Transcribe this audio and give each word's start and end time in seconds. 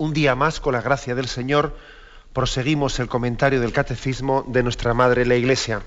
Un 0.00 0.12
día 0.14 0.34
más, 0.34 0.60
con 0.60 0.72
la 0.72 0.80
gracia 0.80 1.14
del 1.14 1.28
Señor, 1.28 1.76
proseguimos 2.32 2.98
el 3.00 3.08
comentario 3.08 3.60
del 3.60 3.74
Catecismo 3.74 4.46
de 4.48 4.62
nuestra 4.62 4.94
Madre 4.94 5.26
la 5.26 5.34
Iglesia. 5.34 5.82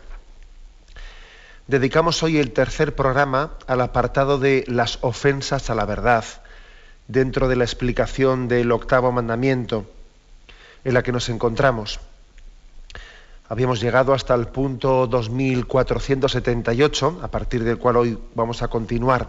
Dedicamos 1.66 2.22
hoy 2.22 2.38
el 2.38 2.52
tercer 2.52 2.94
programa 2.94 3.54
al 3.66 3.82
apartado 3.82 4.38
de 4.38 4.66
las 4.68 5.00
ofensas 5.02 5.72
a 5.72 5.74
la 5.74 5.86
verdad, 5.86 6.24
dentro 7.08 7.48
de 7.48 7.56
la 7.56 7.64
explicación 7.64 8.48
del 8.48 8.72
octavo 8.72 9.12
mandamiento 9.12 9.90
en 10.84 10.94
la 10.94 11.02
que 11.02 11.12
nos 11.12 11.28
encontramos. 11.30 12.00
Habíamos 13.50 13.82
llegado 13.82 14.14
hasta 14.14 14.36
el 14.36 14.46
punto 14.46 15.08
2478, 15.08 17.20
a 17.24 17.30
partir 17.30 17.64
del 17.64 17.80
cual 17.80 17.98
hoy 17.98 18.20
vamos 18.36 18.62
a 18.62 18.68
continuar 18.68 19.28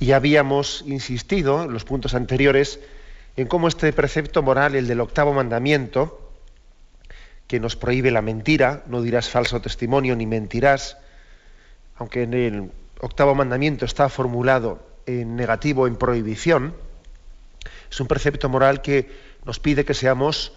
y 0.00 0.12
habíamos 0.12 0.84
insistido 0.86 1.64
en 1.64 1.72
los 1.72 1.84
puntos 1.84 2.14
anteriores 2.14 2.80
en 3.36 3.48
cómo 3.48 3.68
este 3.68 3.92
precepto 3.92 4.42
moral, 4.42 4.74
el 4.74 4.86
del 4.86 5.00
octavo 5.00 5.32
mandamiento, 5.32 6.20
que 7.46 7.60
nos 7.60 7.76
prohíbe 7.76 8.10
la 8.10 8.22
mentira, 8.22 8.84
no 8.86 9.02
dirás 9.02 9.28
falso 9.28 9.60
testimonio 9.60 10.16
ni 10.16 10.26
mentirás, 10.26 10.96
aunque 11.96 12.22
en 12.22 12.34
el 12.34 12.70
octavo 13.00 13.34
mandamiento 13.34 13.84
está 13.84 14.08
formulado 14.08 14.86
en 15.06 15.36
negativo, 15.36 15.86
en 15.86 15.96
prohibición, 15.96 16.74
es 17.90 18.00
un 18.00 18.06
precepto 18.06 18.48
moral 18.48 18.82
que 18.82 19.10
nos 19.44 19.60
pide 19.60 19.84
que 19.84 19.94
seamos 19.94 20.52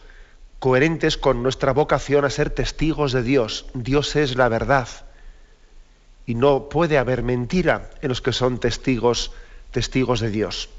coherentes 0.59 1.17
con 1.17 1.43
nuestra 1.43 1.71
vocación 1.73 2.25
a 2.25 2.29
ser 2.29 2.49
testigos 2.49 3.11
de 3.11 3.21
Dios. 3.21 3.67
Dios 3.73 4.15
es 4.15 4.35
la 4.35 4.49
verdad 4.49 4.87
y 6.27 6.35
no 6.35 6.67
puede 6.67 6.97
haber 6.97 7.23
mentira 7.23 7.89
en 8.01 8.09
los 8.09 8.21
que 8.21 8.33
son 8.33 8.59
testigos, 8.59 9.31
testigos 9.71 10.19
de 10.19 10.29
Dios. 10.29 10.69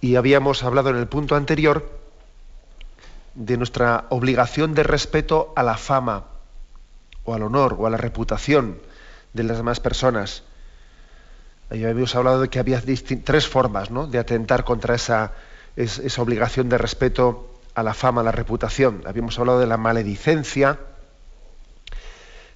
Y 0.00 0.16
habíamos 0.16 0.64
hablado 0.64 0.90
en 0.90 0.96
el 0.96 1.06
punto 1.06 1.36
anterior 1.36 1.88
de 3.34 3.58
nuestra 3.58 4.06
obligación 4.08 4.74
de 4.74 4.82
respeto 4.82 5.52
a 5.54 5.62
la 5.62 5.76
fama 5.76 6.24
o 7.24 7.34
al 7.34 7.42
honor 7.42 7.76
o 7.78 7.86
a 7.86 7.90
la 7.90 7.98
reputación 7.98 8.78
de 9.34 9.44
las 9.44 9.58
demás 9.58 9.80
personas. 9.80 10.42
Habíamos 11.68 12.14
hablado 12.16 12.40
de 12.40 12.48
que 12.48 12.58
había 12.58 12.82
tres 13.24 13.46
formas 13.46 13.90
¿no? 13.90 14.06
de 14.06 14.18
atentar 14.18 14.64
contra 14.64 14.94
esa, 14.94 15.32
esa 15.76 16.22
obligación 16.22 16.70
de 16.70 16.78
respeto 16.78 17.50
a 17.74 17.82
la 17.82 17.92
fama, 17.92 18.22
a 18.22 18.24
la 18.24 18.32
reputación. 18.32 19.02
Habíamos 19.06 19.38
hablado 19.38 19.58
de 19.60 19.66
la 19.66 19.76
maledicencia, 19.76 20.78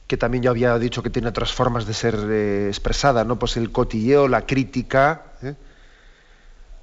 que 0.09 0.17
también 0.17 0.43
yo 0.43 0.51
había 0.51 0.77
dicho 0.79 1.03
que 1.03 1.11
tiene 1.11 1.29
otras 1.29 1.53
formas 1.53 1.87
de 1.87 1.93
ser 1.93 2.19
eh, 2.31 2.67
expresada, 2.69 3.25
¿no? 3.25 3.39
Pues 3.39 3.59
el 3.59 3.71
cotilleo, 3.71 4.27
la 4.27 4.47
crítica, 4.47 5.23
¿eh? 5.43 5.55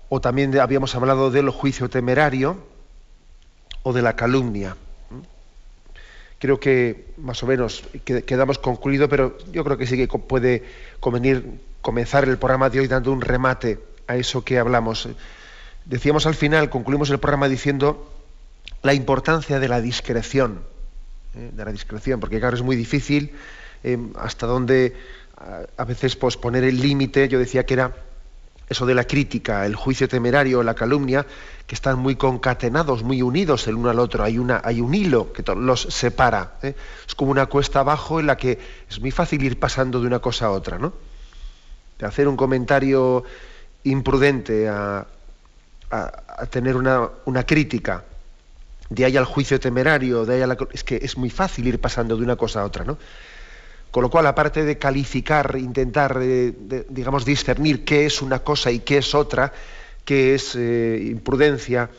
o 0.09 0.21
también 0.21 0.57
habíamos 0.59 0.93
hablado 0.93 1.31
del 1.31 1.49
juicio 1.49 1.89
temerario 1.89 2.63
o 3.81 3.93
de 3.93 4.03
la 4.03 4.15
calumnia. 4.15 4.77
Creo 6.37 6.59
que 6.59 7.13
más 7.17 7.41
o 7.41 7.47
menos 7.47 7.83
quedamos 8.03 8.59
concluido, 8.59 9.09
pero 9.09 9.35
yo 9.51 9.63
creo 9.63 9.77
que 9.77 9.87
sí 9.87 9.97
que 9.97 10.07
puede 10.07 10.63
convenir 10.99 11.59
comenzar 11.81 12.25
el 12.25 12.37
programa 12.37 12.69
de 12.69 12.81
hoy 12.81 12.87
dando 12.87 13.11
un 13.11 13.21
remate 13.21 13.79
a 14.05 14.17
eso 14.17 14.43
que 14.43 14.59
hablamos. 14.59 15.09
Decíamos 15.85 16.27
al 16.27 16.35
final, 16.35 16.69
concluimos 16.69 17.09
el 17.09 17.19
programa 17.19 17.47
diciendo 17.47 18.07
la 18.83 18.93
importancia 18.93 19.59
de 19.59 19.67
la 19.67 19.81
discreción 19.81 20.74
¿eh? 21.35 21.51
de 21.53 21.65
la 21.65 21.71
discreción, 21.71 22.19
porque 22.19 22.39
claro, 22.39 22.55
es 22.55 22.63
muy 22.63 22.75
difícil 22.75 23.31
eh, 23.83 23.97
hasta 24.15 24.47
dónde 24.47 24.95
a, 25.77 25.85
veces 25.85 26.15
posponer 26.15 26.63
el 26.63 26.81
límite, 26.81 27.27
yo 27.27 27.39
decía 27.39 27.65
que 27.65 27.73
era 27.73 27.93
eso 28.67 28.85
de 28.85 28.95
la 28.95 29.03
crítica, 29.03 29.65
el 29.65 29.75
juicio 29.75 30.07
temerario, 30.07 30.63
la 30.63 30.73
calumnia, 30.73 31.25
que 31.67 31.75
están 31.75 31.99
muy 31.99 32.15
concatenados, 32.15 33.03
muy 33.03 33.21
unidos 33.21 33.67
el 33.67 33.75
uno 33.75 33.89
al 33.89 33.99
otro. 33.99 34.23
Hay, 34.23 34.39
una, 34.39 34.61
hay 34.63 34.81
un 34.81 34.93
hilo 34.95 35.31
que 35.33 35.43
los 35.55 35.81
separa. 35.81 36.55
¿eh? 36.63 36.73
Es 37.07 37.13
como 37.13 37.29
una 37.31 37.45
cuesta 37.45 37.81
abajo 37.81 38.19
en 38.19 38.27
la 38.27 38.37
que 38.37 38.57
es 38.89 38.99
muy 38.99 39.11
fácil 39.11 39.43
ir 39.43 39.59
pasando 39.59 40.01
de 40.01 40.07
una 40.07 40.19
cosa 40.19 40.47
a 40.47 40.51
otra. 40.51 40.79
¿no? 40.79 40.93
De 41.99 42.07
hacer 42.07 42.27
un 42.27 42.35
comentario 42.35 43.23
imprudente 43.83 44.67
a, 44.67 45.05
a 45.91 46.45
tener 46.47 46.75
una, 46.75 47.07
una, 47.25 47.43
crítica 47.45 48.03
de 48.89 49.05
ahí 49.05 49.17
al 49.17 49.25
juicio 49.25 49.59
temerario, 49.59 50.25
de 50.25 50.35
ahí 50.35 50.47
la... 50.47 50.57
es 50.71 50.83
que 50.83 50.99
es 51.01 51.17
muy 51.17 51.29
fácil 51.29 51.67
ir 51.67 51.79
pasando 51.79 52.15
de 52.15 52.23
una 52.23 52.35
cosa 52.35 52.61
a 52.61 52.65
otra, 52.65 52.83
¿no? 52.83 52.97
Con 53.91 54.03
lo 54.03 54.09
cual, 54.09 54.27
aparte 54.27 54.65
de 54.65 54.77
calificar, 54.77 55.55
intentar, 55.57 56.19
eh, 56.21 56.53
digamos, 56.89 57.23
discernir 57.23 57.85
qué 57.85 58.05
es 58.05 58.21
una 58.21 58.39
cosa 58.39 58.69
y 58.69 58.79
qué 58.79 58.97
es 58.97 59.15
otra, 59.15 59.53
qué 60.03 60.35
es 60.35 60.53
eh, 60.55 61.01
imprudencia, 61.09 61.89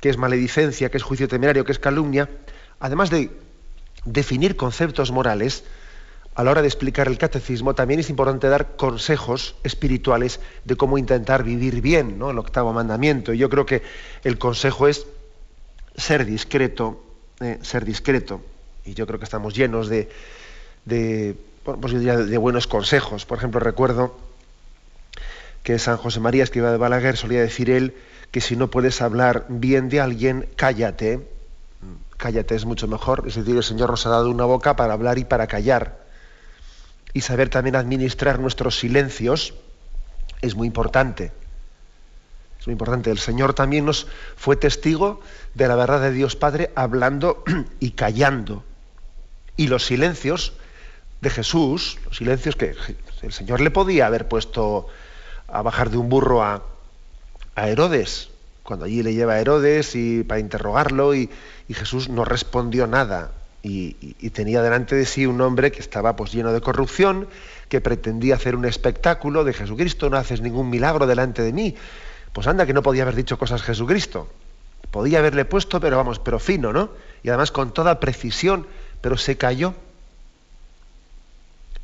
qué 0.00 0.10
es 0.10 0.18
maledicencia, 0.18 0.90
qué 0.90 0.98
es 0.98 1.02
juicio 1.02 1.26
temerario, 1.26 1.64
qué 1.64 1.72
es 1.72 1.78
calumnia, 1.78 2.28
además 2.78 3.08
de 3.08 3.30
definir 4.04 4.56
conceptos 4.56 5.10
morales, 5.12 5.64
a 6.34 6.42
la 6.42 6.50
hora 6.50 6.62
de 6.62 6.68
explicar 6.68 7.06
el 7.06 7.16
catecismo, 7.16 7.74
también 7.74 8.00
es 8.00 8.10
importante 8.10 8.48
dar 8.48 8.76
consejos 8.76 9.54
espirituales 9.62 10.40
de 10.64 10.76
cómo 10.76 10.98
intentar 10.98 11.44
vivir 11.44 11.80
bien, 11.80 12.18
¿no? 12.18 12.30
El 12.30 12.38
octavo 12.38 12.72
mandamiento. 12.72 13.32
Y 13.32 13.38
yo 13.38 13.48
creo 13.48 13.64
que 13.64 13.82
el 14.24 14.36
consejo 14.36 14.88
es 14.88 15.06
ser 15.96 16.24
discreto, 16.24 17.04
eh, 17.40 17.58
ser 17.62 17.84
discreto. 17.84 18.42
Y 18.84 18.94
yo 18.94 19.06
creo 19.06 19.18
que 19.18 19.24
estamos 19.24 19.54
llenos 19.54 19.88
de, 19.88 20.10
de, 20.84 21.36
pues 21.62 21.92
de 21.92 22.38
buenos 22.38 22.66
consejos. 22.66 23.24
Por 23.24 23.38
ejemplo, 23.38 23.60
recuerdo 23.60 24.16
que 25.62 25.78
San 25.78 25.96
José 25.96 26.20
María 26.20 26.44
Escriba 26.44 26.70
de 26.70 26.76
Balaguer 26.76 27.16
solía 27.16 27.40
decir 27.40 27.70
él 27.70 27.94
que 28.30 28.40
si 28.40 28.56
no 28.56 28.68
puedes 28.68 29.00
hablar 29.00 29.46
bien 29.48 29.88
de 29.88 30.00
alguien, 30.00 30.48
cállate. 30.56 31.26
Cállate 32.16 32.54
es 32.54 32.64
mucho 32.64 32.86
mejor. 32.86 33.24
Es 33.26 33.36
decir, 33.36 33.56
el 33.56 33.62
Señor 33.62 33.90
nos 33.90 34.06
ha 34.06 34.10
dado 34.10 34.30
una 34.30 34.44
boca 34.44 34.76
para 34.76 34.92
hablar 34.92 35.18
y 35.18 35.24
para 35.24 35.46
callar. 35.46 36.04
Y 37.12 37.20
saber 37.20 37.48
también 37.48 37.76
administrar 37.76 38.40
nuestros 38.40 38.78
silencios 38.78 39.54
es 40.42 40.54
muy 40.54 40.66
importante. 40.66 41.32
Es 42.64 42.68
muy 42.68 42.72
importante. 42.72 43.10
El 43.10 43.18
Señor 43.18 43.52
también 43.52 43.84
nos 43.84 44.06
fue 44.36 44.56
testigo 44.56 45.20
de 45.52 45.68
la 45.68 45.76
verdad 45.76 46.00
de 46.00 46.12
Dios 46.12 46.34
Padre 46.34 46.70
hablando 46.74 47.44
y 47.78 47.90
callando. 47.90 48.64
Y 49.54 49.66
los 49.66 49.84
silencios 49.84 50.54
de 51.20 51.28
Jesús, 51.28 51.98
los 52.06 52.16
silencios 52.16 52.56
que 52.56 52.74
el 53.20 53.32
Señor 53.34 53.60
le 53.60 53.70
podía 53.70 54.06
haber 54.06 54.28
puesto 54.28 54.86
a 55.46 55.60
bajar 55.60 55.90
de 55.90 55.98
un 55.98 56.08
burro 56.08 56.42
a, 56.42 56.62
Herodes, 57.54 58.30
cuando 58.62 58.86
allí 58.86 59.02
le 59.02 59.12
lleva 59.12 59.34
a 59.34 59.40
Herodes 59.40 59.94
y 59.94 60.22
para 60.22 60.40
interrogarlo 60.40 61.14
y, 61.14 61.28
Jesús 61.68 62.08
no 62.08 62.24
respondió 62.24 62.86
nada. 62.86 63.32
Y, 63.62 63.96
y, 64.00 64.30
tenía 64.30 64.62
delante 64.62 64.94
de 64.94 65.04
sí 65.04 65.26
un 65.26 65.42
hombre 65.42 65.70
que 65.70 65.80
estaba 65.80 66.16
pues 66.16 66.32
lleno 66.32 66.50
de 66.50 66.62
corrupción, 66.62 67.28
que 67.68 67.82
pretendía 67.82 68.36
hacer 68.36 68.56
un 68.56 68.64
espectáculo 68.64 69.44
de 69.44 69.52
Jesucristo, 69.52 70.08
no 70.08 70.16
haces 70.16 70.40
ningún 70.40 70.70
milagro 70.70 71.06
delante 71.06 71.42
de 71.42 71.52
mí. 71.52 71.76
Pues 72.34 72.48
anda 72.48 72.66
que 72.66 72.74
no 72.74 72.82
podía 72.82 73.04
haber 73.04 73.14
dicho 73.14 73.38
cosas 73.38 73.62
Jesucristo. 73.62 74.28
Podía 74.90 75.20
haberle 75.20 75.44
puesto, 75.44 75.80
pero 75.80 75.96
vamos, 75.96 76.18
pero 76.18 76.40
fino, 76.40 76.72
¿no? 76.72 76.90
Y 77.22 77.28
además 77.28 77.52
con 77.52 77.72
toda 77.72 78.00
precisión, 78.00 78.66
pero 79.00 79.16
se 79.16 79.36
cayó. 79.36 79.72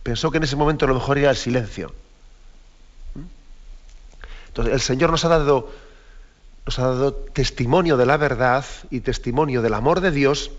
Pensó 0.02 0.32
que 0.32 0.38
en 0.38 0.42
ese 0.42 0.56
momento 0.56 0.88
lo 0.88 0.94
mejor 0.94 1.18
era 1.18 1.30
el 1.30 1.36
silencio. 1.36 1.94
Entonces, 4.48 4.74
el 4.74 4.80
Señor 4.80 5.12
nos 5.12 5.24
ha 5.24 5.28
dado, 5.28 5.70
nos 6.66 6.78
ha 6.80 6.82
dado 6.82 7.14
testimonio 7.14 7.96
de 7.96 8.06
la 8.06 8.16
verdad 8.16 8.64
y 8.90 9.00
testimonio 9.00 9.62
del 9.62 9.74
amor 9.74 10.00
de 10.00 10.10
Dios, 10.10 10.50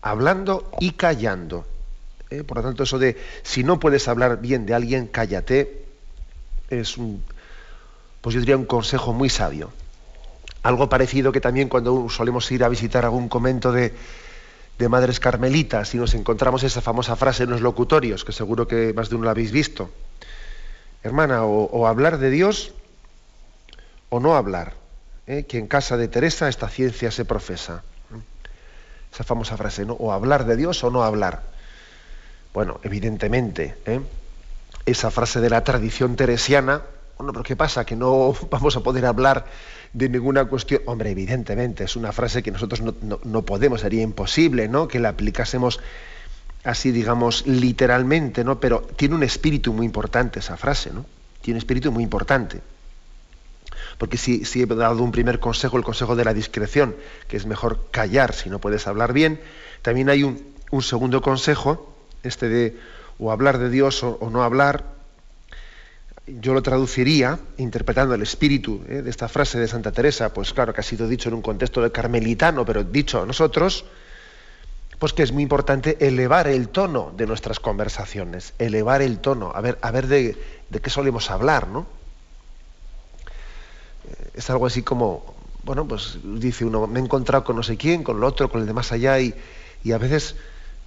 hablando 0.00 0.70
y 0.78 0.92
callando. 0.92 1.66
¿Eh? 2.30 2.44
Por 2.44 2.58
lo 2.58 2.62
tanto, 2.62 2.84
eso 2.84 3.00
de 3.00 3.20
si 3.42 3.64
no 3.64 3.80
puedes 3.80 4.06
hablar 4.06 4.40
bien 4.40 4.64
de 4.64 4.74
alguien, 4.74 5.08
cállate, 5.08 5.86
es 6.68 6.96
un, 6.96 7.24
pues 8.20 8.34
yo 8.34 8.40
diría 8.40 8.56
un 8.56 8.66
consejo 8.66 9.12
muy 9.12 9.28
sabio. 9.28 9.70
Algo 10.62 10.88
parecido 10.88 11.32
que 11.32 11.40
también 11.40 11.68
cuando 11.68 12.08
solemos 12.10 12.50
ir 12.52 12.64
a 12.64 12.68
visitar 12.68 13.04
algún 13.04 13.28
convento 13.28 13.72
de, 13.72 13.94
madres 14.88 15.20
carmelitas 15.20 15.94
y 15.94 15.98
nos 15.98 16.14
encontramos 16.14 16.62
esa 16.62 16.80
famosa 16.80 17.14
frase 17.14 17.42
en 17.42 17.50
los 17.50 17.60
locutorios, 17.60 18.24
que 18.24 18.32
seguro 18.32 18.66
que 18.66 18.94
más 18.94 19.10
de 19.10 19.16
uno 19.16 19.26
la 19.26 19.32
habéis 19.32 19.52
visto. 19.52 19.90
Hermana, 21.02 21.44
o, 21.44 21.86
hablar 21.86 22.18
de 22.18 22.30
Dios 22.30 22.72
o 24.08 24.20
no 24.20 24.36
hablar, 24.36 24.74
¿eh? 25.26 25.44
que 25.44 25.58
en 25.58 25.66
casa 25.66 25.98
de 25.98 26.08
Teresa 26.08 26.48
esta 26.48 26.68
ciencia 26.68 27.10
se 27.10 27.26
profesa. 27.26 27.82
Esa 29.12 29.24
famosa 29.24 29.56
frase, 29.56 29.84
¿no? 29.84 29.94
O 29.94 30.12
hablar 30.12 30.46
de 30.46 30.56
Dios 30.56 30.82
o 30.84 30.90
no 30.90 31.02
hablar. 31.02 31.42
Bueno, 32.54 32.80
evidentemente, 32.82 33.76
¿eh? 33.86 34.00
esa 34.86 35.10
frase 35.10 35.40
de 35.40 35.50
la 35.50 35.62
tradición 35.62 36.16
teresiana, 36.16 36.82
bueno, 37.20 37.34
pero 37.34 37.42
¿qué 37.42 37.56
pasa? 37.56 37.84
Que 37.84 37.96
no 37.96 38.34
vamos 38.50 38.76
a 38.76 38.80
poder 38.80 39.04
hablar 39.04 39.44
de 39.92 40.08
ninguna 40.08 40.46
cuestión. 40.46 40.82
Hombre, 40.86 41.10
evidentemente, 41.10 41.84
es 41.84 41.96
una 41.96 42.12
frase 42.12 42.42
que 42.42 42.50
nosotros 42.50 42.80
no, 42.80 43.42
podemos, 43.42 43.82
sería 43.82 44.02
imposible, 44.02 44.68
¿no? 44.68 44.88
Que 44.88 44.98
la 44.98 45.10
aplicásemos 45.10 45.80
así, 46.64 46.92
digamos, 46.92 47.46
literalmente, 47.46 48.42
¿no? 48.42 48.58
Pero 48.58 48.80
tiene 48.96 49.14
un 49.14 49.22
espíritu 49.22 49.72
muy 49.72 49.84
importante 49.84 50.38
esa 50.38 50.56
frase, 50.56 50.90
¿no? 50.92 51.04
Tiene 51.42 51.56
un 51.56 51.58
espíritu 51.58 51.92
muy 51.92 52.02
importante. 52.02 52.60
Porque 53.98 54.16
si, 54.16 54.46
si 54.46 54.62
he 54.62 54.66
dado 54.66 55.02
un 55.02 55.12
primer 55.12 55.40
consejo, 55.40 55.76
el 55.76 55.84
consejo 55.84 56.16
de 56.16 56.24
la 56.24 56.32
discreción, 56.32 56.96
que 57.28 57.36
es 57.36 57.44
mejor 57.44 57.88
callar 57.90 58.32
si 58.32 58.48
no 58.48 58.60
puedes 58.60 58.86
hablar 58.86 59.12
bien, 59.12 59.40
también 59.82 60.08
hay 60.08 60.22
un, 60.22 60.42
un 60.70 60.82
segundo 60.82 61.20
consejo, 61.20 61.94
este 62.22 62.48
de 62.48 62.78
o 63.20 63.30
hablar 63.30 63.58
de 63.58 63.68
Dios 63.68 64.02
o, 64.02 64.30
no 64.30 64.42
hablar, 64.42 64.84
yo 66.40 66.54
lo 66.54 66.62
traduciría 66.62 67.38
interpretando 67.56 68.14
el 68.14 68.22
espíritu 68.22 68.82
¿eh? 68.88 69.02
de 69.02 69.10
esta 69.10 69.28
frase 69.28 69.58
de 69.58 69.66
Santa 69.66 69.92
Teresa, 69.92 70.32
pues 70.32 70.52
claro 70.52 70.72
que 70.72 70.80
ha 70.80 70.84
sido 70.84 71.08
dicho 71.08 71.28
en 71.28 71.34
un 71.34 71.42
contexto 71.42 71.90
carmelitano, 71.90 72.64
pero 72.64 72.84
dicho 72.84 73.22
a 73.22 73.26
nosotros, 73.26 73.84
pues 74.98 75.12
que 75.12 75.22
es 75.22 75.32
muy 75.32 75.42
importante 75.42 75.96
elevar 76.06 76.46
el 76.46 76.68
tono 76.68 77.12
de 77.16 77.26
nuestras 77.26 77.58
conversaciones, 77.58 78.54
elevar 78.58 79.02
el 79.02 79.18
tono, 79.18 79.52
a 79.54 79.60
ver, 79.60 79.78
a 79.80 79.90
ver 79.90 80.06
de, 80.06 80.36
qué 80.70 80.90
solemos 80.90 81.30
hablar, 81.30 81.68
¿no? 81.68 81.86
Eh, 84.08 84.30
es 84.34 84.50
algo 84.50 84.66
así 84.66 84.82
como, 84.82 85.34
bueno, 85.64 85.88
pues 85.88 86.18
dice 86.22 86.64
uno, 86.64 86.86
me 86.86 87.00
he 87.00 87.02
encontrado 87.02 87.44
con 87.44 87.56
no 87.56 87.62
sé 87.62 87.76
quién, 87.76 88.04
con 88.04 88.18
el 88.18 88.24
otro, 88.24 88.50
con 88.50 88.60
el 88.60 88.66
de 88.66 88.72
más 88.72 88.92
allá, 88.92 89.18
y, 89.18 89.34
y 89.82 89.92
a 89.92 89.98
veces 89.98 90.36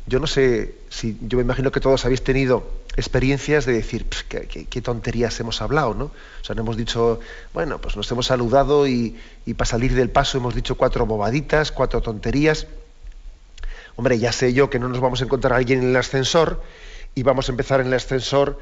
yo 0.06 0.20
no 0.20 0.28
sé 0.28 0.76
si, 0.90 1.18
yo 1.22 1.38
me 1.38 1.44
imagino 1.44 1.72
que 1.72 1.80
todos 1.80 2.06
habéis 2.06 2.24
tenido 2.24 2.83
experiencias 2.96 3.66
de 3.66 3.74
decir, 3.74 4.06
qué, 4.28 4.82
tonterías 4.82 5.40
hemos 5.40 5.62
hablado, 5.62 5.94
¿no? 5.94 6.06
O 6.06 6.44
sea, 6.44 6.56
no 6.56 6.62
hemos 6.62 6.78
dicho, 6.78 7.20
bueno, 7.54 7.80
pues 7.80 7.96
nos 7.96 8.12
hemos 8.12 8.28
saludado 8.28 8.88
y, 8.88 9.18
para 9.58 9.66
salir 9.66 9.94
del 9.94 10.10
paso 10.10 10.38
hemos 10.38 10.56
dicho 10.56 10.76
cuatro 10.76 11.06
bobaditas, 11.06 11.72
cuatro 11.72 12.02
tonterías. 12.02 12.68
Hombre, 13.96 14.18
ya 14.20 14.32
sé 14.32 14.54
yo 14.54 14.70
que 14.70 14.80
no 14.80 14.90
nos 14.90 15.00
vamos 15.00 15.22
a 15.22 15.26
encontrar 15.26 15.54
a 15.54 15.58
alguien 15.58 15.82
en 15.82 15.90
el 15.90 15.96
ascensor 15.96 16.62
y 17.16 17.24
vamos 17.24 17.50
a 17.50 17.52
empezar 17.52 17.80
en 17.80 17.88
el 17.88 17.94
ascensor, 17.94 18.60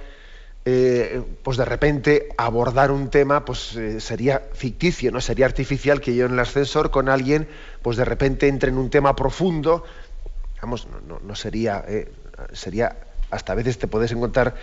eh, 0.66 1.24
pues 1.44 1.57
de 1.57 1.66
repente 1.66 2.30
abordar 2.38 2.92
un 2.92 3.10
tema, 3.10 3.45
pues 3.45 3.75
eh, 3.75 4.00
sería 4.00 4.42
ficticio, 4.54 5.12
¿no? 5.12 5.22
Sería 5.22 5.45
artificial 5.45 6.01
que 6.01 6.16
yo 6.16 6.25
en 6.25 6.33
el 6.33 6.39
ascensor 6.39 6.92
con 6.92 7.10
alguien, 7.10 7.48
pues 7.81 7.98
de 7.98 8.06
repente 8.06 8.48
entre 8.48 8.69
en 8.69 8.78
un 8.78 8.89
tema 8.89 9.16
profundo 9.16 9.86
Vamos, 10.62 10.88
no, 11.07 11.36
sería, 11.36 11.83
eh, 11.88 12.12
sería, 12.54 12.95
hasta 13.31 13.54
a 13.54 13.56
veces 13.56 13.78
te 13.78 13.88
puedes 13.88 14.12
encontrar 14.12 14.56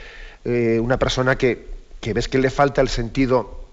eh, 0.44 0.79
una 0.81 0.99
persona 0.99 1.37
que, 1.37 1.67
ves 2.03 2.29
que 2.29 2.38
le 2.38 2.50
falta 2.50 2.81
el 2.81 2.88
sentido, 2.88 3.65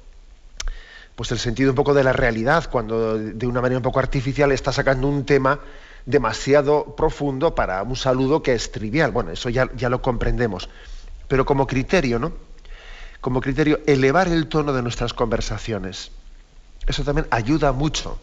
pues 1.15 1.31
el 1.31 1.39
sentido 1.39 1.71
un 1.71 1.75
poco 1.75 1.93
de 1.93 2.03
la 2.03 2.13
realidad, 2.13 2.69
cuando 2.71 3.17
de 3.17 3.47
una 3.47 3.61
manera 3.61 3.77
un 3.77 3.83
poco 3.83 3.99
artificial 3.99 4.51
está 4.51 4.71
sacando 4.71 5.07
un 5.07 5.25
tema 5.25 5.59
demasiado 6.05 6.95
profundo 6.95 7.55
para 7.55 7.81
un 7.83 7.95
saludo 7.95 8.41
que 8.41 8.53
es 8.53 8.71
trivial. 8.71 9.11
Bueno, 9.11 9.31
eso 9.31 9.49
ya, 9.49 9.69
ya 9.75 9.89
lo 9.89 10.01
comprendemos. 10.01 10.69
Pero 11.27 11.45
como 11.45 11.65
criterio, 11.67 12.19
¿no? 12.19 12.33
Como 13.21 13.41
criterio, 13.41 13.79
elevar 13.87 14.27
el 14.27 14.47
tono 14.47 14.73
de 14.73 14.81
nuestras 14.81 15.13
conversaciones. 15.13 16.11
Eso 16.85 17.03
también 17.03 17.27
ayuda 17.31 17.71
mucho 17.71 18.19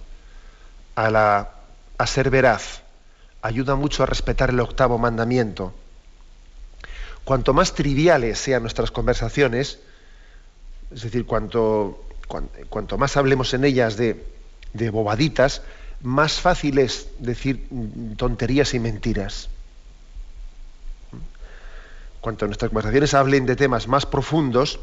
a, 0.94 1.10
la, 1.10 1.50
a 1.98 2.06
ser 2.06 2.30
veraz 2.30 2.82
ayuda 3.42 3.74
mucho 3.74 4.04
a 4.04 4.06
respetar 4.06 4.50
el 4.50 4.60
octavo 4.60 4.96
mandamiento. 4.98 5.74
Cuanto 7.24 7.54
más 7.54 7.74
triviales 7.74 8.38
sean 8.38 8.62
nuestras 8.62 8.90
conversaciones, 8.90 9.78
es 10.92 11.02
decir, 11.02 11.24
cuanto, 11.24 12.04
cuanto, 12.68 12.98
más 12.98 13.16
hablemos 13.16 13.54
en 13.54 13.64
ellas 13.64 13.96
de, 13.96 14.24
bobaditas, 14.90 15.62
más 16.02 16.40
fácil 16.40 16.78
es 16.78 17.08
decir 17.20 17.68
tonterías 18.16 18.74
y 18.74 18.80
mentiras. 18.80 19.48
Cuanto 22.20 22.46
nuestras 22.46 22.70
conversaciones 22.70 23.14
hablen 23.14 23.46
de 23.46 23.56
temas 23.56 23.88
más 23.88 24.06
profundos, 24.06 24.80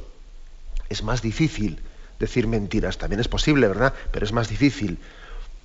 es 0.88 1.04
más 1.04 1.22
difícil 1.22 1.80
decir 2.20 2.48
mentiras. 2.48 2.98
También 2.98 3.20
es 3.20 3.28
posible, 3.28 3.68
¿verdad? 3.68 3.94
Pero 4.12 4.26
es 4.26 4.32
más 4.32 4.50
difícil. 4.50 4.98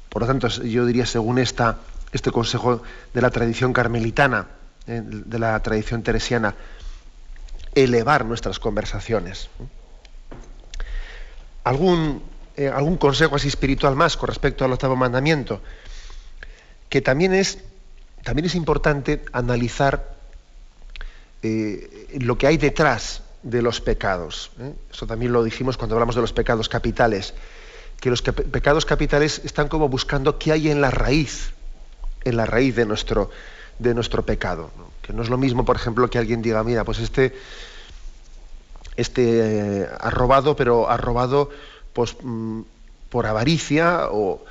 Por 0.09 0.23
lo 0.23 0.29
tanto, 0.29 0.49
yo 0.49 0.87
diría, 0.87 1.06
según 1.06 1.38
este 1.38 2.31
consejo 2.32 2.82
de 3.12 3.23
la 3.23 3.31
tradición 3.31 3.73
carmelitana, 3.73 4.47
de 4.86 5.38
la 5.38 5.60
tradición 5.60 6.02
teresiana, 6.02 6.54
elevar 7.75 8.25
nuestras 8.25 8.58
conversaciones. 8.58 9.48
¿Algún, 11.64 12.22
eh, 12.56 12.69
algún 12.69 12.96
consejo 12.98 13.36
así 13.36 13.48
espiritual 13.48 13.97
más 13.97 14.16
con 14.16 14.28
respecto 14.28 14.64
al 14.64 14.73
octavo 14.73 14.97
mandamiento? 14.97 15.61
Que 16.88 17.00
también 17.00 17.32
es, 17.35 17.59
también 18.23 18.47
es 18.47 18.54
importante 18.54 19.25
analizar 19.32 20.14
eh, 21.42 22.18
lo 22.20 22.37
que 22.37 22.47
hay 22.47 22.59
detrás 22.59 23.23
de 23.42 23.62
los 23.62 23.80
pecados. 23.80 24.52
Eso 24.92 25.06
también 25.06 25.32
lo 25.32 25.42
dijimos 25.42 25.76
cuando 25.76 25.97
hablamos 25.97 26.14
de 26.14 26.20
los 26.20 26.32
pecados 26.32 26.68
capitales, 26.68 27.35
que 28.00 28.11
los 28.11 28.23
pecados 28.23 28.85
capitales 28.85 29.40
están 29.44 29.68
como 29.68 29.88
buscando 29.88 30.38
qué 30.38 30.52
hay 30.52 30.70
en 30.70 30.80
la 30.80 30.90
raíz 30.90 31.54
en 32.25 32.37
la 32.37 32.47
raíz 32.47 32.75
de 32.75 32.87
nuestro, 32.87 33.30
de 33.78 33.95
nuestro 33.95 34.25
pecado. 34.25 34.71
Que 35.02 35.12
no 35.12 35.23
es 35.23 35.28
lo 35.28 35.37
mismo, 35.37 35.64
por 35.64 35.76
ejemplo, 35.76 36.09
que 36.09 36.19
alguien 36.19 36.43
diga, 36.43 36.64
mira, 36.64 36.85
pues 36.85 36.99
este, 36.99 37.35
este 38.97 39.83
eh, 39.83 39.88
ha 40.00 40.11
robado, 40.11 40.57
pero 40.57 40.88
ha 40.88 40.97
robado 40.97 41.50
pues, 41.93 42.16
mm, 42.23 42.62
por 43.11 43.26
avaricia 43.26 44.09
o, 44.11 44.45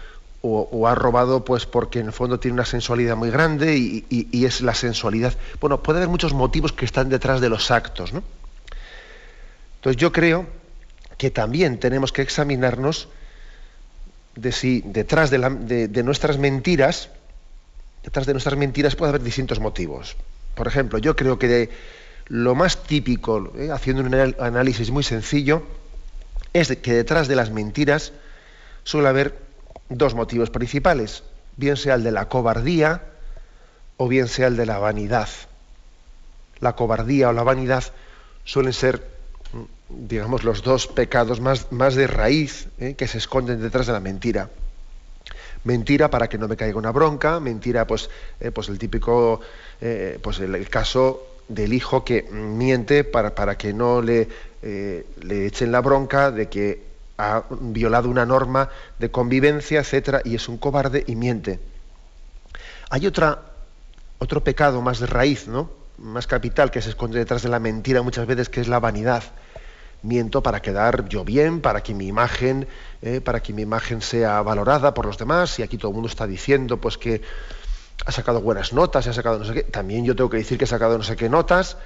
ha 0.85 0.95
robado 0.95 1.45
pues 1.45 1.65
porque 1.65 1.99
en 1.99 2.07
el 2.07 2.11
fondo 2.11 2.37
tiene 2.37 2.55
una 2.55 2.65
sensualidad 2.65 3.15
muy 3.15 3.29
grande 3.29 3.77
y, 3.77 4.45
es 4.45 4.59
la 4.61 4.73
sensualidad. 4.73 5.33
Bueno, 5.61 5.81
puede 5.81 5.99
haber 5.99 6.09
muchos 6.09 6.33
motivos 6.33 6.73
que 6.73 6.83
están 6.83 7.07
detrás 7.07 7.39
de 7.39 7.47
los 7.47 7.71
actos. 7.71 8.11
¿no? 8.11 8.23
Entonces 9.75 9.99
yo 10.01 10.11
creo 10.11 10.45
que 11.17 11.31
también 11.31 11.79
tenemos 11.79 12.11
que 12.11 12.21
examinarnos 12.21 13.07
de 14.35 14.51
si 14.51 14.81
detrás 14.81 15.29
de, 15.29 15.87
de 15.87 16.03
nuestras 16.03 16.37
mentiras, 16.37 17.09
detrás 18.03 18.25
de 18.27 18.33
nuestras 18.33 18.57
mentiras 18.57 18.95
puede 18.95 19.09
haber 19.09 19.23
distintos 19.23 19.59
motivos. 19.59 20.15
Por 20.55 20.67
ejemplo, 20.67 20.99
yo 20.99 21.15
creo 21.15 21.39
que 21.39 21.69
lo 22.27 22.55
más 22.55 22.83
típico, 22.83 23.53
eh, 23.57 23.69
haciendo 23.71 24.03
un 24.03 24.13
análisis 24.39 24.91
muy 24.91 25.03
sencillo, 25.03 25.63
es 26.53 26.75
que 26.77 26.93
detrás 26.93 27.27
de 27.27 27.35
las 27.35 27.51
mentiras 27.51 28.13
suele 28.83 29.07
haber 29.07 29.37
dos 29.89 30.13
motivos 30.13 30.49
principales, 30.49 31.23
bien 31.57 31.77
sea 31.77 31.95
el 31.95 32.03
de 32.03 32.11
la 32.11 32.29
cobardía 32.29 33.01
o 33.97 34.07
bien 34.07 34.27
sea 34.27 34.47
el 34.47 34.57
de 34.57 34.65
la 34.65 34.77
vanidad. 34.77 35.29
La 36.59 36.75
cobardía 36.75 37.29
o 37.29 37.33
la 37.33 37.43
vanidad 37.43 37.83
suelen 38.45 38.73
ser, 38.73 39.05
digamos, 39.89 40.43
los 40.43 40.63
dos 40.63 40.87
pecados 40.87 41.39
más, 41.39 41.71
más 41.71 41.95
de 41.95 42.07
raíz 42.07 42.67
eh, 42.79 42.95
que 42.95 43.07
se 43.07 43.17
esconden 43.17 43.61
detrás 43.61 43.87
de 43.87 43.93
la 43.93 43.99
mentira 43.99 44.49
mentira 45.63 46.09
para 46.09 46.27
que 46.27 46.37
no 46.37 46.47
me 46.47 46.57
caiga 46.57 46.77
una 46.77 46.91
bronca, 46.91 47.39
mentira, 47.39 47.87
pues, 47.87 48.09
eh, 48.39 48.51
pues 48.51 48.69
el 48.69 48.77
típico, 48.77 49.41
eh, 49.81 50.19
pues 50.21 50.39
el, 50.39 50.69
caso 50.69 51.27
del 51.47 51.73
hijo 51.73 52.03
que 52.03 52.23
miente 52.23 53.03
para, 53.03 53.35
para 53.35 53.57
que 53.57 53.73
no 53.73 54.01
le, 54.01 54.27
eh, 54.61 55.05
le 55.21 55.45
echen 55.45 55.71
la 55.71 55.81
bronca 55.81 56.31
de 56.31 56.49
que 56.49 56.83
ha 57.17 57.43
violado 57.49 58.09
una 58.09 58.25
norma 58.25 58.69
de 58.99 59.11
convivencia, 59.11 59.79
etcétera, 59.79 60.21
y 60.23 60.35
es 60.35 60.47
un 60.49 60.57
cobarde 60.57 61.03
y 61.07 61.15
miente. 61.15 61.59
Hay 62.89 63.05
otra, 63.05 63.39
otro 64.19 64.43
pecado 64.43 64.81
más 64.81 64.99
de 64.99 65.07
raíz, 65.07 65.47
¿no? 65.47 65.69
más 65.97 66.27
capital 66.27 66.71
que 66.71 66.81
se 66.81 66.89
esconde 66.89 67.19
detrás 67.19 67.43
de 67.43 67.49
la 67.49 67.59
mentira 67.59 68.01
muchas 68.01 68.25
veces, 68.25 68.49
que 68.49 68.61
es 68.61 68.67
la 68.67 68.79
vanidad 68.79 69.23
miento 70.03 70.43
para 70.43 70.61
quedar 70.61 71.07
yo 71.09 71.23
bien, 71.23 71.61
para 71.61 71.81
que 71.81 71.93
mi 71.93 72.07
imagen, 72.07 72.67
eh, 73.01 73.21
para 73.21 73.41
que 73.41 73.53
mi 73.53 73.63
imagen 73.63 74.01
sea 74.01 74.41
valorada 74.41 74.93
por 74.93 75.05
los 75.05 75.17
demás, 75.17 75.57
y 75.59 75.63
aquí 75.63 75.77
todo 75.77 75.89
el 75.89 75.95
mundo 75.95 76.09
está 76.09 76.27
diciendo 76.27 76.77
pues 76.77 76.97
que 76.97 77.21
ha 78.05 78.11
sacado 78.11 78.41
buenas 78.41 78.73
notas, 78.73 79.07
ha 79.07 79.13
sacado 79.13 79.39
no 79.39 79.45
sé 79.45 79.53
qué, 79.53 79.63
también 79.63 80.05
yo 80.05 80.15
tengo 80.15 80.29
que 80.29 80.37
decir 80.37 80.57
que 80.57 80.65
ha 80.65 80.67
sacado 80.67 80.97
no 80.97 81.03
sé 81.03 81.15
qué 81.15 81.29
notas, 81.29 81.77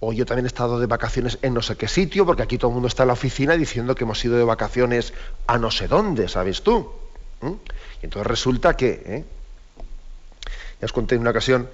o 0.00 0.12
yo 0.12 0.26
también 0.26 0.44
he 0.44 0.48
estado 0.48 0.78
de 0.80 0.86
vacaciones 0.86 1.38
en 1.42 1.54
no 1.54 1.62
sé 1.62 1.76
qué 1.76 1.88
sitio, 1.88 2.26
porque 2.26 2.42
aquí 2.42 2.58
todo 2.58 2.70
el 2.70 2.74
mundo 2.74 2.88
está 2.88 3.04
en 3.04 3.08
la 3.08 3.12
oficina 3.14 3.56
diciendo 3.56 3.94
que 3.94 4.04
hemos 4.04 4.22
ido 4.24 4.36
de 4.36 4.44
vacaciones 4.44 5.14
a 5.46 5.58
no 5.58 5.70
sé 5.70 5.88
dónde, 5.88 6.28
¿sabes 6.28 6.62
tú? 6.62 6.92
¿Mm? 7.40 7.52
Y 8.02 8.04
entonces 8.04 8.26
resulta 8.26 8.76
que, 8.76 9.02
¿eh? 9.06 9.24
ya 10.80 10.84
os 10.84 10.92
conté 10.92 11.14
en 11.14 11.22
una 11.22 11.30
ocasión, 11.30 11.70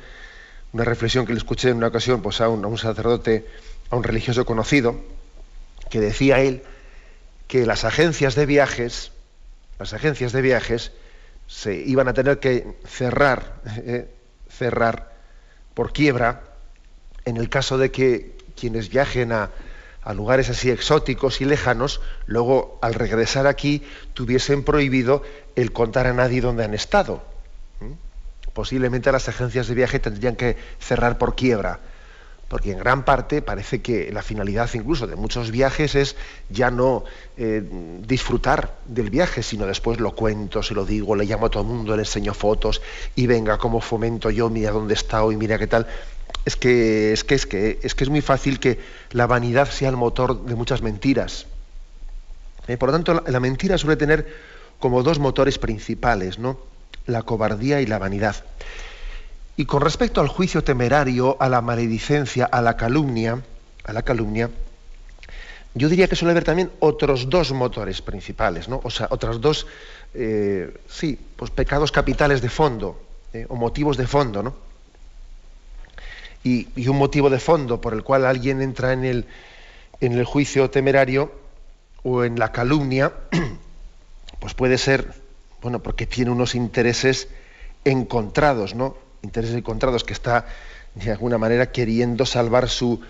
una 0.73 0.85
reflexión 0.85 1.27
que 1.27 1.33
le 1.33 1.39
escuché 1.39 1.71
en 1.71 1.79
una 1.79 1.89
ocasión 1.89 2.21
pues, 2.21 2.41
a 2.41 2.49
un 2.49 2.79
sacerdote, 2.79 3.47
a 3.91 3.97
un 3.97 4.05
religioso 4.05 4.45
conocido, 4.45 5.01
que 5.89 6.01
decía 6.01 6.41
él 6.41 6.63
que 7.47 7.67
las 7.67 7.85
agencias 7.85 8.35
de 8.35 8.47
viajes, 8.47 9.13
las 9.79 9.93
agencias 9.95 10.33
de 10.33 10.43
viajes, 10.43 10.93
se 11.47 11.75
iban 11.75 12.09
a 12.09 12.15
tener 12.15 12.39
que 12.41 12.77
cerrar, 12.87 13.55
eh, 13.79 14.09
cerrar 14.51 15.13
por 15.75 15.93
quiebra 15.93 16.43
en 17.25 17.37
el 17.37 17.49
caso 17.49 17.79
de 17.79 17.91
que 17.91 18.37
quienes 18.55 18.91
viajen 18.91 19.33
a, 19.33 19.51
a 20.03 20.15
lugares 20.15 20.49
así 20.49 20.71
exóticos 20.71 21.41
y 21.41 21.45
lejanos, 21.45 22.01
luego 22.27 22.79
al 22.81 22.95
regresar 22.95 23.47
aquí 23.47 23.83
tuviesen 24.15 24.65
prohibido 24.65 25.23
el 25.55 25.73
contar 25.73 26.07
a 26.07 26.15
nadie 26.15 26.41
dónde 26.41 26.65
han 26.65 26.75
estado. 26.75 27.23
Posiblemente 28.55 29.13
las 29.13 29.29
agencias 29.29 29.69
de 29.69 29.75
viaje 29.75 29.99
tendrían 29.99 30.35
que 30.35 30.57
cerrar 30.81 31.19
por 31.19 31.37
quiebra, 31.37 31.81
porque 32.49 32.73
en 32.73 32.79
gran 32.79 33.05
parte 33.05 33.43
parece 33.43 33.83
que 33.83 34.11
la 34.13 34.23
finalidad 34.23 34.71
incluso 34.75 35.07
de 35.07 35.17
muchos 35.17 35.51
viajes 35.51 35.95
es 35.95 36.17
ya 36.49 36.71
no 36.71 37.05
eh, 37.37 37.63
disfrutar 38.07 38.77
del 38.87 39.11
viaje, 39.11 39.43
sino 39.43 39.67
después 39.67 40.01
lo 40.01 40.13
cuento, 40.13 40.63
se 40.63 40.75
lo 40.75 40.85
digo, 40.85 41.15
le 41.15 41.27
llamo 41.27 41.47
a 41.47 41.51
todo 41.51 41.63
el 41.63 41.69
mundo, 41.69 41.95
le 41.95 42.03
enseño 42.03 42.35
fotos 42.35 42.81
y 43.15 43.27
venga, 43.27 43.59
cómo 43.59 43.81
fomento 43.81 44.31
yo, 44.31 44.49
mira 44.49 44.71
dónde 44.71 44.95
está 44.95 45.23
hoy, 45.23 45.37
mira 45.37 45.59
qué 45.59 45.67
tal 45.67 45.87
es 46.45 46.57
que 46.57 47.13
es 47.13 47.25
que 47.25 47.35
es 47.35 47.47
que 47.47 47.79
es 47.83 47.95
que 47.95 48.05
es 48.05 48.11
muy 48.11 48.23
fácil 48.23 48.59
que 48.59 48.79
la 49.11 49.27
vanidad 49.27 49.69
sea 49.71 49.91
el 49.91 49.97
motor 49.97 50.45
de 50.45 50.55
muchas 50.55 50.81
mentiras. 50.83 51.47
Eh, 52.67 52.77
por 52.77 52.89
lo 52.89 52.95
tanto, 52.95 53.23
la, 53.27 53.41
mentira 53.41 53.79
suele 53.79 53.97
tener 53.97 54.27
como 54.79 55.03
dos 55.03 55.19
motores 55.19 55.59
principales, 55.59 56.39
¿no? 56.39 56.59
La 57.07 57.23
cobardía 57.23 57.81
y 57.81 57.87
la 57.87 57.99
vanidad. 57.99 58.37
Y 59.59 59.67
con 59.67 59.83
respecto 59.83 60.21
al 60.21 60.29
juicio 60.29 60.65
temerario, 60.65 61.37
a 61.41 61.49
la 61.49 61.61
maledicencia, 61.61 62.47
a 62.47 62.63
la 62.63 62.77
calumnia, 62.77 63.43
a 63.85 63.93
la 63.93 64.03
calumnia, 64.03 64.49
yo 65.75 65.89
diría 65.89 66.07
que 66.09 66.17
suele 66.17 66.31
haber 66.31 66.45
también 66.45 66.71
otros 66.79 67.29
dos 67.29 67.53
motores 67.53 68.01
principales, 68.01 68.69
¿no? 68.69 68.81
O 68.85 68.89
sea, 68.89 69.09
otras 69.11 69.41
dos, 69.41 69.67
eh, 70.15 70.73
sí, 70.89 71.19
pues 71.37 71.51
pecados 71.51 71.93
capitales 71.93 72.41
de 72.41 72.49
fondo, 72.49 73.03
eh, 73.33 73.47
o 73.49 73.57
motivos 73.57 73.97
de 73.97 74.07
fondo, 74.07 74.43
¿no? 74.43 74.55
y, 76.45 76.89
un 76.89 76.97
motivo 76.97 77.29
de 77.29 77.41
fondo 77.41 77.81
por 77.81 77.93
el 77.95 78.03
cual 78.03 78.25
alguien 78.25 78.63
entra 78.63 78.93
en 78.93 79.05
el, 79.05 79.27
en 80.01 80.13
el 80.13 80.25
juicio 80.25 80.71
temerario 80.71 81.33
o 82.05 82.25
en 82.25 82.39
la 82.39 82.53
calumnia, 82.53 83.13
pues 84.39 84.55
puede 84.55 84.79
ser, 84.79 85.13
bueno, 85.61 85.81
porque 85.81 86.07
tiene 86.07 86.31
unos 86.31 86.55
intereses 86.55 87.29
encontrados, 87.85 88.75
¿no? 88.75 89.08
Intereses 89.23 89.57
encontrados 89.57 90.05
que 90.05 90.13
está 90.13 90.47
de 90.95 91.11
alguna 91.11 91.39
manera 91.39 91.71
queriendo 91.71 92.27
salvar 92.27 92.69
su, 92.69 93.01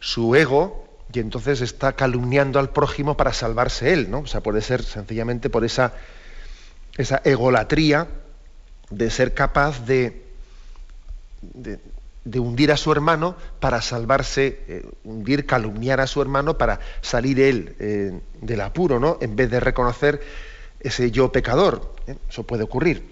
su 0.00 0.34
ego 0.34 0.84
y 1.12 1.18
entonces 1.20 1.60
está 1.60 1.92
calumniando 1.92 2.58
al 2.58 2.70
prójimo 2.70 3.16
para 3.16 3.32
salvarse 3.32 3.92
él, 3.92 4.10
¿no? 4.10 4.20
O 4.20 4.26
sea, 4.26 4.40
puede 4.40 4.62
ser 4.62 4.82
sencillamente 4.82 5.50
por 5.50 5.64
esa, 5.64 5.92
esa 6.96 7.20
egolatría 7.24 8.08
de 8.90 9.10
ser 9.10 9.34
capaz 9.34 9.84
de, 9.84 10.24
de, 11.42 12.40
hundir 12.40 12.72
a 12.72 12.76
su 12.76 12.92
hermano 12.92 13.36
para 13.60 13.82
salvarse, 13.82 14.60
eh, 14.68 14.86
hundir, 15.04 15.46
calumniar 15.46 16.00
a 16.00 16.06
su 16.06 16.22
hermano 16.22 16.56
para 16.56 16.80
salir 17.00 17.40
él 17.40 17.76
eh, 17.78 18.20
del 18.40 18.60
apuro, 18.60 18.98
¿no? 18.98 19.18
En 19.20 19.36
vez 19.36 19.50
de 19.50 19.60
reconocer 19.60 20.22
ese 20.80 21.10
yo 21.10 21.30
pecador. 21.30 21.94
¿eh? 22.06 22.16
Eso 22.28 22.44
puede 22.44 22.62
ocurrir. 22.62 23.11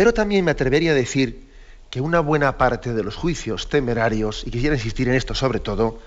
Pero 0.00 0.14
también 0.14 0.46
me 0.46 0.52
atrevería 0.52 0.92
a 0.92 0.94
decir 0.94 1.46
que 1.90 2.00
una 2.00 2.20
buena 2.20 2.56
parte 2.56 2.94
de 2.94 3.04
los 3.04 3.16
juicios 3.16 3.68
temerarios, 3.68 4.44
y 4.46 4.50
quisiera 4.50 4.74
insistir 4.74 5.08
en 5.08 5.14
esto 5.14 5.34
sobre 5.34 5.60
todo, 5.60 6.00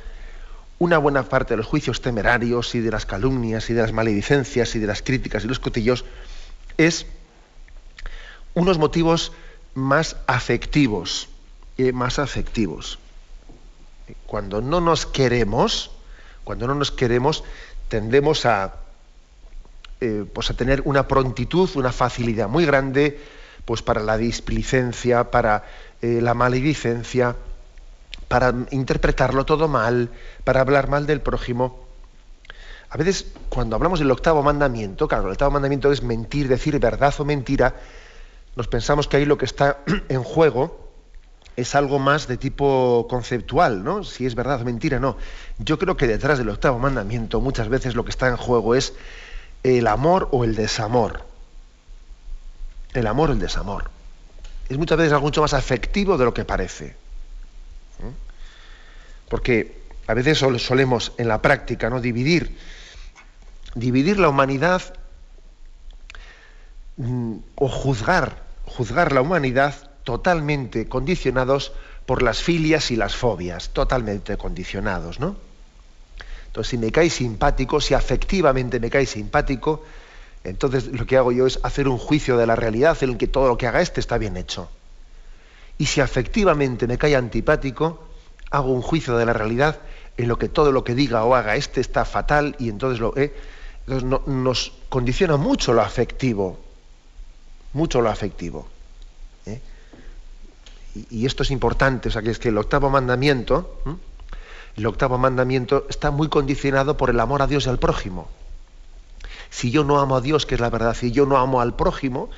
una 0.79 0.97
buena 0.97 1.29
parte 1.29 1.53
de 1.53 1.57
los 1.57 1.67
juicios 1.67 2.01
temerarios 2.01 2.73
y 2.73 2.79
de 2.79 2.89
las 2.89 3.05
calumnias 3.05 3.69
y 3.69 3.73
de 3.73 3.83
las 3.83 3.91
maledicencias 3.91 4.73
y 4.73 4.79
de 4.79 4.87
las 4.87 5.03
críticas 5.03 5.43
y 5.43 5.47
los 5.47 5.59
cotillos 5.59 6.05
es 6.77 7.05
unos 8.55 8.79
motivos 8.79 9.31
más 9.75 10.15
afectivos 10.25 11.29
más 11.93 12.17
afectivos. 12.17 12.97
Cuando 14.25 14.59
no 14.59 14.81
nos 14.81 15.05
queremos, 15.05 15.91
cuando 16.43 16.65
no 16.65 16.73
nos 16.73 16.89
queremos, 16.89 17.43
tendemos 17.89 18.47
a, 18.47 18.73
eh, 20.01 20.25
pues 20.33 20.49
a 20.49 20.55
tener 20.55 20.81
una 20.85 21.07
prontitud, 21.07 21.69
una 21.75 21.91
facilidad 21.91 22.49
muy 22.49 22.65
grande 22.65 23.19
pues 23.65 23.81
para 23.81 24.01
la 24.01 24.17
displicencia, 24.17 25.31
para 25.31 25.63
eh, 26.01 26.19
la 26.21 26.33
maledicencia, 26.33 27.35
para 28.27 28.53
interpretarlo 28.71 29.45
todo 29.45 29.67
mal, 29.67 30.09
para 30.43 30.61
hablar 30.61 30.89
mal 30.89 31.05
del 31.05 31.21
prójimo. 31.21 31.79
A 32.89 32.97
veces, 32.97 33.27
cuando 33.49 33.75
hablamos 33.75 33.99
del 33.99 34.11
octavo 34.11 34.43
mandamiento, 34.43 35.07
claro, 35.07 35.25
el 35.25 35.31
octavo 35.31 35.51
mandamiento 35.51 35.91
es 35.91 36.03
mentir, 36.03 36.47
decir 36.47 36.79
verdad 36.79 37.13
o 37.17 37.25
mentira, 37.25 37.75
nos 38.55 38.67
pensamos 38.67 39.07
que 39.07 39.17
ahí 39.17 39.25
lo 39.25 39.37
que 39.37 39.45
está 39.45 39.79
en 40.09 40.23
juego 40.23 40.83
es 41.55 41.75
algo 41.75 41.99
más 41.99 42.27
de 42.27 42.37
tipo 42.37 43.07
conceptual, 43.09 43.83
¿no? 43.83 44.03
Si 44.03 44.25
es 44.25 44.35
verdad 44.35 44.61
o 44.61 44.65
mentira, 44.65 44.99
no. 44.99 45.17
Yo 45.59 45.77
creo 45.77 45.97
que 45.97 46.07
detrás 46.07 46.37
del 46.37 46.49
octavo 46.49 46.79
mandamiento 46.79 47.41
muchas 47.41 47.69
veces 47.69 47.95
lo 47.95 48.03
que 48.03 48.11
está 48.11 48.27
en 48.27 48.37
juego 48.37 48.75
es 48.75 48.93
el 49.63 49.87
amor 49.87 50.29
o 50.31 50.43
el 50.43 50.55
desamor. 50.55 51.25
El 52.93 53.07
amor 53.07 53.29
o 53.29 53.33
el 53.33 53.39
desamor. 53.39 53.89
Es 54.69 54.77
muchas 54.77 54.97
veces 54.97 55.13
algo 55.13 55.25
mucho 55.25 55.41
más 55.41 55.53
afectivo 55.53 56.17
de 56.17 56.25
lo 56.25 56.33
que 56.33 56.45
parece. 56.45 56.87
¿eh? 56.87 58.13
Porque 59.29 59.83
a 60.07 60.13
veces 60.13 60.37
solemos 60.37 61.13
en 61.17 61.27
la 61.27 61.41
práctica 61.41 61.89
¿no? 61.89 62.01
dividir, 62.01 62.57
dividir 63.75 64.19
la 64.19 64.29
humanidad 64.29 64.81
mm, 66.97 67.37
o 67.55 67.67
juzgar, 67.67 68.43
juzgar 68.65 69.11
la 69.11 69.21
humanidad 69.21 69.91
totalmente 70.03 70.87
condicionados 70.87 71.73
por 72.05 72.21
las 72.21 72.41
filias 72.41 72.91
y 72.91 72.95
las 72.95 73.15
fobias, 73.15 73.69
totalmente 73.69 74.37
condicionados, 74.37 75.19
¿no? 75.19 75.37
Entonces, 76.47 76.69
si 76.69 76.77
me 76.77 76.91
cae 76.91 77.09
simpático, 77.09 77.81
si 77.81 77.93
afectivamente 77.93 78.79
me 78.79 78.89
cae 78.89 79.05
simpático, 79.05 79.83
entonces 80.43 80.87
lo 80.87 81.05
que 81.05 81.17
hago 81.17 81.31
yo 81.31 81.47
es 81.47 81.59
hacer 81.63 81.87
un 81.87 81.97
juicio 81.97 82.37
de 82.37 82.47
la 82.47 82.55
realidad 82.55 82.97
en 83.01 83.11
el 83.11 83.17
que 83.17 83.27
todo 83.27 83.47
lo 83.47 83.57
que 83.57 83.67
haga 83.67 83.81
este 83.81 83.99
está 83.99 84.17
bien 84.17 84.37
hecho. 84.37 84.69
Y 85.77 85.85
si 85.87 86.01
afectivamente 86.01 86.87
me 86.87 86.97
cae 86.97 87.15
antipático, 87.15 88.07
hago 88.51 88.71
un 88.71 88.81
juicio 88.81 89.17
de 89.17 89.25
la 89.25 89.33
realidad 89.33 89.79
en 90.17 90.27
lo 90.27 90.37
que 90.37 90.49
todo 90.49 90.71
lo 90.71 90.83
que 90.83 90.95
diga 90.95 91.23
o 91.23 91.35
haga 91.35 91.55
este 91.55 91.81
está 91.81 92.05
fatal 92.05 92.55
y 92.59 92.69
entonces, 92.69 92.99
lo, 92.99 93.15
eh, 93.17 93.33
nos 93.87 94.73
condiciona 94.89 95.37
mucho 95.37 95.73
lo 95.73 95.81
afectivo, 95.81 96.59
mucho 97.73 98.01
lo 98.01 98.09
afectivo 98.09 98.67
y, 100.95 101.25
esto 101.25 101.43
es 101.43 101.51
importante, 101.51 102.09
o 102.09 102.11
sea, 102.11 102.21
que 102.21 102.29
es 102.29 102.39
que 102.39 102.49
el 102.49 102.57
octavo 102.57 102.89
mandamiento, 102.89 103.81
el 104.75 104.85
octavo 104.85 105.17
mandamiento 105.17 105.85
está 105.89 106.11
muy 106.11 106.29
condicionado 106.29 106.97
por 106.97 107.09
el 107.09 107.19
amor 107.19 107.41
a 107.41 107.47
Dios 107.47 107.65
y 107.65 107.69
al 107.69 107.79
prójimo. 107.79 108.27
Si 109.53 109.69
yo 109.69 109.83
no 109.83 109.99
amo 109.99 110.15
a 110.15 110.21
Dios, 110.21 110.47
que 110.47 110.55
es 110.55 110.61
la 110.61 110.71
verdad, 110.71 110.95
si 110.95 111.11
yo 111.11 111.27
no 111.27 111.37
amo 111.37 111.61
al 111.61 111.75
prójimo, 111.75 112.31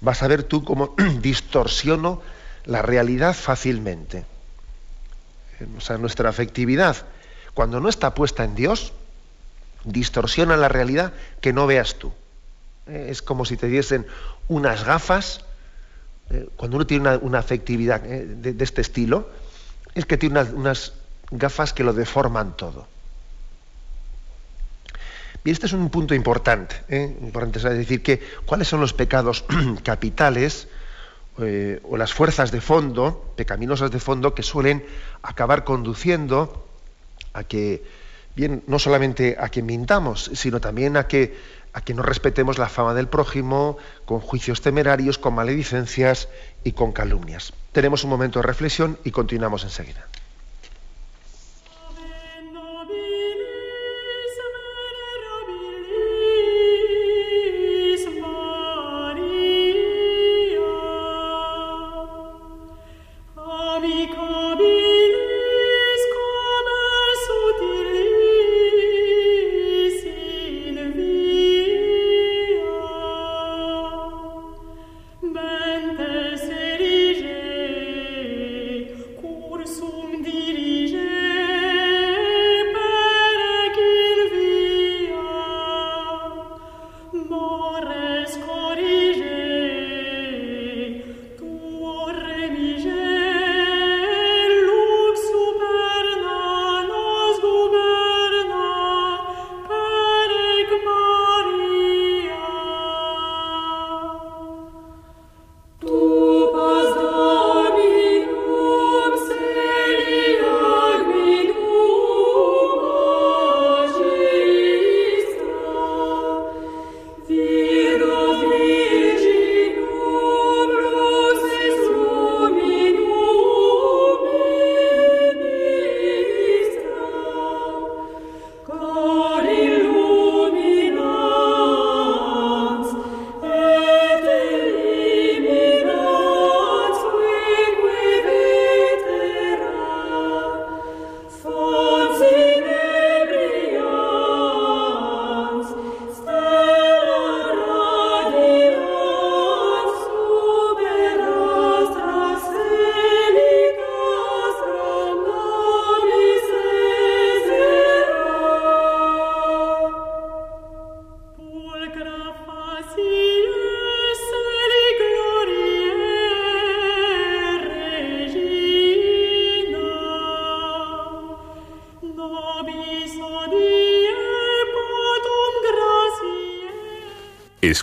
vas 0.00 0.22
a 0.22 0.26
ver 0.26 0.42
tú 0.42 0.64
cómo 0.64 0.94
distorsiono 1.20 2.22
la 2.64 2.80
realidad 2.80 3.34
fácilmente. 3.34 4.24
O 5.76 5.82
sea, 5.82 5.98
nuestra 5.98 6.30
afectividad, 6.30 6.96
cuando 7.52 7.78
no 7.78 7.90
está 7.90 8.14
puesta 8.14 8.42
en 8.42 8.54
Dios, 8.54 8.94
distorsiona 9.84 10.56
la 10.56 10.68
realidad 10.68 11.12
que 11.42 11.52
no 11.52 11.66
veas 11.66 11.96
tú. 11.98 12.10
Es 12.86 13.20
como 13.20 13.44
si 13.44 13.58
te 13.58 13.66
diesen 13.66 14.06
unas 14.48 14.84
gafas 14.84 15.44
eh, 16.30 16.48
cuando 16.56 16.78
uno 16.78 16.86
tiene 16.86 17.16
una, 17.18 17.38
afectividad 17.38 18.02
eh, 18.06 18.24
de, 18.24 18.64
este 18.64 18.80
estilo, 18.80 19.28
es 19.94 20.06
que 20.06 20.16
tiene 20.16 20.40
unas, 20.54 20.94
gafas 21.30 21.74
que 21.74 21.84
lo 21.84 21.92
deforman 21.92 22.56
todo. 22.56 22.86
Y 25.44 25.50
este 25.50 25.66
es 25.66 25.72
un 25.72 25.90
punto 25.90 26.14
importante, 26.14 26.76
¿eh? 26.88 27.16
importante 27.20 27.58
es 27.58 27.64
decir, 27.64 28.02
que 28.02 28.20
cuáles 28.46 28.68
son 28.68 28.80
los 28.80 28.92
pecados 28.92 29.44
capitales 29.82 30.68
o 31.36 31.96
las 31.96 32.12
fuerzas 32.12 32.52
de 32.52 32.60
fondo, 32.60 33.32
pecaminosas 33.36 33.90
de 33.90 33.98
fondo, 33.98 34.34
que 34.34 34.42
suelen 34.42 34.84
acabar 35.22 35.64
conduciendo 35.64 36.66
a 37.32 37.42
que, 37.42 37.82
bien, 38.36 38.62
no 38.66 38.78
solamente 38.78 39.36
a 39.40 39.48
que 39.48 39.62
mintamos, 39.62 40.30
sino 40.34 40.60
también 40.60 40.96
a 40.96 41.08
que 41.08 41.34
a 41.72 41.80
que 41.80 41.94
no 41.94 42.02
respetemos 42.02 42.58
la 42.58 42.68
fama 42.68 42.94
del 42.94 43.08
prójimo 43.08 43.78
con 44.04 44.20
juicios 44.20 44.60
temerarios, 44.60 45.18
con 45.18 45.34
maledicencias 45.34 46.28
y 46.64 46.72
con 46.72 46.92
calumnias. 46.92 47.52
Tenemos 47.72 48.04
un 48.04 48.10
momento 48.10 48.40
de 48.40 48.46
reflexión 48.46 48.98
y 49.04 49.10
continuamos 49.10 49.64
enseguida. 49.64 50.06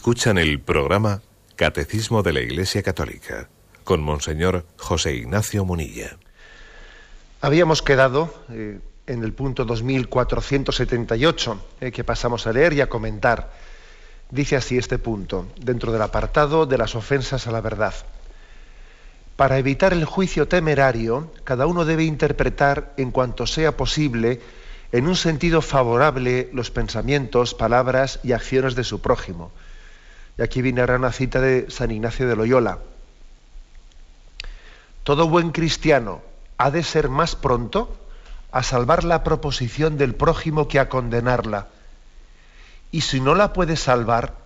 Escuchan 0.09 0.39
el 0.39 0.59
programa 0.59 1.21
Catecismo 1.55 2.23
de 2.23 2.33
la 2.33 2.39
Iglesia 2.39 2.81
Católica 2.81 3.47
con 3.83 4.01
Monseñor 4.01 4.65
José 4.75 5.13
Ignacio 5.13 5.65
Munilla. 5.65 6.17
Habíamos 7.41 7.83
quedado 7.83 8.33
eh, 8.49 8.79
en 9.05 9.23
el 9.23 9.33
punto 9.33 9.65
2478 9.65 11.65
eh, 11.81 11.91
que 11.91 12.03
pasamos 12.03 12.47
a 12.47 12.53
leer 12.53 12.73
y 12.73 12.81
a 12.81 12.89
comentar. 12.89 13.51
Dice 14.31 14.55
así 14.55 14.79
este 14.79 14.97
punto, 14.97 15.45
dentro 15.61 15.91
del 15.91 16.01
apartado 16.01 16.65
de 16.65 16.79
las 16.79 16.95
ofensas 16.95 17.45
a 17.45 17.51
la 17.51 17.61
verdad. 17.61 17.93
Para 19.35 19.59
evitar 19.59 19.93
el 19.93 20.05
juicio 20.05 20.47
temerario, 20.47 21.31
cada 21.43 21.67
uno 21.67 21.85
debe 21.85 22.05
interpretar 22.05 22.95
en 22.97 23.11
cuanto 23.11 23.45
sea 23.45 23.77
posible 23.77 24.41
en 24.91 25.05
un 25.05 25.15
sentido 25.15 25.61
favorable 25.61 26.49
los 26.51 26.71
pensamientos, 26.71 27.53
palabras 27.53 28.19
y 28.23 28.31
acciones 28.31 28.73
de 28.73 28.83
su 28.83 29.01
prójimo 29.01 29.51
y 30.39 30.41
aquí 30.41 30.61
viene 30.61 30.85
una 30.85 31.11
cita 31.11 31.41
de 31.41 31.69
San 31.69 31.91
Ignacio 31.91 32.25
de 32.25 32.37
Loyola. 32.37 32.79
Todo 35.03 35.27
buen 35.27 35.51
cristiano 35.51 36.21
ha 36.57 36.71
de 36.71 36.81
ser 36.81 37.09
más 37.09 37.35
pronto 37.35 37.93
a 38.53 38.63
salvar 38.63 39.03
la 39.03 39.25
proposición 39.25 39.97
del 39.97 40.15
prójimo 40.15 40.69
que 40.69 40.79
a 40.79 40.87
condenarla. 40.87 41.67
Y 42.89 43.01
si 43.01 43.19
no 43.19 43.35
la 43.35 43.51
puede 43.51 43.75
salvar, 43.75 44.37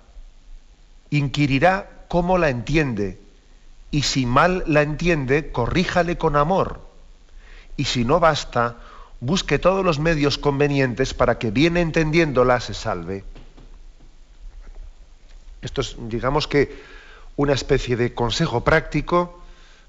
inquirirá 1.12 2.06
cómo 2.08 2.40
la 2.40 2.50
entiende. 2.50 3.20
Y 3.92 4.02
si 4.02 4.26
mal 4.26 4.64
la 4.66 4.82
entiende, 4.82 5.52
corríjale 5.52 6.18
con 6.18 6.38
amor. 6.38 6.82
Y 7.78 7.86
si 7.86 8.04
no 8.04 8.20
basta, 8.20 8.78
busque 9.20 9.60
todos 9.60 9.86
los 9.86 10.00
medios 10.00 10.40
convenientes 10.40 11.14
para 11.14 11.38
que 11.38 11.52
bien 11.52 11.78
entendiéndola 11.78 12.60
se 12.62 12.74
salve. 12.74 13.24
Esto 15.64 15.82
es, 15.82 15.96
digamos 15.98 16.48
que, 16.48 16.94
una 17.36 17.54
especie 17.54 17.96
de 17.96 18.14
consejo 18.14 18.64
práctico, 18.64 19.40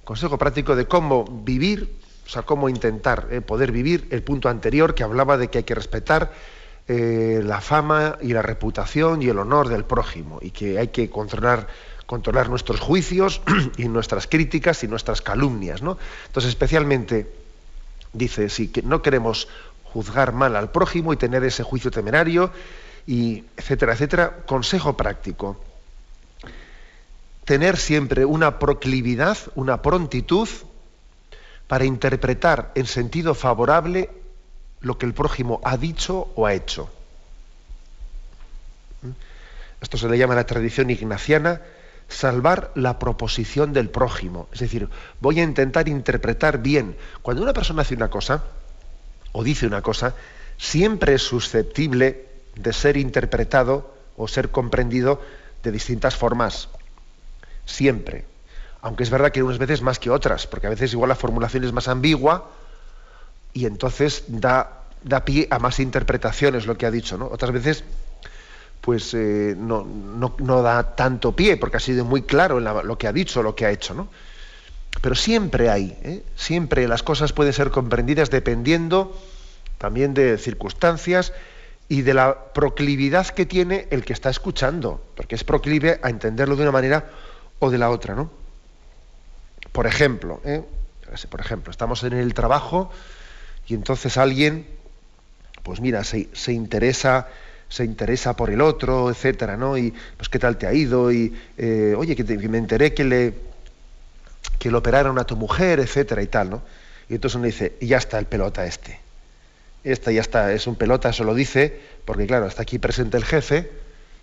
consejo 0.05 0.39
práctico 0.39 0.77
de 0.77 0.87
cómo 0.87 1.25
vivir, 1.25 1.97
o 2.27 2.29
sea, 2.29 2.43
cómo 2.43 2.69
intentar 2.69 3.29
eh, 3.31 3.41
poder 3.41 3.71
vivir 3.71 4.07
el 4.11 4.23
punto 4.23 4.49
anterior 4.49 4.95
que 4.95 5.03
hablaba 5.03 5.37
de 5.37 5.49
que 5.49 5.59
hay 5.59 5.65
que 5.65 5.75
respetar 5.75 6.33
eh, 6.87 7.41
la 7.45 7.61
fama 7.61 8.19
y 8.21 8.33
la 8.33 8.43
reputación 8.43 9.23
y 9.23 9.29
el 9.29 9.39
honor 9.39 9.69
del 9.69 9.85
prójimo 9.85 10.39
y 10.43 10.51
que 10.51 10.79
hay 10.79 10.89
que 10.89 11.11
controlar, 11.11 11.69
controlar 12.07 12.49
nuestros 12.49 12.81
juicios 12.81 13.43
y 13.77 13.89
nuestras 13.89 14.27
críticas 14.27 14.85
y 14.85 14.89
nuestras 14.89 15.21
calumnias. 15.21 15.83
¿no? 15.83 15.99
Entonces, 16.27 16.51
especialmente, 16.51 17.31
dice, 18.13 18.49
si 18.49 18.73
no 18.85 19.03
queremos 19.03 19.49
juzgar 19.85 20.33
mal 20.33 20.57
al 20.57 20.71
prójimo 20.71 21.13
y 21.13 21.17
tener 21.17 21.45
ese 21.45 21.63
juicio 21.63 21.91
temerario, 21.91 22.51
y 23.07 23.45
etcétera, 23.57 23.93
etcétera. 23.95 24.37
Consejo 24.47 24.97
práctico. 24.97 25.61
Tener 27.45 27.77
siempre 27.77 28.25
una 28.25 28.59
proclividad, 28.59 29.37
una 29.55 29.83
prontitud 29.83 30.49
para 31.67 31.85
interpretar 31.85 32.73
en 32.75 32.87
sentido 32.87 33.35
favorable 33.35 34.11
lo 34.81 34.99
que 34.99 35.07
el 35.07 35.14
prójimo 35.14 35.61
ha 35.64 35.77
dicho 35.77 36.31
o 36.35 36.47
ha 36.47 36.55
hecho. 36.55 36.90
¿Mm? 39.03 39.11
Esto 39.81 39.99
se 39.99 40.09
le 40.09 40.19
llama 40.19 40.35
la 40.35 40.47
tradición 40.47 40.90
ignaciana 40.90 41.61
salvar 42.09 42.71
la 42.75 42.99
proposición 42.99 43.73
del 43.73 43.90
prójimo. 43.90 44.49
Es 44.53 44.61
decir, 44.61 44.88
voy 45.21 45.40
a 45.40 45.43
intentar 45.43 45.88
interpretar 45.88 46.59
bien. 46.59 46.97
Cuando 47.23 47.43
una 47.43 47.53
persona 47.53 47.83
hace 47.83 47.95
una 47.95 48.09
cosa 48.09 48.45
o 49.33 49.43
dice 49.43 49.67
una 49.67 49.83
cosa, 49.83 50.14
siempre 50.59 51.14
es 51.14 51.23
susceptible 51.23 52.34
de 52.57 52.73
ser 52.73 52.97
interpretado 52.97 53.95
o 54.17 54.29
ser 54.29 54.51
comprendido 54.51 55.21
de 55.62 55.73
distintas 55.73 56.17
formas. 56.17 56.69
Siempre. 57.64 58.25
Aunque 58.81 59.03
es 59.03 59.11
verdad 59.11 59.33
que 59.33 59.43
unas 59.43 59.59
veces 59.59 59.83
más 59.83 59.99
que 59.99 60.11
otras, 60.11 60.47
porque 60.47 60.67
a 60.67 60.71
veces 60.71 60.93
igual 60.93 61.09
la 61.09 61.14
formulación 61.14 61.64
es 61.64 61.73
más 61.73 61.88
ambigua 61.88 62.51
y 63.53 63.67
entonces 63.67 64.25
da, 64.29 64.83
da 65.03 65.25
pie 65.25 65.49
a 65.51 65.59
más 65.59 65.81
interpretaciones 65.81 66.67
lo 66.67 66.77
que 66.77 66.87
ha 66.87 66.90
dicho. 66.90 67.17
¿no? 67.17 67.27
Otras 67.27 67.53
veces 67.53 67.85
pues 68.81 69.14
eh, 69.14 69.55
no, 69.57 69.87
no, 69.87 70.62
da 70.62 70.95
tanto 70.95 71.35
pie, 71.35 71.57
porque 71.57 71.79
ha 71.79 71.81
sido 71.81 72.05
muy 72.05 72.21
claro 72.21 72.59
en 72.59 72.64
lo 72.87 72.99
que 72.99 73.09
ha 73.09 73.12
dicho, 73.14 73.43
lo 73.43 73.55
que 73.55 73.64
ha 73.64 73.71
hecho. 73.71 73.95
¿no? 73.95 74.09
Pero 75.01 75.14
siempre 75.14 75.71
hay, 75.71 75.97
¿eh? 76.03 76.23
siempre 76.37 76.87
las 76.87 77.03
cosas 77.03 77.33
pueden 77.33 77.55
ser 77.55 77.71
comprendidas 77.71 78.29
dependiendo 78.29 79.17
también 79.79 80.12
de 80.12 80.37
circunstancias 80.37 81.33
y 81.88 82.03
de 82.03 82.14
la 82.14 82.53
proclividad 82.53 83.27
que 83.29 83.47
tiene 83.47 83.87
el 83.90 84.05
que 84.05 84.12
está 84.12 84.31
escuchando, 84.31 85.05
porque 85.16 85.35
es 85.35 85.44
proclive 85.44 86.01
a 86.03 86.11
entenderlo 86.11 86.57
de 86.57 86.62
una 86.62 86.73
manera 86.73 87.11
o 87.59 87.70
de 87.70 87.79
la 87.79 87.90
otra, 87.90 88.14
¿no? 88.14 88.31
Por 89.73 89.87
ejemplo, 89.87 90.40
¿eh? 90.44 90.62
por 91.29 91.40
ejemplo, 91.40 91.70
estamos 91.70 92.03
en 92.05 92.14
el 92.14 92.33
trabajo 92.35 92.90
y 93.66 93.75
entonces 93.75 94.16
alguien, 94.16 94.66
pues 95.62 95.81
mira, 95.81 96.05
se, 96.05 96.29
interesa, 96.53 97.29
se 97.68 97.85
interesa 97.85 98.35
por 98.35 98.51
el 98.51 98.61
otro, 98.61 99.11
etcétera, 99.11 99.57
¿no? 99.57 99.77
Y 99.77 99.92
pues 100.16 100.29
qué 100.29 100.38
tal 100.38 100.57
te 100.57 100.66
ha 100.66 100.73
ido 100.73 101.12
y 101.12 101.37
eh, 101.59 101.94
oye 101.97 102.16
que, 102.16 102.25
me 102.49 102.59
enteré 102.59 102.94
que 102.94 103.05
le 103.05 103.35
que 104.59 104.70
le 104.70 104.77
operaron 104.77 105.18
a 105.18 105.25
tu 105.25 105.37
mujer, 105.37 105.81
etcétera 105.81 106.23
y 106.23 106.27
tal, 106.27 106.51
¿no? 106.51 106.62
Y 107.09 107.14
entonces 107.14 107.37
uno 107.37 107.47
dice 107.47 107.75
y 107.81 107.88
ya 107.88 107.99
está 107.99 108.18
el 108.18 108.27
pelota 108.27 108.64
este 108.64 109.04
esta 109.92 110.11
ya 110.11 110.20
está, 110.20 110.53
es 110.53 110.66
un 110.66 110.77
pelota, 110.77 111.11
eso 111.11 111.25
lo 111.25 111.35
dice, 111.35 111.81
porque 112.05 112.27
claro, 112.27 112.47
está 112.47 112.62
aquí 112.62 112.79
presente 112.79 113.16
el 113.16 113.25
jefe, 113.25 113.70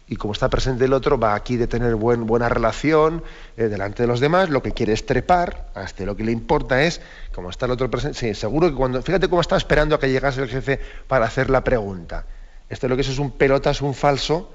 y 0.08 0.18
como 0.18 0.34
está 0.34 0.50
presente 0.50 0.86
el 0.86 0.94
otro, 0.94 1.18
va 1.18 1.36
aquí 1.36 1.56
de 1.56 1.68
tener 1.68 1.96
buen, 1.96 2.26
buena 2.26 2.50
relación 2.50 3.24
eh, 3.56 3.70
delante 3.70 4.04
de 4.04 4.08
los 4.08 4.20
demás, 4.20 4.50
lo 4.50 4.62
que 4.62 4.74
quiere 4.74 4.92
es 4.92 5.06
trepar, 5.06 5.68
hasta 5.70 5.82
este 5.84 6.06
lo 6.06 6.18
que 6.18 6.24
le 6.24 6.32
importa 6.32 6.84
es, 6.84 7.00
como 7.34 7.50
está 7.50 7.66
el 7.66 7.72
otro 7.72 7.90
presente, 7.90 8.36
seguro 8.36 8.70
que 8.70 8.76
cuando, 8.76 9.02
fíjate 9.02 9.30
cómo 9.30 9.40
está 9.40 9.56
esperando 9.56 9.96
a 9.96 10.00
que 10.00 10.10
llegase 10.10 10.42
el 10.42 10.50
jefe 10.50 10.80
para 11.08 11.26
hacer 11.26 11.50
la 11.50 11.64
pregunta. 11.64 12.26
Esto 12.70 12.88
lo 12.88 12.96
que 12.96 13.04
es 13.04 13.10
es 13.10 13.20
un 13.20 13.32
pelota, 13.32 13.70
es 13.70 13.82
un 13.82 13.94
falso, 13.94 14.52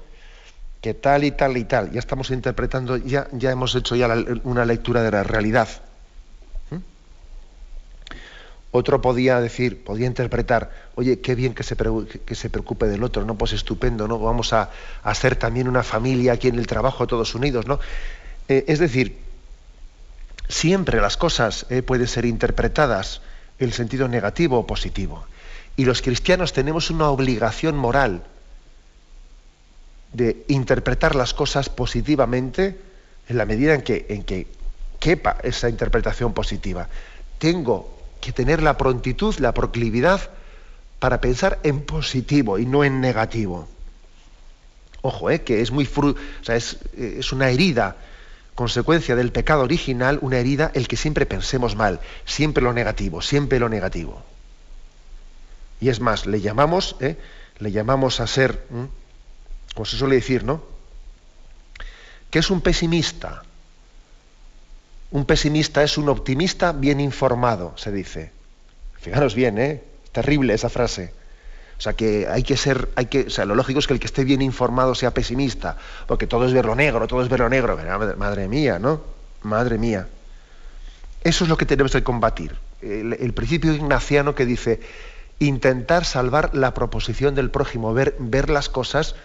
que 0.81 0.93
tal 0.93 1.23
y 1.23 1.31
tal 1.31 1.57
y 1.57 1.63
tal. 1.63 1.91
Ya 1.91 1.99
estamos 1.99 2.29
interpretando, 2.31 2.97
ya, 2.97 3.27
ya 3.31 3.51
hemos 3.51 3.73
hecho 3.75 3.95
ya 3.95 4.07
una 4.43 4.65
lectura 4.65 5.01
de 5.01 5.11
la 5.11 5.23
realidad. 5.23 5.67
Otro 8.77 9.01
podía 9.01 9.41
decir, 9.41 9.83
podía 9.83 10.05
interpretar, 10.05 10.71
oye, 10.95 11.19
qué 11.19 11.33
bien 11.33 11.55
que 11.55 11.63
se, 11.63 11.75
preocupe 11.75 12.87
del 12.87 13.03
otro, 13.03 13.25
¿no? 13.25 13.35
Pues 13.35 13.53
estupendo, 13.53 14.07
¿no? 14.07 14.19
Vamos 14.19 14.53
a, 14.53 14.69
hacer 15.01 15.35
también 15.35 15.67
una 15.67 15.81
familia 15.81 16.33
aquí 16.33 16.47
en 16.47 16.59
el 16.59 16.67
trabajo, 16.67 17.07
todos 17.07 17.33
unidos, 17.33 17.65
¿no? 17.65 17.79
Eh, 18.47 18.65
es 18.67 18.77
decir, 18.77 19.17
siempre 20.47 21.01
las 21.01 21.17
cosas 21.17 21.65
eh, 21.69 21.81
pueden 21.81 22.07
ser 22.07 22.25
interpretadas 22.25 23.21
en 23.57 23.67
el 23.69 23.73
sentido 23.73 24.07
negativo 24.07 24.59
o 24.59 24.67
positivo. 24.67 25.25
Y 25.75 25.85
los 25.85 26.03
cristianos 26.03 26.53
tenemos 26.53 26.91
una 26.91 27.09
obligación 27.09 27.75
moral 27.75 28.23
de 30.13 30.45
interpretar 30.47 31.15
las 31.15 31.33
cosas 31.33 31.69
positivamente 31.69 32.79
en 33.27 33.37
la 33.37 33.45
medida 33.45 33.73
en 33.73 33.81
que, 33.81 34.05
en 34.09 34.23
que 34.23 34.47
quepa 34.99 35.37
esa 35.41 35.67
interpretación 35.67 36.33
positiva. 36.33 36.87
Tengo 37.39 37.96
que 38.19 38.31
tener 38.31 38.61
la 38.61 38.77
prontitud, 38.77 39.35
la 39.39 39.53
proclividad 39.53 40.29
para 40.99 41.21
pensar 41.21 41.59
en 41.63 41.81
positivo 41.81 42.59
y 42.59 42.65
no 42.65 42.83
en 42.83 43.01
negativo. 43.01 43.67
Ojo, 45.01 45.29
eh, 45.29 45.41
que 45.41 45.61
es 45.61 45.71
muy 45.71 45.85
o 45.85 46.15
sea, 46.41 46.55
es, 46.55 46.77
es 46.97 47.31
una 47.31 47.49
herida, 47.49 47.97
consecuencia 48.55 49.15
del 49.15 49.31
pecado 49.31 49.61
original, 49.61 50.17
una 50.21 50.39
herida 50.39 50.71
el 50.73 50.87
que 50.87 50.97
siempre 50.97 51.27
pensemos 51.27 51.75
mal, 51.75 51.99
siempre 52.25 52.63
lo 52.63 52.73
negativo, 52.73 53.21
siempre 53.21 53.59
lo 53.59 53.69
negativo. 53.69 54.23
Y 55.79 55.89
es 55.89 55.99
más, 55.99 56.25
le 56.25 56.41
llamamos, 56.41 56.95
eh, 56.99 57.17
le 57.59 57.71
llamamos 57.71 58.19
a 58.19 58.25
ser, 58.25 58.65
como 59.75 59.85
se 59.85 59.95
suele 59.97 60.15
decir, 60.15 60.43
¿no? 60.43 60.63
¿Qué 62.31 62.39
es 62.39 62.49
un 62.49 62.61
pesimista? 62.61 63.43
Un 65.11 65.25
pesimista 65.25 65.83
es 65.83 65.97
un 65.97 66.09
optimista 66.09 66.73
bien 66.73 66.99
informado, 66.99 67.73
se 67.77 67.91
dice. 67.91 68.31
Fijaros 68.99 69.35
bien, 69.35 69.57
¿eh? 69.57 69.83
Terrible 70.11 70.53
esa 70.53 70.69
frase. 70.69 71.13
O 71.77 71.81
sea 71.81 71.93
que 71.93 72.27
hay 72.27 72.43
que 72.43 72.57
ser, 72.57 72.89
hay 72.95 73.05
que, 73.05 73.21
o 73.21 73.29
sea, 73.29 73.45
lo 73.45 73.55
lógico 73.55 73.79
es 73.79 73.87
que 73.87 73.93
el 73.93 73.99
que 73.99 74.07
esté 74.07 74.23
bien 74.23 74.41
informado 74.41 74.95
sea 74.95 75.11
pesimista, 75.11 75.77
porque 76.07 76.27
todo 76.27 76.45
es 76.45 76.53
verlo 76.53 76.75
negro, 76.75 77.07
todo 77.07 77.21
es 77.21 77.29
verlo 77.29 77.49
negro. 77.49 77.77
Madre 78.17 78.47
mía, 78.47 78.79
¿no? 78.79 79.01
Madre 79.43 79.77
mía. 79.77 80.07
Eso 81.23 81.43
es 81.43 81.49
lo 81.49 81.57
que 81.57 81.65
tenemos 81.65 81.91
que 81.91 82.03
combatir. 82.03 82.55
El, 82.81 83.13
el 83.13 83.33
principio 83.33 83.73
ignaciano 83.73 84.35
que 84.35 84.45
dice 84.45 84.79
intentar 85.39 86.03
salvar 86.03 86.55
la 86.55 86.73
proposición 86.73 87.35
del 87.35 87.51
prójimo, 87.51 87.93
ver, 87.93 88.15
ver 88.19 88.49
las 88.49 88.69
cosas, 88.69 89.15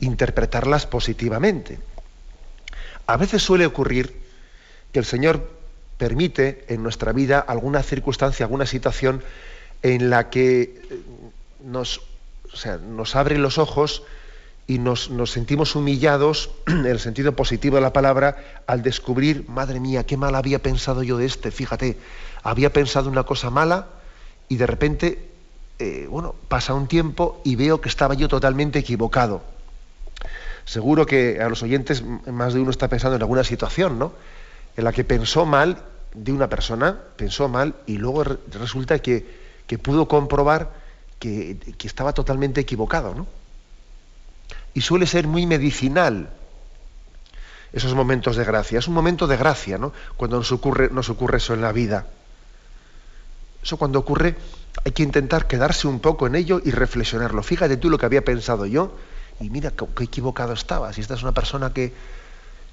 interpretarlas 0.00 0.86
positivamente. 0.86 1.78
A 3.06 3.16
veces 3.16 3.42
suele 3.42 3.64
ocurrir 3.66 4.21
que 4.92 4.98
el 4.98 5.04
Señor 5.04 5.48
permite 5.98 6.64
en 6.68 6.82
nuestra 6.82 7.12
vida 7.12 7.38
alguna 7.38 7.82
circunstancia, 7.82 8.44
alguna 8.44 8.66
situación 8.66 9.22
en 9.82 10.10
la 10.10 10.30
que 10.30 10.62
eh, 10.62 11.00
nos, 11.64 12.02
nos 12.88 13.16
abre 13.16 13.38
los 13.38 13.58
ojos 13.58 14.02
y 14.66 14.78
nos, 14.78 15.10
sentimos 15.26 15.74
humillados, 15.74 16.50
en 16.66 16.86
el 16.86 16.98
sentido 16.98 17.34
positivo 17.34 17.76
de 17.76 17.82
la 17.82 17.92
palabra, 17.92 18.62
al 18.66 18.82
descubrir, 18.82 19.48
madre 19.48 19.80
mía, 19.80 20.04
qué 20.04 20.16
mal 20.16 20.34
había 20.34 20.60
pensado 20.60 21.02
yo 21.02 21.18
de 21.18 21.26
este, 21.26 21.50
fíjate, 21.50 21.98
había 22.42 22.72
pensado 22.72 23.10
una 23.10 23.24
cosa 23.24 23.50
mala 23.50 23.86
y 24.48 24.56
de 24.56 24.66
repente, 24.66 25.28
eh, 25.78 26.06
bueno, 26.08 26.34
pasa 26.48 26.74
un 26.74 26.86
tiempo 26.86 27.40
y 27.44 27.56
veo 27.56 27.80
que 27.80 27.88
estaba 27.88 28.14
yo 28.14 28.28
totalmente 28.28 28.78
equivocado. 28.78 29.42
Seguro 30.64 31.06
que 31.06 31.40
a 31.40 31.48
los 31.48 31.62
oyentes 31.62 32.04
más 32.26 32.54
de 32.54 32.60
uno 32.60 32.70
está 32.70 32.88
pensando 32.88 33.16
en 33.16 33.22
alguna 33.22 33.42
situación, 33.42 33.98
¿no? 33.98 34.12
En 34.76 34.84
la 34.84 34.92
que 34.92 35.04
pensó 35.04 35.44
mal 35.44 35.82
de 36.14 36.32
una 36.32 36.48
persona, 36.48 36.98
pensó 37.16 37.48
mal 37.48 37.74
y 37.86 37.96
luego 37.98 38.24
resulta 38.24 38.98
que, 38.98 39.42
pudo 39.82 40.06
comprobar 40.06 40.70
que, 41.18 41.56
estaba 41.82 42.12
totalmente 42.12 42.60
equivocado, 42.60 43.14
¿no? 43.14 43.26
Y 44.74 44.80
suele 44.80 45.06
ser 45.06 45.26
muy 45.26 45.46
medicinal 45.46 46.30
esos 47.72 47.94
momentos 47.94 48.36
de 48.36 48.44
gracia. 48.44 48.78
Es 48.78 48.88
un 48.88 48.94
momento 48.94 49.26
de 49.26 49.36
gracia, 49.36 49.78
¿no? 49.78 49.92
Cuando 50.16 50.36
nos 50.38 50.52
ocurre, 50.52 50.90
nos 50.90 51.08
ocurre 51.08 51.38
eso 51.38 51.54
en 51.54 51.62
la 51.62 51.72
vida. 51.72 52.06
Eso 53.62 53.76
cuando 53.76 53.98
ocurre 53.98 54.36
hay 54.84 54.92
que 54.92 55.02
intentar 55.02 55.46
quedarse 55.46 55.86
un 55.86 56.00
poco 56.00 56.26
en 56.26 56.34
ello 56.34 56.60
y 56.64 56.70
reflexionarlo. 56.70 57.42
Fíjate 57.42 57.76
tú 57.76 57.90
lo 57.90 57.98
que 57.98 58.06
había 58.06 58.24
pensado 58.24 58.66
yo 58.66 58.96
y 59.40 59.50
mira 59.50 59.70
qué 59.70 60.04
equivocado 60.04 60.52
estaba. 60.52 60.92
Si 60.92 61.00
esta 61.00 61.14
es 61.14 61.22
una 61.22 61.32
persona 61.32 61.72
que, 61.72 61.92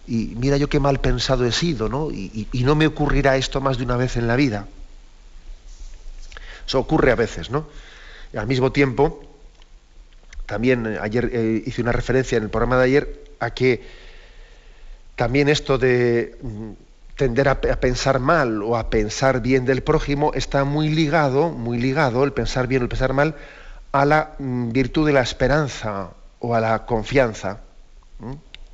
y 0.10 0.34
mira 0.38 0.58
yo 0.58 0.68
qué 0.68 0.80
mal 0.80 1.00
pensado 1.00 1.46
he 1.46 1.52
sido, 1.52 1.88
¿no? 1.88 2.10
Y, 2.10 2.48
no 2.64 2.74
me 2.74 2.88
ocurrirá 2.88 3.38
esto 3.38 3.62
más 3.62 3.78
de 3.78 3.84
una 3.84 3.96
vez 3.96 4.18
en 4.18 4.28
la 4.28 4.36
vida. 4.36 4.66
Eso 6.68 6.80
ocurre 6.80 7.12
a 7.12 7.16
veces, 7.16 7.52
¿no? 7.52 7.68
Y 8.34 8.38
al 8.38 8.48
mismo 8.48 8.72
tiempo, 8.72 9.24
también 10.48 10.88
eh, 10.88 10.98
ayer 11.00 11.30
eh, 11.32 11.64
hice 11.64 11.84
una 11.84 11.92
referencia 11.92 12.38
en 12.38 12.44
el 12.44 12.50
programa 12.50 12.78
de 12.78 12.86
ayer 12.86 13.24
a 13.40 13.52
que 13.52 13.84
también 15.16 15.48
esto 15.48 15.78
de 15.78 16.36
mm, 16.42 16.72
tender 17.16 17.48
a, 17.48 17.62
pensar 17.62 18.20
mal 18.20 18.64
o 18.64 18.78
a 18.78 18.90
pensar 18.90 19.42
bien 19.42 19.66
del 19.66 19.84
prójimo 19.84 20.34
está 20.34 20.64
muy 20.64 20.90
ligado, 20.90 21.50
muy 21.50 21.78
ligado, 21.78 22.24
el 22.24 22.34
pensar 22.34 22.66
bien 22.66 22.82
o 22.82 22.86
el 22.86 22.90
pensar 22.90 23.14
mal, 23.14 23.36
a 23.92 24.06
la 24.06 24.32
mm, 24.40 24.72
virtud 24.72 25.06
de 25.06 25.14
la 25.14 25.22
esperanza 25.22 26.10
o 26.40 26.56
a 26.56 26.60
la 26.60 26.88
confianza. 26.88 27.62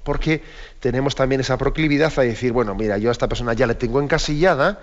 Porque 0.06 0.44
tenemos 0.86 1.16
también 1.16 1.42
esa 1.42 1.58
proclividad 1.58 2.14
a 2.16 2.22
decir, 2.22 2.52
bueno, 2.52 2.76
mira, 2.76 3.00
yo 3.00 3.10
a 3.10 3.12
esta 3.12 3.28
persona 3.28 3.54
ya 3.54 3.66
le 3.66 3.74
tengo 3.74 4.00
encasillada, 4.00 4.82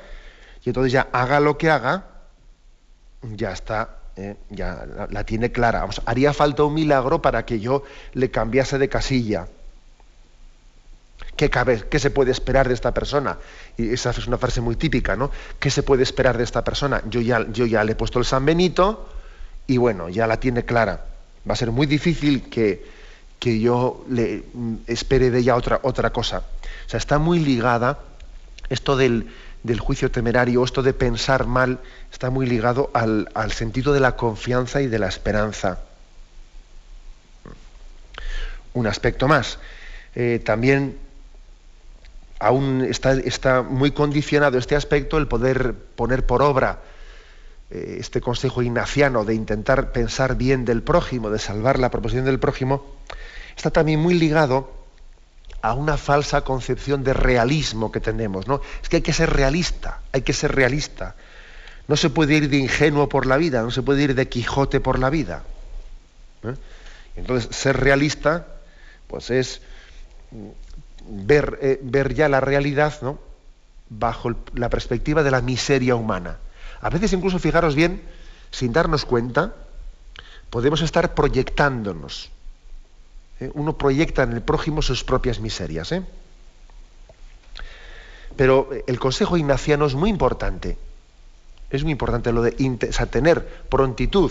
y 0.65 0.71
entonces 0.71 0.93
ya 0.93 1.07
haga 1.13 1.39
lo 1.39 1.57
que 1.57 1.71
haga, 1.71 2.07
ya 3.23 3.53
está, 3.53 3.99
¿eh? 4.17 4.35
ya 4.51 4.85
la, 5.09 5.23
tiene 5.23 5.53
clara. 5.53 5.87
haría 6.05 6.33
falta 6.33 6.65
un 6.65 6.75
milagro 6.75 7.23
para 7.23 7.47
que 7.47 7.61
yo 7.61 7.85
le 8.15 8.33
cambiase 8.33 8.79
de 8.79 8.89
casilla. 8.89 9.47
¿Qué, 11.37 11.49
cabe, 11.51 11.85
¿Qué 11.89 12.01
se 12.01 12.11
puede 12.11 12.33
esperar 12.33 12.67
de 12.67 12.75
esta 12.75 12.93
persona? 12.93 13.39
Y 13.77 13.93
esa 13.93 14.11
es 14.11 14.27
una 14.27 14.39
frase 14.39 14.61
muy 14.61 14.75
típica, 14.75 15.15
¿no? 15.15 15.31
¿Qué 15.61 15.71
se 15.71 15.85
puede 15.85 16.03
esperar 16.03 16.37
de 16.37 16.43
esta 16.43 16.65
persona? 16.65 17.01
Yo 17.09 17.21
ya, 17.21 17.47
yo 17.53 17.65
ya 17.65 17.85
le 17.85 17.93
he 17.93 17.95
puesto 17.95 18.19
el 18.19 18.25
San 18.25 18.45
Benito 18.45 19.09
y 19.69 19.77
bueno, 19.77 20.09
ya 20.09 20.27
la 20.27 20.41
tiene 20.41 20.65
clara 20.65 21.05
va 21.49 21.55
a 21.55 21.57
ser 21.57 21.71
muy 21.71 21.87
difícil 21.87 22.49
que, 22.49 22.85
que 23.43 23.59
yo 23.59 24.05
le 24.09 24.45
mm, 24.55 24.75
espere 24.87 25.33
de 25.33 25.41
ella 25.41 25.57
otra, 25.57 25.81
otra 25.83 26.11
cosa. 26.11 26.45
O 26.87 26.89
sea, 26.89 26.99
está 26.99 27.19
muy 27.19 27.41
ligada 27.41 27.99
esto 28.69 28.97
del, 28.97 29.33
juicio 29.81 30.13
temerario, 30.13 30.63
esto 30.63 30.81
de 30.81 30.95
pensar 30.95 31.49
mal, 31.49 31.81
está 32.13 32.31
muy 32.31 32.47
ligado 32.47 32.93
al, 32.95 33.27
sentido 33.51 33.93
de 33.93 33.99
la 33.99 34.15
confianza 34.15 34.81
y 34.81 34.87
de 34.87 35.01
la 35.01 35.09
esperanza. 35.09 35.81
Un 38.75 38.87
aspecto 38.87 39.27
más. 39.27 39.59
Eh, 40.15 40.41
también 40.45 40.97
aún 42.39 42.87
está, 42.89 43.15
está, 43.15 43.63
muy 43.63 43.91
condicionado 43.91 44.57
este 44.57 44.77
aspecto 44.77 45.19
el 45.19 45.27
poder 45.27 45.75
poner 45.97 46.25
por 46.27 46.43
obra 46.43 46.79
eh, 47.73 47.97
este 47.99 48.21
consejo 48.21 48.63
ignaciano 48.63 49.25
de 49.25 49.35
intentar 49.35 49.91
pensar 49.91 50.37
bien 50.37 50.65
del 50.65 50.83
prójimo, 50.83 51.31
de 51.31 51.41
salvar 51.41 51.79
la 51.79 51.91
proposición 51.91 52.27
del 52.27 52.39
prójimo, 52.39 52.85
está 53.57 53.71
también 53.71 54.01
muy 54.01 54.15
ligado 54.15 54.71
a 55.63 55.75
una 55.75 55.97
falsa 55.97 56.43
concepción 56.43 57.05
de 57.05 57.15
realismo 57.15 57.93
que 57.93 58.01
tenemos. 58.01 58.49
¿no? 58.49 58.61
Es 58.83 58.89
que 58.89 58.97
hay 58.97 59.03
que 59.03 59.13
ser 59.13 59.31
realista, 59.31 60.01
hay 60.13 60.23
que 60.23 60.33
ser 60.33 60.55
realista. 60.55 61.15
No 61.89 61.97
se 61.97 62.11
puede 62.11 62.35
ir 62.35 62.49
de 62.49 62.59
ingenuo 62.59 63.09
por 63.09 63.27
la 63.27 63.37
vida, 63.37 63.63
no 63.63 63.71
se 63.71 63.83
puede 63.83 64.03
ir 64.03 64.15
de 64.15 64.29
Quijote 64.29 64.81
por 64.81 64.99
la 64.99 65.11
vida. 65.11 65.45
¿eh? 66.43 66.55
Entonces, 67.17 67.55
ser 67.55 67.79
realista, 67.79 68.47
pues 69.07 69.31
es 69.31 69.61
ver, 71.09 71.59
eh, 71.61 72.15
ya 72.15 72.29
la 72.29 72.41
realidad 72.41 72.95
¿no? 73.03 73.19
bajo 73.89 74.35
la 74.55 74.69
perspectiva 74.69 75.23
de 75.23 75.31
la 75.31 75.43
miseria 75.43 75.95
humana. 75.95 76.39
A 76.81 76.91
veces 76.91 77.13
incluso, 77.13 77.39
fijaros 77.39 77.75
bien, 77.75 78.03
sin 78.51 78.73
darnos 78.73 79.05
cuenta, 79.05 79.55
podemos 80.51 80.83
estar 80.83 81.15
proyectándonos. 81.15 82.31
¿Eh? 83.43 83.51
Uno 83.55 83.77
proyecta 83.77 84.23
en 84.23 84.33
el 84.33 84.43
prójimo 84.43 84.83
sus 84.83 85.05
propias 85.05 85.41
miserias. 85.41 85.93
¿eh? 85.93 86.03
Pero 88.37 88.71
el 88.87 88.99
consejo 88.99 89.37
ignaciano 89.37 89.87
es 89.87 89.95
muy 89.95 90.11
importante. 90.11 90.79
Es 91.71 91.83
muy 91.83 91.93
importante 91.93 92.33
lo 92.33 92.43
de 92.43 92.53
tener 93.11 93.47
prontitud 93.69 94.31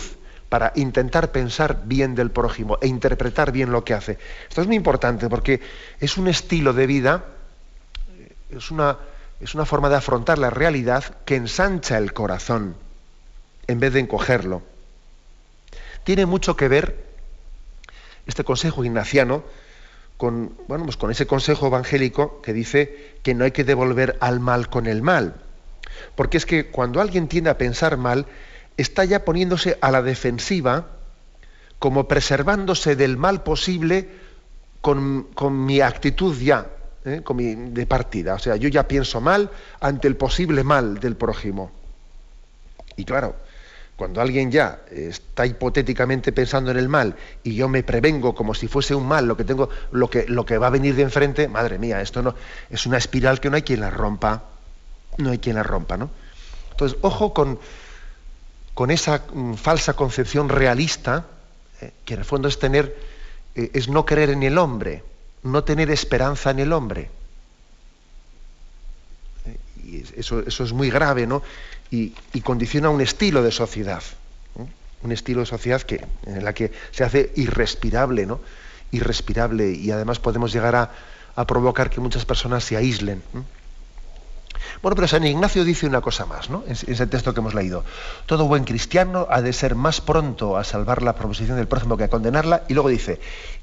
para 0.50 0.74
intentar 0.76 1.32
pensar 1.32 1.84
bien 1.86 2.14
del 2.14 2.30
prójimo 2.30 2.78
e 2.82 2.88
interpretar 2.88 3.52
bien 3.52 3.72
lo 3.72 3.84
que 3.84 3.94
hace. 3.94 4.20
Esto 4.50 4.62
es 4.62 4.68
muy 4.68 4.76
importante 4.76 5.30
porque 5.30 5.62
es 6.00 6.18
un 6.18 6.28
estilo 6.28 6.74
de 6.74 6.88
vida, 6.88 7.26
es 8.50 8.70
una, 8.70 8.98
es 9.40 9.56
una 9.56 9.66
forma 9.66 9.90
de 9.90 9.96
afrontar 9.96 10.38
la 10.38 10.50
realidad 10.50 11.04
que 11.26 11.36
ensancha 11.36 11.98
el 11.98 12.14
corazón 12.14 12.76
en 13.68 13.80
vez 13.80 13.94
de 13.94 14.02
encogerlo. 14.02 14.62
Tiene 16.04 16.26
mucho 16.26 16.56
que 16.56 16.68
ver 16.68 17.11
este 18.28 18.44
consejo 18.44 18.84
ignaciano 18.84 19.44
con, 20.18 20.56
bueno, 20.68 20.86
pues 20.86 20.98
con 20.98 21.10
ese 21.12 21.26
consejo 21.26 21.68
evangélico 21.68 22.42
que 22.42 22.54
dice 22.54 23.16
que 23.24 23.34
no 23.34 23.44
hay 23.44 23.52
que 23.52 23.64
devolver 23.64 24.18
al 24.22 24.40
mal 24.40 24.70
con 24.70 24.86
el 24.88 25.02
mal. 25.02 25.36
Porque 26.16 26.38
es 26.38 26.46
que 26.46 26.68
cuando 26.68 27.02
alguien 27.02 27.28
tiende 27.28 27.50
a 27.50 27.58
pensar 27.58 27.98
mal, 27.98 28.28
está 28.78 29.04
ya 29.04 29.26
poniéndose 29.26 29.78
a 29.82 29.92
la 29.92 30.02
defensiva, 30.02 30.88
como 31.80 32.08
preservándose 32.08 32.96
del 32.96 33.18
mal 33.18 33.42
posible 33.42 34.10
con, 34.82 35.28
mi 35.66 35.82
actitud 35.82 36.38
ya, 36.38 36.68
¿eh? 37.06 37.22
con 37.24 37.38
mi, 37.38 37.56
de 37.56 37.88
partida. 37.88 38.36
O 38.36 38.40
sea, 38.40 38.56
yo 38.56 38.70
ya 38.70 38.88
pienso 38.88 39.22
mal 39.22 39.50
ante 39.80 40.08
el 40.08 40.16
posible 40.16 40.64
mal 40.64 41.00
del 41.00 41.16
prójimo. 41.16 41.72
Y 42.96 43.06
claro, 43.06 43.36
cuando 44.02 44.20
alguien 44.20 44.50
ya 44.50 44.80
está 44.90 45.46
hipotéticamente 45.46 46.32
pensando 46.32 46.72
en 46.72 46.78
el 46.78 46.90
mal 46.90 47.16
y 47.44 47.54
yo 47.54 47.70
me 47.70 47.84
prevengo 47.84 48.34
como 48.34 48.56
si 48.56 48.68
fuese 48.68 48.96
un 48.96 49.08
mal 49.08 49.28
lo 49.28 49.38
que 49.38 49.44
tengo, 49.44 49.70
lo 49.92 50.10
que, 50.10 50.26
lo 50.28 50.44
que 50.44 50.58
va 50.58 50.66
a 50.66 50.70
venir 50.72 50.96
de 50.96 51.04
enfrente, 51.04 51.48
madre 51.48 51.78
mía, 51.78 52.02
esto 52.02 52.24
no 52.24 52.34
es 52.72 52.88
una 52.88 52.98
espiral 52.98 53.40
que 53.40 53.52
no 53.52 53.58
hay 53.58 53.62
quien 53.62 53.80
la 53.80 53.92
rompa, 53.92 54.46
no 55.20 55.30
hay 55.30 55.38
quien 55.38 55.56
la 55.56 55.62
rompa, 55.62 55.98
¿no? 55.98 56.10
Entonces, 56.72 56.98
ojo 57.02 57.32
con, 57.32 57.60
con 58.74 58.90
esa 58.90 59.22
mm, 59.32 59.54
falsa 59.54 59.94
concepción 59.94 60.50
realista, 60.50 61.28
eh, 61.80 61.92
que 62.04 62.16
en 62.16 62.22
el 62.22 62.26
fondo 62.26 62.48
es 62.48 62.58
tener, 62.58 62.98
eh, 63.54 63.70
es 63.76 63.88
no 63.88 64.04
creer 64.04 64.32
en 64.32 64.42
el 64.42 64.58
hombre, 64.58 65.04
no 65.44 65.64
tener 65.64 65.92
esperanza 65.92 66.50
en 66.50 66.58
el 66.58 66.74
hombre. 66.74 67.12
Eso, 70.16 70.40
eso 70.40 70.64
es 70.64 70.74
muy 70.74 70.90
grave, 70.90 71.28
¿no? 71.28 71.42
y, 71.92 72.42
condiciona 72.42 72.90
un 72.90 73.02
estilo 73.02 73.44
de 73.44 73.52
sociedad, 73.52 74.02
un 75.04 75.12
estilo 75.12 75.42
de 75.42 75.46
sociedad 75.46 75.82
que, 75.82 76.06
en 76.26 76.44
la 76.44 76.54
que 76.54 76.72
se 76.92 77.04
hace 77.04 77.32
irrespirable, 77.36 78.26
¿no? 78.26 78.40
Irrespirable 78.92 79.72
y 79.72 79.92
además 79.92 80.20
podemos 80.20 80.54
llegar 80.54 80.76
a, 80.76 80.92
provocar 81.46 81.90
que 81.90 82.00
muchas 82.00 82.24
personas 82.24 82.64
se 82.64 82.78
aíslen. 82.78 83.24
Bueno, 84.84 84.96
pero 84.96 85.08
San 85.08 85.26
Ignacio 85.26 85.64
dice 85.64 85.88
una 85.88 86.02
cosa 86.02 86.26
más, 86.26 86.50
¿no? 86.50 86.64
En, 86.68 86.74
ese 86.74 87.08
texto 87.08 87.34
que 87.34 87.40
hemos 87.40 87.56
leído. 87.56 87.84
Todo 88.26 88.46
buen 88.46 88.64
cristiano 88.64 89.28
ha 89.30 89.42
de 89.42 89.52
ser 89.52 89.76
más 89.76 90.02
pronto 90.02 90.56
a 90.56 90.64
salvar 90.64 91.02
la 91.02 91.16
proposición 91.16 91.58
del 91.58 91.68
prójimo 91.68 91.98
que 91.98 92.04
a 92.04 92.10
condenarla. 92.10 92.64
Y 92.70 92.74
luego 92.74 92.90
dice, 92.90 93.20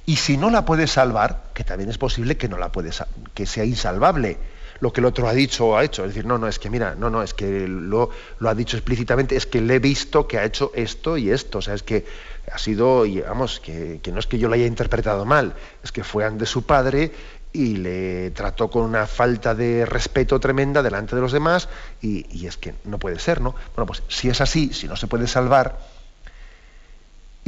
y 0.07 0.17
si 0.17 0.37
no 0.37 0.51
la 0.51 0.65
puede 0.65 0.87
salvar, 0.87 1.45
que 1.55 1.63
también 1.63 1.89
es 1.89 1.99
posible 1.99 2.37
que 2.37 2.49
no 2.49 2.59
la 2.59 2.73
puede, 2.73 2.91
que 3.35 3.47
sea 3.47 3.65
insalvable 3.65 4.39
lo 4.81 4.93
que 4.93 5.01
el 5.01 5.07
otro 5.07 5.29
ha 5.29 5.33
dicho 5.33 5.67
o 5.67 5.77
ha 5.77 5.85
hecho. 5.85 6.03
Es 6.05 6.11
decir, 6.11 6.27
no, 6.27 6.39
no, 6.39 6.49
es 6.49 6.59
que 6.59 6.71
mira, 6.71 6.95
no, 6.95 7.11
no, 7.11 7.23
es 7.23 7.35
que 7.35 7.67
lo, 7.67 8.11
lo 8.39 8.49
ha 8.49 8.55
dicho 8.55 8.77
explícitamente, 8.77 9.37
es 9.37 9.47
que 9.47 9.61
le 9.61 9.77
he 9.77 9.79
visto 9.79 10.27
que 10.27 10.39
ha 10.39 10.45
hecho 10.45 10.73
esto 10.75 11.17
y 11.17 11.31
esto. 11.31 11.59
O 11.59 11.63
sea, 11.63 11.75
es 11.75 11.83
que 11.83 12.05
ha 12.53 12.59
sido, 12.59 13.05
y 13.07 13.21
vamos, 13.21 13.61
que, 13.61 14.01
no 14.13 14.19
es 14.19 14.27
que 14.27 14.39
yo 14.39 14.49
lo 14.49 14.55
haya 14.55 14.67
interpretado 14.67 15.25
mal, 15.25 15.55
es 15.83 15.93
que 15.93 16.05
fue 16.05 16.25
ante 16.25 16.47
su 16.47 16.65
padre 16.65 17.13
y 17.53 17.77
le 17.77 18.31
trató 18.31 18.69
con 18.71 18.83
una 18.83 19.07
falta 19.07 19.55
de 19.55 19.87
respeto 19.87 20.39
tremenda 20.39 20.83
delante 20.83 21.17
de 21.17 21.23
los 21.23 21.33
demás 21.33 21.69
y, 22.03 22.27
y 22.31 22.47
es 22.47 22.57
que 22.57 22.75
no 22.85 22.99
puede 22.99 23.19
ser, 23.19 23.41
¿no? 23.41 23.55
Bueno, 23.75 23.87
pues 23.87 24.03
si 24.09 24.29
es 24.29 24.41
así, 24.41 24.73
si 24.73 24.87
no 24.87 24.97
se 24.97 25.07
puede 25.07 25.27
salvar, 25.27 25.79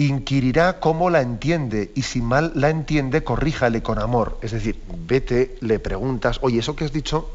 inquirirá 0.06 0.80
cómo 0.80 1.10
la 1.10 1.20
entiende 1.20 1.90
y 1.94 2.02
si 2.02 2.20
mal 2.20 2.52
la 2.54 2.70
entiende, 2.70 3.24
corríjale 3.24 3.82
con 3.82 3.98
amor. 3.98 4.38
Es 4.42 4.52
decir, 4.52 4.80
vete, 4.86 5.56
le 5.60 5.78
preguntas, 5.78 6.38
oye, 6.42 6.60
eso 6.60 6.76
que 6.76 6.84
has 6.84 6.92
dicho, 6.92 7.30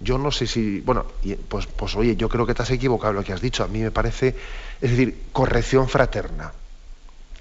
yo 0.00 0.16
no 0.16 0.30
sé 0.30 0.46
si, 0.46 0.80
bueno, 0.80 1.06
pues, 1.48 1.66
pues 1.66 1.96
oye, 1.96 2.16
yo 2.16 2.28
creo 2.28 2.46
que 2.46 2.54
te 2.54 2.62
has 2.62 2.70
equivocado 2.70 3.12
lo 3.12 3.24
que 3.24 3.32
has 3.32 3.40
dicho, 3.40 3.64
a 3.64 3.68
mí 3.68 3.80
me 3.80 3.90
parece, 3.90 4.36
es 4.80 4.90
decir, 4.90 5.24
corrección 5.32 5.88
fraterna, 5.88 6.52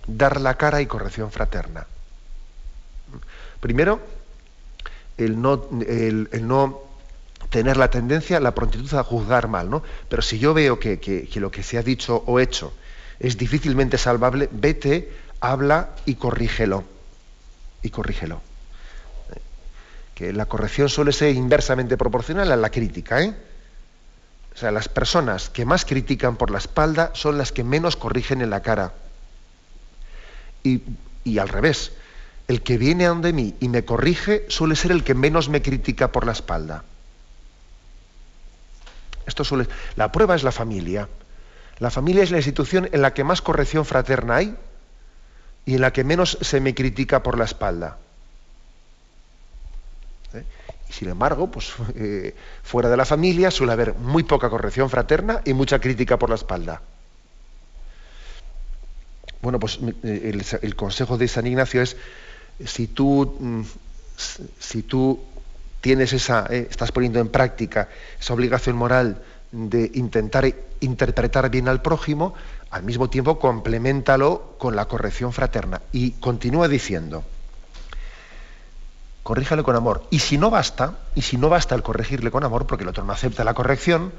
dar 0.08 0.42
la 0.42 0.56
cara 0.56 0.82
y 0.82 0.88
corrección 0.88 1.32
fraterna. 1.32 1.86
Primero, 3.60 4.00
el 5.18 5.42
no, 5.42 5.68
el, 5.88 6.30
no 6.48 6.82
tener 7.50 7.78
la 7.78 7.90
tendencia, 7.90 8.40
la 8.40 8.54
prontitud 8.54 8.94
a 8.96 9.04
juzgar 9.04 9.48
mal, 9.48 9.70
¿no? 9.70 9.84
Pero 10.10 10.22
si 10.22 10.40
yo 10.40 10.54
veo 10.54 10.80
que, 10.80 11.00
que 11.00 11.40
lo 11.40 11.52
que 11.52 11.64
se 11.64 11.78
ha 11.78 11.84
dicho 11.84 12.24
o 12.26 12.40
hecho, 12.40 12.74
es 13.20 13.38
difícilmente 13.38 13.98
salvable, 13.98 14.50
vete, 14.52 15.12
habla 15.40 15.90
y 16.06 16.16
corrígelo. 16.16 16.84
Y 17.82 17.90
corrígelo. 17.90 18.42
Que 20.16 20.34
la 20.34 20.46
corrección 20.46 20.90
suele 20.90 21.14
ser 21.14 21.36
inversamente 21.36 21.98
proporcional 21.98 22.52
a 22.52 22.56
la 22.56 22.70
crítica. 22.70 23.22
¿eh? 23.22 23.36
O 24.54 24.58
sea, 24.58 24.72
las 24.72 24.90
personas 24.90 25.50
que 25.50 25.66
más 25.66 25.86
critican 25.86 26.36
por 26.36 26.52
la 26.52 26.58
espalda 26.58 27.12
son 27.14 27.38
las 27.38 27.52
que 27.52 27.64
menos 27.64 27.96
corrigen 27.96 28.42
en 28.42 28.50
la 28.50 28.62
cara. 28.62 28.94
Y, 30.64 30.82
y 31.24 31.38
al 31.38 31.50
revés, 31.50 31.92
el 32.48 32.62
que 32.62 32.78
viene 32.78 33.06
a 33.06 33.10
donde 33.10 33.34
mí 33.34 33.56
y 33.60 33.70
me 33.70 33.86
corrige 33.86 34.46
suele 34.50 34.76
ser 34.76 34.92
el 34.92 35.04
que 35.04 35.14
menos 35.14 35.50
me 35.50 35.62
critica 35.62 36.12
por 36.12 36.26
la 36.26 36.32
espalda. 36.32 36.84
Esto 39.26 39.44
suele... 39.44 39.68
La 39.96 40.12
prueba 40.12 40.36
es 40.36 40.44
la 40.44 40.52
familia. 40.52 41.08
La 41.80 41.92
familia 41.92 42.24
es 42.24 42.32
la 42.32 42.38
institución 42.38 42.90
en 42.92 43.02
la 43.02 43.14
que 43.14 43.24
más 43.24 43.42
corrección 43.42 43.86
fraterna 43.86 44.38
hay 44.38 44.56
y 45.66 45.76
en 45.76 45.82
la 45.82 45.94
que 45.94 46.04
menos 46.04 46.38
se 46.42 46.60
me 46.60 46.74
critica 46.74 47.22
por 47.22 47.38
la 47.38 47.46
espalda. 47.46 47.98
¿Eh? 50.34 50.44
Y 50.90 50.94
sin 50.94 51.10
embargo, 51.10 51.52
pues, 51.52 51.74
eh, 51.96 52.34
fuera 52.64 52.90
de 52.90 52.98
la 52.98 53.06
familia 53.06 53.52
suele 53.52 53.74
haber 53.74 53.94
muy 53.94 54.24
poca 54.24 54.50
corrección 54.50 54.90
fraterna 54.90 55.42
y 55.46 55.54
mucha 55.54 55.80
crítica 55.80 56.18
por 56.18 56.30
la 56.30 56.36
espalda. 56.36 56.82
Bueno, 59.42 59.60
pues 59.60 59.80
eh, 60.04 60.42
el, 60.62 60.76
consejo 60.76 61.18
de 61.18 61.28
San 61.28 61.46
Ignacio 61.46 61.84
es, 61.84 61.96
si 62.66 62.88
tú, 62.88 63.38
mm, 63.40 63.62
si 64.60 64.82
tú 64.82 65.20
tienes 65.80 66.12
esa, 66.12 66.48
estás 66.48 66.92
poniendo 66.92 67.20
en 67.20 67.28
práctica 67.28 67.88
esa 68.20 68.34
obligación 68.34 68.76
moral 68.76 69.22
de 69.52 69.92
intentar 69.94 70.46
interpretar 70.80 71.50
bien 71.50 71.68
al 71.68 71.82
prójimo, 71.82 72.34
al 72.70 72.84
mismo 72.84 73.10
tiempo 73.10 73.40
complementalo 73.40 74.56
con 74.58 74.76
la 74.76 74.86
corrección 74.86 75.34
fraterna. 75.34 75.82
Y 75.92 76.12
continúa 76.12 76.68
diciendo, 76.68 77.24
corríjale 79.24 79.64
con 79.64 79.76
amor. 79.76 80.06
Y 80.10 80.20
si 80.20 80.38
no 80.38 80.50
basta, 80.50 81.00
y 81.16 81.22
si 81.22 81.38
no 81.38 81.50
basta 81.50 81.76
el 81.76 81.84
corregirle 81.84 82.32
con 82.32 82.44
amor, 82.44 82.66
porque 82.66 82.84
el 82.84 82.90
otro 82.90 83.04
no 83.04 83.14
acepta 83.14 83.44
la 83.44 83.54
corrección, 83.54 84.14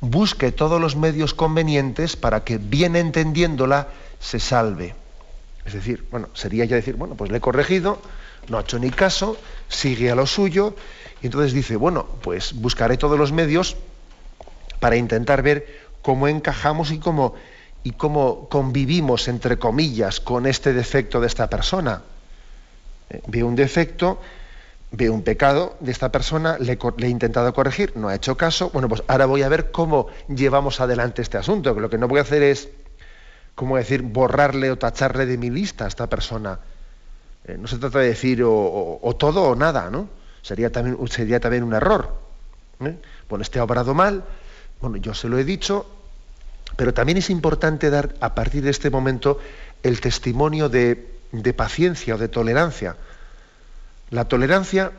busque 0.00 0.52
todos 0.52 0.80
los 0.80 0.96
medios 0.96 1.34
convenientes 1.34 2.16
para 2.16 2.44
que, 2.44 2.58
bien 2.58 2.96
entendiéndola, 2.96 3.88
se 4.20 4.40
salve. 4.40 4.94
Es 5.66 5.74
decir, 5.74 6.06
bueno, 6.10 6.28
sería 6.32 6.64
ya 6.64 6.76
decir, 6.76 6.96
bueno, 6.96 7.14
pues 7.14 7.30
le 7.30 7.38
he 7.38 7.40
corregido, 7.40 8.00
no 8.48 8.58
ha 8.58 8.62
hecho 8.62 8.78
ni 8.78 8.90
caso, 8.90 9.36
sigue 9.68 10.10
a 10.10 10.14
lo 10.14 10.26
suyo, 10.26 10.74
y 11.20 11.26
entonces 11.26 11.52
dice, 11.52 11.76
bueno, 11.76 12.06
pues 12.22 12.54
buscaré 12.54 12.96
todos 12.96 13.18
los 13.18 13.32
medios 13.32 13.76
para 14.80 14.96
intentar 14.96 15.42
ver 15.42 15.87
cómo 16.02 16.28
encajamos 16.28 16.90
y 16.90 16.98
cómo, 16.98 17.34
y 17.82 17.92
cómo 17.92 18.48
convivimos, 18.48 19.28
entre 19.28 19.58
comillas, 19.58 20.20
con 20.20 20.46
este 20.46 20.72
defecto 20.72 21.20
de 21.20 21.26
esta 21.26 21.48
persona. 21.48 22.02
Eh, 23.10 23.22
veo 23.26 23.46
un 23.46 23.56
defecto, 23.56 24.20
veo 24.90 25.12
un 25.12 25.22
pecado 25.22 25.76
de 25.80 25.92
esta 25.92 26.10
persona, 26.10 26.56
le, 26.58 26.78
he 26.98 27.08
intentado 27.08 27.52
corregir, 27.52 27.96
no 27.96 28.08
ha 28.08 28.14
hecho 28.14 28.36
caso, 28.36 28.70
bueno, 28.70 28.88
pues 28.88 29.02
ahora 29.06 29.26
voy 29.26 29.42
a 29.42 29.48
ver 29.48 29.70
cómo 29.70 30.08
llevamos 30.28 30.80
adelante 30.80 31.22
este 31.22 31.38
asunto, 31.38 31.74
lo 31.74 31.90
que 31.90 31.98
no 31.98 32.08
voy 32.08 32.18
a 32.18 32.22
hacer 32.22 32.42
es, 32.42 32.68
¿cómo 33.54 33.76
decir?, 33.76 34.02
borrarle 34.02 34.70
o 34.70 34.78
tacharle 34.78 35.26
de 35.26 35.36
mi 35.36 35.50
lista 35.50 35.84
a 35.84 35.88
esta 35.88 36.06
persona. 36.06 36.58
Eh, 37.44 37.56
no 37.58 37.66
se 37.66 37.78
trata 37.78 38.00
de 38.00 38.08
decir 38.08 38.42
o, 38.44 39.16
todo 39.18 39.42
o 39.42 39.54
nada, 39.54 39.90
¿no? 39.90 40.08
Sería 40.42 40.70
también, 40.70 40.96
sería 41.08 41.40
también 41.40 41.62
un 41.62 41.74
error. 41.74 42.14
¿eh? 42.80 42.96
Bueno, 43.28 43.42
este 43.42 43.58
ha 43.58 43.64
obrado 43.64 43.94
mal, 43.94 44.24
bueno, 44.80 44.96
yo 44.96 45.14
se 45.14 45.28
lo 45.28 45.38
he 45.38 45.44
dicho, 45.44 45.86
pero 46.76 46.94
también 46.94 47.18
es 47.18 47.30
importante 47.30 47.90
dar 47.90 48.14
a 48.20 48.34
partir 48.34 48.62
de 48.62 48.70
este 48.70 48.90
momento 48.90 49.38
el 49.82 50.00
testimonio 50.00 50.68
de, 50.68 51.16
paciencia 51.56 52.14
o 52.14 52.18
de 52.18 52.28
tolerancia. 52.28 52.96
La 54.10 54.26
tolerancia, 54.26 54.92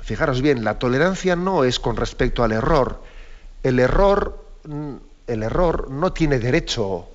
fijaros 0.00 0.40
bien, 0.40 0.64
la 0.64 0.78
tolerancia 0.78 1.36
no 1.36 1.64
es 1.64 1.78
con 1.78 1.96
respecto 1.96 2.42
al 2.42 2.52
error. 2.52 3.02
El 3.62 3.78
error, 3.78 4.44
mm, 4.64 4.94
el 5.26 5.42
error 5.42 5.90
no 5.90 6.12
tiene 6.12 6.38
derecho 6.38 7.08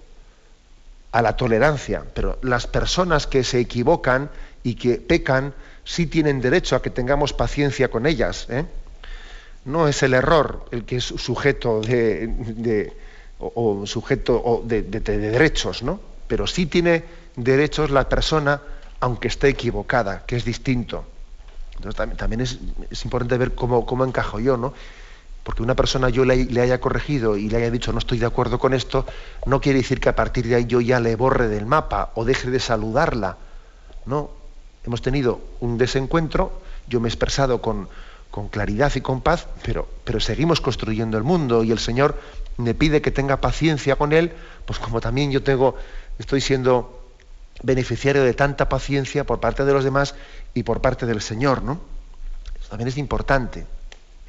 a 1.12 1.22
la 1.22 1.36
tolerancia, 1.36 2.04
pero 2.14 2.38
las 2.42 2.68
personas 2.68 3.28
que 3.28 3.44
se 3.44 3.60
equivocan 3.60 4.30
y 4.64 4.76
que 4.76 4.96
pecan 4.96 5.54
sí 5.84 6.06
tienen 6.06 6.42
derecho 6.42 6.76
a 6.76 6.82
que 6.82 6.90
tengamos 6.90 7.34
paciencia 7.34 7.90
con 7.90 8.06
ellas. 8.06 8.48
¿eh? 8.50 8.66
No 9.66 9.88
es 9.88 10.02
el 10.04 10.14
error 10.14 10.66
el 10.72 10.86
que 10.86 10.98
es 10.98 11.06
sujeto 11.06 11.82
de, 11.82 12.94
o, 13.40 13.86
sujeto 13.86 14.64
de, 14.66 14.82
derechos, 14.84 15.84
¿no? 15.84 16.00
Pero 16.28 16.48
sí 16.48 16.66
tiene 16.66 17.04
derechos 17.36 17.92
la 17.92 18.08
persona, 18.08 18.62
aunque 19.00 19.28
esté 19.28 19.50
equivocada, 19.50 20.26
que 20.26 20.36
es 20.36 20.46
distinto. 20.46 21.06
Entonces 21.76 22.18
también, 22.18 22.42
es, 22.42 22.60
importante 23.04 23.38
ver 23.38 23.54
cómo, 23.54 23.86
cómo, 23.86 24.06
encajo 24.06 24.40
yo, 24.40 24.58
¿no? 24.58 24.74
Porque 25.44 25.64
una 25.64 25.76
persona 25.76 26.10
yo 26.10 26.24
le, 26.24 26.46
le, 26.46 26.62
haya 26.62 26.80
corregido 26.80 27.36
y 27.36 27.50
le 27.50 27.58
haya 27.58 27.72
dicho 27.72 27.92
no 27.92 27.98
estoy 27.98 28.20
de 28.20 28.28
acuerdo 28.28 28.60
con 28.60 28.76
esto, 28.76 29.08
no 29.48 29.60
quiere 29.60 29.80
decir 29.80 30.00
que 30.00 30.10
a 30.10 30.16
partir 30.16 30.46
de 30.48 30.54
ahí 30.54 30.66
yo 30.66 30.82
ya 30.82 31.00
le 31.00 31.16
borre 31.16 31.48
del 31.48 31.66
mapa 31.66 32.12
o 32.14 32.26
deje 32.26 32.52
de 32.52 32.60
saludarla. 32.60 33.38
No, 34.06 34.30
hemos 34.86 35.02
tenido 35.02 35.42
un 35.60 35.78
desencuentro, 35.78 36.62
yo 36.88 37.00
me 37.00 37.08
he 37.08 37.10
expresado 37.10 37.62
con, 37.62 37.90
con 38.32 38.48
claridad 38.48 38.92
y 38.96 39.02
con 39.02 39.22
paz, 39.22 39.46
pero, 39.64 39.88
pero 40.06 40.20
seguimos 40.20 40.62
construyendo 40.62 41.18
el 41.18 41.24
mundo 41.24 41.64
y 41.64 41.72
el 41.72 41.80
Señor 41.80 42.18
me 42.58 42.74
pide 42.74 43.02
que 43.02 43.12
tenga 43.12 43.42
paciencia 43.42 43.98
con 43.98 44.14
él, 44.14 44.32
pues 44.66 44.80
como 44.80 45.02
también 45.02 45.32
yo 45.32 45.44
tengo, 45.44 45.76
estoy 46.18 46.42
siendo 46.42 47.02
beneficiario 47.62 48.24
de 48.24 48.34
tanta 48.34 48.70
paciencia 48.70 49.26
por 49.26 49.40
parte 49.40 49.66
de 49.66 49.74
los 49.74 49.84
demás 49.84 50.16
y 50.54 50.64
por 50.64 50.82
parte 50.82 51.06
del 51.06 51.22
Señor, 51.22 51.62
¿no? 51.62 51.80
también 52.70 52.88
es 52.88 52.98
importante 52.98 53.66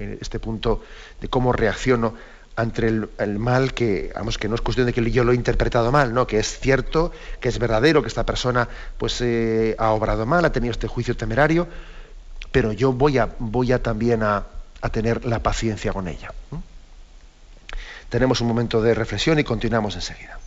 eh, 0.00 0.18
este 0.20 0.40
punto 0.40 0.82
de 1.20 1.28
cómo 1.28 1.52
reacciono 1.52 2.14
ante 2.56 2.86
el, 2.86 3.38
mal 3.38 3.72
que, 3.72 4.12
vamos, 4.14 4.36
que 4.36 4.48
no 4.48 4.56
es 4.56 4.60
cuestión 4.60 4.86
de 4.86 4.92
que 4.92 5.10
yo 5.10 5.24
lo 5.24 5.32
he 5.32 5.34
interpretado 5.34 5.90
mal, 5.90 6.12
¿no? 6.12 6.26
que 6.26 6.38
es 6.38 6.58
cierto, 6.58 7.12
que 7.40 7.48
es 7.48 7.58
verdadero, 7.58 8.02
que 8.02 8.08
esta 8.08 8.26
persona 8.26 8.68
pues, 8.98 9.20
eh, 9.20 9.74
ha 9.78 9.92
obrado 9.92 10.26
mal, 10.26 10.44
ha 10.44 10.52
tenido 10.52 10.72
este 10.72 10.88
juicio 10.88 11.16
temerario, 11.16 11.66
pero 12.52 12.72
yo 12.72 12.92
voy, 12.92 13.18
a, 13.18 13.30
voy 13.38 13.72
a 13.72 13.82
también 13.82 14.22
a, 14.22 14.44
tener 14.92 15.24
la 15.24 15.38
paciencia 15.38 15.92
con 15.92 16.06
ella. 16.08 16.32
Tenemos 18.08 18.40
un 18.40 18.48
momento 18.48 18.82
de 18.82 18.94
reflexión 18.94 19.38
y 19.38 19.44
continuamos 19.44 19.94
enseguida. 19.94 20.38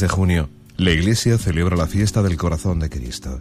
De 0.00 0.08
junio, 0.08 0.50
la 0.76 0.90
Iglesia 0.90 1.38
celebra 1.38 1.76
la 1.76 1.86
fiesta 1.86 2.22
del 2.22 2.36
corazón 2.36 2.80
de 2.80 2.90
Cristo. 2.90 3.40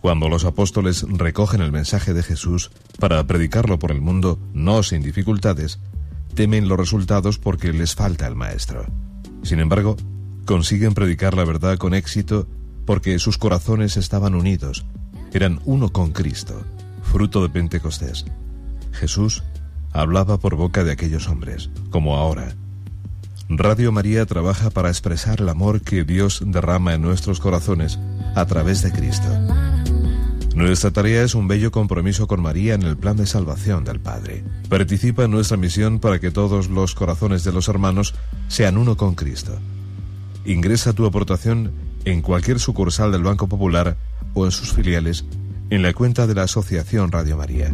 Cuando 0.00 0.28
los 0.28 0.44
apóstoles 0.44 1.04
recogen 1.08 1.60
el 1.60 1.72
mensaje 1.72 2.14
de 2.14 2.22
Jesús 2.22 2.70
para 3.00 3.26
predicarlo 3.26 3.78
por 3.78 3.90
el 3.90 4.00
mundo, 4.00 4.38
no 4.52 4.82
sin 4.82 5.02
dificultades, 5.02 5.80
temen 6.34 6.68
los 6.68 6.78
resultados 6.78 7.38
porque 7.38 7.72
les 7.72 7.94
falta 7.94 8.26
el 8.26 8.36
Maestro. 8.36 8.86
Sin 9.42 9.58
embargo, 9.58 9.96
consiguen 10.44 10.94
predicar 10.94 11.34
la 11.34 11.44
verdad 11.44 11.78
con 11.78 11.94
éxito 11.94 12.46
porque 12.84 13.18
sus 13.18 13.38
corazones 13.38 13.96
estaban 13.96 14.34
unidos, 14.34 14.84
eran 15.32 15.60
uno 15.64 15.90
con 15.90 16.12
Cristo, 16.12 16.62
fruto 17.02 17.42
de 17.42 17.48
Pentecostés. 17.48 18.24
Jesús 18.92 19.42
hablaba 19.92 20.38
por 20.38 20.54
boca 20.54 20.84
de 20.84 20.92
aquellos 20.92 21.28
hombres, 21.28 21.70
como 21.90 22.16
ahora 22.16 22.54
Radio 23.48 23.92
María 23.92 24.26
trabaja 24.26 24.70
para 24.70 24.88
expresar 24.88 25.40
el 25.40 25.48
amor 25.48 25.80
que 25.80 26.02
Dios 26.02 26.42
derrama 26.44 26.94
en 26.94 27.02
nuestros 27.02 27.38
corazones 27.38 27.96
a 28.34 28.44
través 28.46 28.82
de 28.82 28.90
Cristo. 28.90 29.28
Nuestra 30.56 30.90
tarea 30.90 31.22
es 31.22 31.36
un 31.36 31.46
bello 31.46 31.70
compromiso 31.70 32.26
con 32.26 32.42
María 32.42 32.74
en 32.74 32.82
el 32.82 32.96
plan 32.96 33.16
de 33.16 33.26
salvación 33.26 33.84
del 33.84 34.00
Padre. 34.00 34.42
Participa 34.68 35.24
en 35.24 35.30
nuestra 35.30 35.56
misión 35.56 36.00
para 36.00 36.18
que 36.18 36.32
todos 36.32 36.68
los 36.68 36.96
corazones 36.96 37.44
de 37.44 37.52
los 37.52 37.68
hermanos 37.68 38.14
sean 38.48 38.78
uno 38.78 38.96
con 38.96 39.14
Cristo. 39.14 39.56
Ingresa 40.44 40.92
tu 40.92 41.06
aportación 41.06 41.70
en 42.04 42.22
cualquier 42.22 42.58
sucursal 42.58 43.12
del 43.12 43.22
Banco 43.22 43.48
Popular 43.48 43.96
o 44.34 44.44
en 44.44 44.50
sus 44.50 44.72
filiales 44.72 45.24
en 45.70 45.82
la 45.82 45.92
cuenta 45.92 46.26
de 46.26 46.34
la 46.34 46.44
Asociación 46.44 47.12
Radio 47.12 47.36
María. 47.36 47.72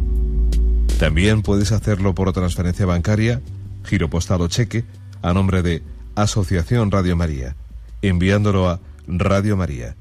También 0.99 1.41
puedes 1.41 1.73
hacerlo 1.73 2.15
por 2.15 2.31
transferencia 2.33 2.85
bancaria, 2.85 3.41
giro 3.85 4.11
postal 4.11 4.43
o 4.43 4.49
cheque 4.49 4.85
a 5.23 5.33
nombre 5.33 5.63
de 5.63 5.83
Asociación 6.15 6.91
Radio 6.91 7.17
María, 7.17 7.57
enviándolo 8.03 8.69
a 8.69 8.81
Radio 9.07 9.57
María, 9.57 9.97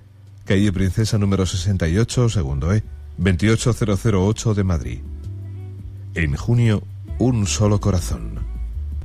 calle 0.45 0.71
Princesa 0.73 1.17
número 1.17 1.45
68, 1.45 2.29
segundo 2.29 2.73
E, 2.73 2.83
28008 3.17 4.53
de 4.55 4.63
Madrid. 4.63 4.99
En 6.15 6.35
junio, 6.35 6.83
un 7.19 7.47
solo 7.47 7.79
corazón. 7.79 8.39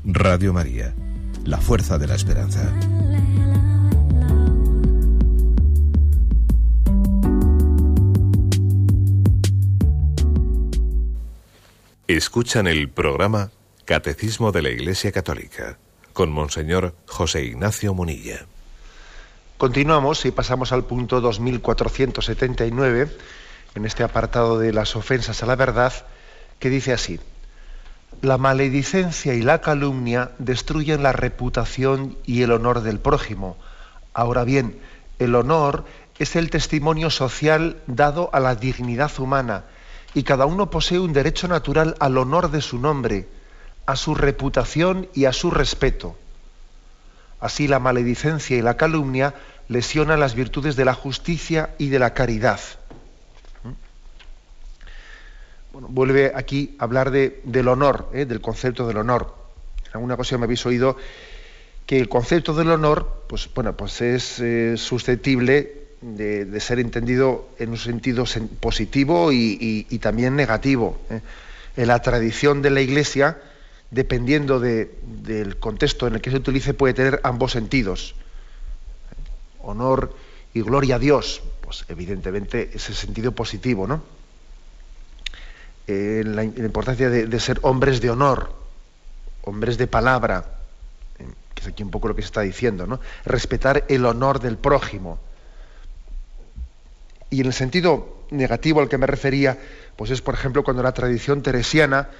Radio 0.04 0.52
María, 0.52 0.94
la 1.44 1.58
fuerza 1.58 1.98
de 1.98 2.06
la 2.06 2.14
esperanza. 2.14 2.72
Escuchan 12.08 12.68
el 12.68 12.88
programa 12.88 13.50
Catecismo 13.84 14.52
de 14.52 14.62
la 14.62 14.70
Iglesia 14.70 15.12
Católica 15.12 15.78
con 16.16 16.32
Monseñor 16.32 16.94
José 17.06 17.44
Ignacio 17.44 17.92
Munilla. 17.92 18.46
Continuamos 19.58 20.24
y 20.24 20.30
pasamos 20.30 20.72
al 20.72 20.84
punto 20.84 21.20
2479, 21.20 23.14
en 23.74 23.84
este 23.84 24.02
apartado 24.02 24.58
de 24.58 24.72
las 24.72 24.96
ofensas 24.96 25.42
a 25.42 25.46
la 25.46 25.56
verdad, 25.56 25.92
que 26.58 26.70
dice 26.70 26.94
así, 26.94 27.20
la 28.22 28.38
maledicencia 28.38 29.34
y 29.34 29.42
la 29.42 29.60
calumnia 29.60 30.30
destruyen 30.38 31.02
la 31.02 31.12
reputación 31.12 32.16
y 32.24 32.40
el 32.40 32.52
honor 32.52 32.80
del 32.80 32.98
prójimo. 32.98 33.58
Ahora 34.14 34.44
bien, 34.44 34.80
el 35.18 35.34
honor 35.34 35.84
es 36.18 36.34
el 36.34 36.48
testimonio 36.48 37.10
social 37.10 37.76
dado 37.86 38.30
a 38.32 38.40
la 38.40 38.54
dignidad 38.54 39.12
humana 39.18 39.64
y 40.14 40.22
cada 40.22 40.46
uno 40.46 40.70
posee 40.70 40.98
un 40.98 41.12
derecho 41.12 41.46
natural 41.46 41.94
al 42.00 42.16
honor 42.16 42.50
de 42.50 42.62
su 42.62 42.78
nombre 42.78 43.28
a 43.86 43.96
su 43.96 44.14
reputación 44.14 45.08
y 45.14 45.24
a 45.24 45.32
su 45.32 45.50
respeto. 45.50 46.16
Así 47.40 47.68
la 47.68 47.78
maledicencia 47.78 48.56
y 48.56 48.62
la 48.62 48.76
calumnia 48.76 49.34
lesionan 49.68 50.20
las 50.20 50.34
virtudes 50.34 50.76
de 50.76 50.84
la 50.84 50.94
justicia 50.94 51.70
y 51.78 51.88
de 51.88 51.98
la 51.98 52.14
caridad. 52.14 52.60
¿Mm? 53.62 53.72
Bueno, 55.72 55.88
vuelve 55.90 56.32
aquí 56.34 56.76
a 56.78 56.84
hablar 56.84 57.10
de, 57.10 57.40
del 57.44 57.68
honor, 57.68 58.10
¿eh? 58.12 58.24
del 58.24 58.40
concepto 58.40 58.86
del 58.86 58.98
honor. 58.98 59.34
En 59.86 59.92
alguna 59.94 60.14
ocasión 60.14 60.40
me 60.40 60.44
habéis 60.44 60.66
oído 60.66 60.96
que 61.86 61.98
el 61.98 62.08
concepto 62.08 62.52
del 62.54 62.70
honor, 62.70 63.24
pues 63.28 63.48
bueno, 63.54 63.76
pues 63.76 64.00
es 64.00 64.40
eh, 64.40 64.76
susceptible 64.76 65.86
de, 66.00 66.60
ser 66.60 66.80
entendido 66.80 67.48
en 67.58 67.70
un 67.70 67.78
sentido 67.78 68.24
positivo 68.60 69.32
y, 69.32 69.84
también 70.00 70.36
negativo. 70.36 70.98
¿eh? 71.10 71.20
En 71.76 71.88
la 71.88 72.00
tradición 72.00 72.62
de 72.62 72.70
la 72.70 72.80
Iglesia, 72.80 73.38
dependiendo 73.96 74.60
del 74.60 75.56
contexto 75.58 76.06
en 76.06 76.16
el 76.16 76.20
que 76.20 76.30
se 76.30 76.36
utilice, 76.36 76.74
puede 76.74 76.92
tener 76.92 77.18
ambos 77.24 77.52
sentidos. 77.52 78.14
Honor 79.62 80.14
y 80.52 80.60
gloria 80.60 80.96
a 80.96 80.98
Dios, 80.98 81.42
pues 81.62 81.86
evidentemente 81.88 82.70
ese 82.74 82.92
sentido 82.92 83.32
positivo, 83.32 83.86
¿no? 83.86 84.02
Eh, 85.86 86.22
la, 86.26 86.44
importancia 86.44 87.08
de, 87.08 87.40
ser 87.40 87.58
hombres 87.62 88.02
de 88.02 88.10
honor, 88.10 88.52
hombres 89.42 89.78
de 89.78 89.86
palabra, 89.86 90.44
que 91.54 91.62
es 91.62 91.66
aquí 91.66 91.82
un 91.82 91.90
poco 91.90 92.08
lo 92.08 92.14
que 92.14 92.20
se 92.20 92.26
está 92.26 92.42
diciendo, 92.42 92.86
¿no? 92.86 93.00
Respetar 93.24 93.84
el 93.88 94.04
honor 94.04 94.40
del 94.40 94.58
prójimo. 94.58 95.18
Y 97.30 97.40
en 97.40 97.46
el 97.46 97.54
sentido 97.54 98.26
negativo 98.30 98.82
al 98.82 98.90
que 98.90 98.98
me 98.98 99.06
refería, 99.06 99.58
pues 99.96 100.10
es, 100.10 100.20
por 100.20 100.34
ejemplo, 100.34 100.62
cuando 100.64 100.82
la 100.82 100.92
tradición 100.92 101.42
teresiana 101.42 102.10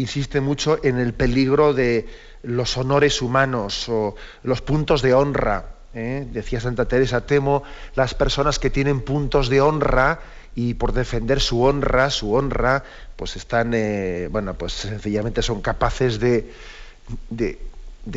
insiste 0.00 0.40
mucho 0.40 0.78
en 0.82 0.98
el 0.98 1.14
peligro 1.14 1.74
de 1.74 2.08
los 2.42 2.76
honores 2.76 3.20
humanos 3.22 3.88
o 3.88 4.14
los 4.42 4.60
puntos 4.62 5.02
de 5.02 5.14
honra. 5.14 5.66
¿eh? 5.94 6.26
Decía 6.30 6.60
Santa 6.60 6.86
Teresa, 6.86 7.26
temo 7.26 7.62
las 7.94 8.14
personas 8.14 8.58
que 8.58 8.70
tienen 8.70 9.00
puntos 9.00 9.48
de 9.48 9.60
honra 9.60 10.20
y 10.54 10.74
por 10.74 10.92
defender 10.92 11.40
su 11.40 11.62
honra, 11.62 12.10
su 12.10 12.34
honra, 12.34 12.84
pues 13.16 13.36
están, 13.36 13.72
eh, 13.74 14.28
bueno, 14.30 14.54
pues 14.54 14.72
sencillamente 14.72 15.42
son 15.42 15.60
capaces 15.60 16.18
de, 16.18 16.52
de, 17.28 17.58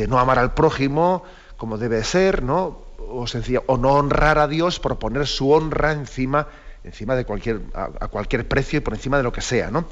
no 0.08 0.18
amar 0.18 0.38
al 0.38 0.54
prójimo 0.54 1.24
como 1.56 1.78
debe 1.78 2.02
ser, 2.02 2.42
¿no? 2.42 2.84
O, 2.98 3.26
o 3.66 3.76
no 3.76 3.92
honrar 3.92 4.38
a 4.38 4.48
Dios 4.48 4.80
por 4.80 4.98
poner 4.98 5.26
su 5.26 5.50
honra 5.52 5.92
encima, 5.92 6.48
encima 6.82 7.14
de 7.14 7.24
cualquier, 7.24 7.60
a, 7.74 8.08
cualquier 8.08 8.48
precio 8.48 8.78
y 8.78 8.80
por 8.80 8.94
encima 8.94 9.16
de 9.16 9.22
lo 9.22 9.32
que 9.32 9.40
sea, 9.40 9.70
¿no? 9.70 9.86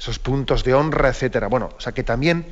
Esos 0.00 0.18
puntos 0.18 0.64
de 0.64 0.72
honra, 0.74 1.10
etcétera. 1.10 1.46
Bueno, 1.48 1.68
o 1.76 1.80
sea 1.80 1.92
que 1.92 2.02
también 2.02 2.46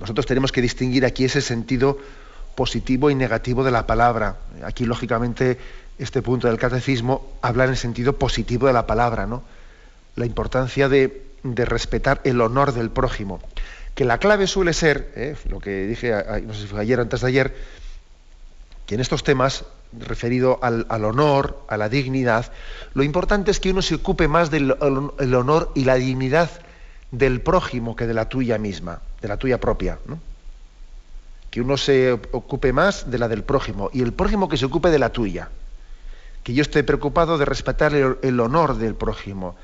nosotros 0.00 0.26
tenemos 0.26 0.50
que 0.52 0.60
distinguir 0.60 1.04
aquí 1.06 1.24
ese 1.24 1.40
sentido 1.40 1.98
positivo 2.54 3.10
y 3.10 3.14
negativo 3.14 3.64
de 3.64 3.70
la 3.70 3.86
palabra. 3.86 4.36
Aquí, 4.64 4.84
lógicamente, 4.84 5.58
este 5.98 6.22
punto 6.22 6.48
del 6.48 6.58
catecismo 6.58 7.32
habla 7.42 7.64
en 7.64 7.70
el 7.70 7.76
sentido 7.76 8.14
positivo 8.18 8.66
de 8.66 8.72
la 8.72 8.86
palabra, 8.86 9.26
¿no? 9.26 9.42
La 10.16 10.26
importancia 10.26 10.88
de, 10.88 11.22
respetar 11.42 12.20
el 12.24 12.40
honor 12.40 12.72
del 12.72 12.90
prójimo. 12.90 13.40
Que 13.94 14.04
la 14.04 14.18
clave 14.18 14.46
suele 14.46 14.72
ser, 14.72 15.12
¿eh? 15.14 15.36
lo 15.48 15.60
que 15.60 15.86
dije, 15.86 16.12
no 16.42 16.54
sé 16.54 16.62
si 16.62 16.66
fue 16.66 16.80
ayer 16.80 16.98
o 16.98 17.02
antes 17.02 17.20
de 17.20 17.28
ayer, 17.28 17.54
que 18.86 18.94
en 18.94 19.00
estos 19.00 19.22
temas, 19.22 19.64
referido 19.98 20.58
al, 20.62 20.86
honor, 21.04 21.58
a 21.68 21.76
la 21.76 21.88
dignidad, 21.88 22.52
lo 22.94 23.02
importante 23.02 23.50
es 23.50 23.60
que 23.60 23.70
uno 23.70 23.82
se 23.82 23.96
ocupe 23.96 24.28
más 24.28 24.50
del 24.50 24.72
honor 24.72 25.70
y 25.74 25.84
la 25.84 25.96
dignidad 25.96 26.50
del 27.10 27.40
prójimo 27.40 27.96
que 27.96 28.06
de 28.06 28.14
la 28.14 28.28
tuya 28.28 28.58
misma, 28.58 29.00
de 29.20 29.28
la 29.28 29.36
tuya 29.36 29.60
propia. 29.60 29.98
¿no? 30.06 30.18
Que 31.50 31.60
uno 31.60 31.76
se 31.76 32.12
ocupe 32.12 32.72
más 32.72 33.10
de 33.10 33.18
la 33.18 33.28
del 33.28 33.44
prójimo 33.44 33.90
y 33.92 34.02
el 34.02 34.12
prójimo 34.12 34.48
que 34.48 34.56
se 34.56 34.66
ocupe 34.66 34.90
de 34.90 34.98
la 34.98 35.10
tuya 35.10 35.48
que 36.44 36.52
yo 36.52 36.62
esté 36.62 36.84
preocupado 36.84 37.38
de 37.38 37.46
respetar 37.46 37.94
el, 37.94 38.40
honor 38.40 38.76
del 38.76 38.94
prójimo 38.94 39.56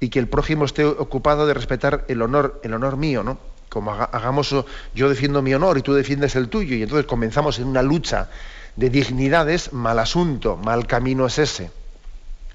y 0.00 0.08
que 0.08 0.18
el 0.18 0.26
prójimo 0.26 0.64
esté 0.64 0.84
ocupado 0.84 1.46
de 1.46 1.54
respetar 1.54 2.06
el 2.08 2.22
honor, 2.22 2.58
el 2.64 2.72
honor 2.72 2.96
mío, 2.96 3.22
¿no? 3.22 3.38
Como 3.68 3.92
hagamos, 3.92 4.54
yo 4.94 5.08
defiendo 5.08 5.42
mi 5.42 5.54
honor 5.54 5.78
y 5.78 5.82
tú 5.82 5.94
defiendes 5.94 6.34
el 6.34 6.48
tuyo, 6.48 6.74
y 6.74 6.82
entonces 6.82 7.06
comenzamos 7.06 7.58
en 7.58 7.66
una 7.66 7.82
lucha 7.82 8.28
de 8.76 8.90
dignidades, 8.90 9.72
mal 9.72 9.98
asunto, 9.98 10.56
mal 10.56 10.86
camino 10.86 11.26
es 11.26 11.38
ese. 11.38 11.70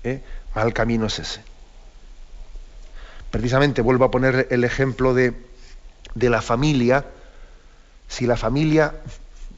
¿eh? 0.04 0.22
Mal 0.56 0.74
camino 0.74 1.08
es 1.08 1.20
ese. 1.20 1.42
Precisamente 3.32 3.82
vuelvo 3.82 4.06
a 4.06 4.12
poner 4.12 4.48
el 4.52 4.64
ejemplo 4.64 5.14
de, 5.14 5.34
de 6.16 6.30
la 6.30 6.42
familia. 6.42 7.06
Si 8.08 8.26
la 8.26 8.38
familia 8.38 8.96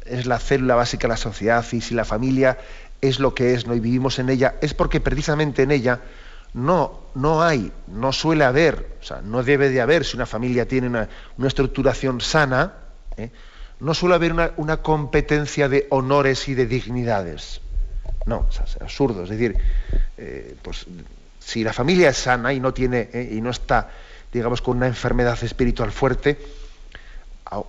es 0.05 0.25
la 0.25 0.39
célula 0.39 0.75
básica 0.75 1.03
de 1.03 1.09
la 1.09 1.17
sociedad 1.17 1.65
y 1.71 1.81
si 1.81 1.93
la 1.93 2.05
familia 2.05 2.57
es 3.01 3.19
lo 3.19 3.33
que 3.33 3.53
es, 3.53 3.67
¿no? 3.67 3.75
y 3.75 3.79
vivimos 3.79 4.19
en 4.19 4.29
ella, 4.29 4.55
es 4.61 4.73
porque 4.73 4.99
precisamente 4.99 5.63
en 5.63 5.71
ella 5.71 6.01
no, 6.53 6.99
no 7.15 7.43
hay, 7.43 7.71
no 7.87 8.11
suele 8.11 8.43
haber, 8.43 8.97
o 9.01 9.05
sea, 9.05 9.21
no 9.21 9.43
debe 9.43 9.69
de 9.69 9.81
haber, 9.81 10.03
si 10.03 10.17
una 10.17 10.25
familia 10.25 10.67
tiene 10.67 10.87
una, 10.87 11.07
estructuración 11.45 12.21
sana, 12.21 12.73
¿eh? 13.17 13.29
No 13.79 13.93
suele 13.93 14.15
haber 14.15 14.33
una, 14.57 14.77
competencia 14.77 15.69
de 15.69 15.87
honores 15.89 16.47
y 16.47 16.55
de 16.55 16.65
dignidades. 16.65 17.61
No, 18.25 18.47
es 18.49 18.77
absurdo. 18.81 19.23
Es 19.23 19.29
decir, 19.29 19.57
eh, 20.17 20.55
pues, 20.61 20.85
si 21.39 21.63
la 21.63 21.73
familia 21.73 22.09
es 22.09 22.17
sana 22.17 22.53
y 22.53 22.59
no 22.59 22.73
tiene, 22.73 23.09
¿eh? 23.13 23.29
y 23.31 23.41
no 23.41 23.49
está, 23.49 23.89
digamos, 24.31 24.61
con 24.61 24.77
una 24.77 24.87
enfermedad 24.87 25.41
espiritual 25.43 25.91
fuerte, 25.91 26.37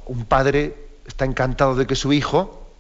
un 0.06 0.24
padre 0.26 0.74
está 1.06 1.24
encantado 1.24 1.74
de 1.74 1.86
que 1.86 1.94
su 1.94 2.12
hijo 2.12 2.70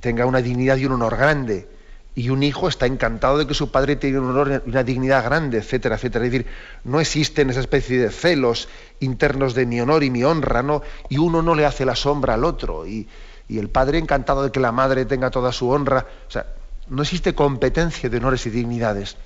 tenga 0.00 0.24
una 0.26 0.40
dignidad 0.40 0.76
y 0.76 0.86
un 0.86 0.92
honor 0.92 1.16
grande. 1.16 1.68
Y 2.16 2.28
un 2.28 2.42
hijo 2.42 2.68
está 2.68 2.86
encantado 2.86 3.38
de 3.38 3.46
que 3.46 3.54
su 3.54 3.70
padre 3.70 3.96
tenga 3.96 4.20
un 4.20 4.30
honor 4.30 4.62
y 4.64 4.70
una 4.70 4.84
dignidad 4.84 5.24
grande, 5.24 5.58
etcétera, 5.58 5.96
etcétera. 5.96 6.24
Es 6.24 6.30
decir, 6.30 6.46
no 6.84 7.00
existen 7.00 7.50
esa 7.50 7.60
especie 7.60 7.98
de 7.98 8.10
celos 8.10 8.68
internos 9.00 9.54
de 9.54 9.66
mi 9.66 9.80
honor 9.80 10.04
y 10.04 10.10
mi 10.10 10.22
honra, 10.22 10.62
¿no? 10.62 10.82
Y 11.08 11.18
uno 11.18 11.42
no 11.42 11.54
le 11.54 11.66
hace 11.66 11.84
la 11.84 11.96
sombra 11.96 12.34
al 12.34 12.44
otro. 12.44 12.86
Y, 12.86 13.08
y 13.48 13.58
el 13.58 13.68
padre 13.68 13.98
encantado 13.98 14.44
de 14.44 14.52
que 14.52 14.60
la 14.60 14.70
madre 14.70 15.04
tenga 15.04 15.30
toda 15.30 15.50
su 15.52 15.68
honra. 15.68 16.06
O 16.28 16.30
sea, 16.30 16.46
no 16.88 17.02
existe 17.02 17.34
competencia 17.34 18.08
de 18.08 18.16
honores 18.18 18.46
y 18.46 18.50
dignidades. 18.50 19.16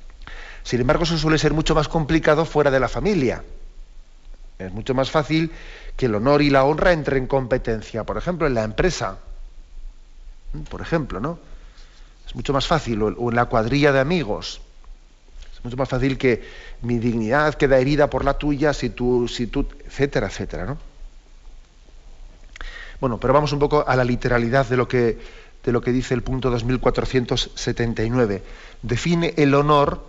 Sin 0.63 0.81
embargo, 0.81 1.05
eso 1.05 1.19
suele 1.19 1.39
ser 1.39 1.53
mucho 1.53 1.75
más 1.75 1.89
complicado 1.89 2.45
fuera 2.47 2.71
de 2.71 2.81
la 2.81 2.89
familia. 2.89 3.45
Es 4.59 4.73
mucho 4.73 4.95
más 4.95 5.11
fácil 5.11 5.53
que 5.97 6.07
el 6.07 6.15
honor 6.15 6.41
y 6.41 6.51
la 6.51 6.65
honra 6.65 6.93
entren 6.93 7.25
en 7.25 7.29
competencia. 7.29 8.05
Por 8.05 8.17
ejemplo, 8.17 8.47
en 8.47 8.55
la 8.55 8.65
empresa 8.65 9.19
por 10.69 10.81
ejemplo, 10.81 11.21
¿no? 11.21 11.39
Es 12.29 12.35
mucho 12.35 12.53
más 12.53 12.67
fácil, 12.67 13.03
o 13.03 13.31
en 13.31 13.37
la 13.37 13.47
cuadrilla 13.47 13.91
de 13.91 14.01
amigos. 14.01 14.61
Es 15.55 15.65
mucho 15.65 15.79
más 15.79 15.89
fácil 15.89 16.19
que 16.19 16.45
mi 16.83 16.99
dignidad 16.99 17.55
queda 17.55 17.79
herida 17.79 18.11
por 18.11 18.23
la 18.23 18.35
tuya 18.35 18.75
si 18.75 18.91
tú, 18.91 19.27
si 19.29 19.47
tú, 19.47 19.67
etcétera, 19.87 20.27
etcétera, 20.27 20.67
¿no? 20.67 20.77
Bueno, 23.01 23.19
pero 23.19 23.33
vamos 23.33 23.53
un 23.53 23.59
poco 23.59 23.83
a 23.87 23.97
la 23.97 24.05
literalidad 24.05 24.67
de 24.67 24.77
lo 24.77 24.87
que, 24.87 25.19
de 25.65 25.73
lo 25.73 25.81
que 25.81 25.91
dice 25.91 26.13
el 26.13 26.23
punto 26.23 26.51
2479. 26.51 28.43
Define 28.83 29.33
el 29.39 29.55
honor 29.55 30.05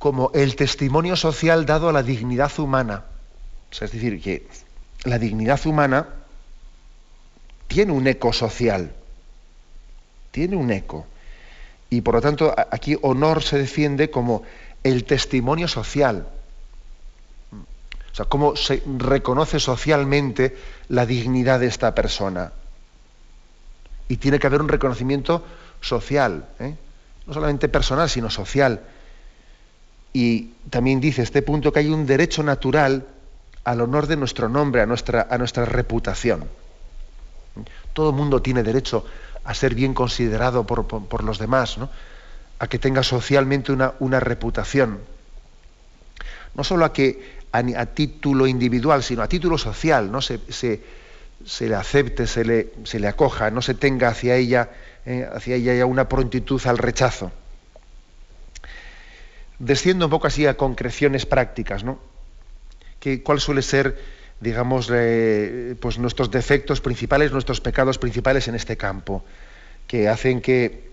como 0.00 0.32
el 0.34 0.56
testimonio 0.56 1.14
social 1.14 1.64
dado 1.64 1.88
a 1.88 1.92
la 1.92 2.02
dignidad 2.02 2.50
humana. 2.58 3.04
es 3.70 3.78
decir, 3.78 4.20
que 4.20 4.48
la 5.04 5.20
dignidad 5.20 5.64
humana 5.64 6.08
tiene 7.68 7.92
un 7.92 8.08
eco 8.08 8.32
social 8.32 8.92
tiene 10.30 10.56
un 10.56 10.70
eco. 10.70 11.06
Y 11.90 12.00
por 12.02 12.14
lo 12.14 12.20
tanto, 12.20 12.54
aquí 12.70 12.96
honor 13.02 13.42
se 13.42 13.58
defiende 13.58 14.10
como 14.10 14.42
el 14.84 15.04
testimonio 15.04 15.68
social. 15.68 16.28
O 18.12 18.14
sea, 18.14 18.26
cómo 18.26 18.56
se 18.56 18.82
reconoce 18.98 19.60
socialmente 19.60 20.56
la 20.88 21.06
dignidad 21.06 21.60
de 21.60 21.66
esta 21.66 21.94
persona. 21.94 22.52
Y 24.08 24.16
tiene 24.16 24.38
que 24.38 24.46
haber 24.46 24.60
un 24.60 24.68
reconocimiento 24.68 25.44
social, 25.80 26.48
¿eh? 26.58 26.74
no 27.26 27.34
solamente 27.34 27.68
personal, 27.68 28.08
sino 28.08 28.30
social. 28.30 28.80
Y 30.12 30.54
también 30.70 31.00
dice 31.00 31.22
este 31.22 31.42
punto 31.42 31.72
que 31.72 31.80
hay 31.80 31.88
un 31.88 32.06
derecho 32.06 32.42
natural 32.42 33.06
al 33.64 33.80
honor 33.80 34.06
de 34.06 34.16
nuestro 34.16 34.48
nombre, 34.48 34.80
a 34.80 34.86
nuestra, 34.86 35.26
a 35.30 35.38
nuestra 35.38 35.64
reputación. 35.66 36.48
Todo 37.92 38.10
el 38.10 38.16
mundo 38.16 38.40
tiene 38.40 38.62
derecho 38.62 39.04
a 39.48 39.54
ser 39.54 39.74
bien 39.74 39.94
considerado 39.94 40.66
por, 40.66 41.24
los 41.24 41.38
demás, 41.38 41.78
a 42.58 42.66
que 42.66 42.78
tenga 42.78 43.02
socialmente 43.02 43.72
una, 43.72 43.94
una 43.98 44.20
reputación. 44.20 45.00
No 46.54 46.64
solo 46.64 46.84
a 46.84 46.92
que 46.92 47.38
a, 47.50 47.86
título 47.86 48.46
individual, 48.46 49.02
sino 49.02 49.22
a 49.22 49.26
título 49.26 49.56
social, 49.56 50.12
¿no? 50.12 50.20
se, 50.20 50.38
se, 50.50 51.66
le 51.66 51.74
acepte, 51.74 52.26
se 52.26 52.44
le, 52.44 52.74
se 52.84 53.00
le, 53.00 53.08
acoja, 53.08 53.50
no 53.50 53.62
se 53.62 53.72
tenga 53.72 54.08
hacia 54.08 54.36
ella, 54.36 54.68
eh, 55.06 55.26
hacia 55.32 55.54
ella 55.54 55.86
una 55.86 56.10
prontitud 56.10 56.60
al 56.66 56.76
rechazo. 56.76 57.32
Desciendo 59.58 60.04
un 60.04 60.10
poco 60.10 60.26
así 60.26 60.46
a 60.46 60.58
concreciones 60.58 61.24
prácticas, 61.24 61.84
¿no? 61.84 61.98
Que, 63.00 63.22
¿Cuál 63.22 63.40
suele 63.40 63.62
ser 63.62 63.98
digamos, 64.40 64.90
pues 65.80 65.98
nuestros 65.98 66.30
defectos 66.30 66.80
principales, 66.80 67.32
nuestros 67.32 67.60
pecados 67.60 67.98
principales 67.98 68.48
en 68.48 68.54
este 68.54 68.76
campo, 68.76 69.24
que 69.86 70.08
hacen 70.08 70.40
que, 70.40 70.88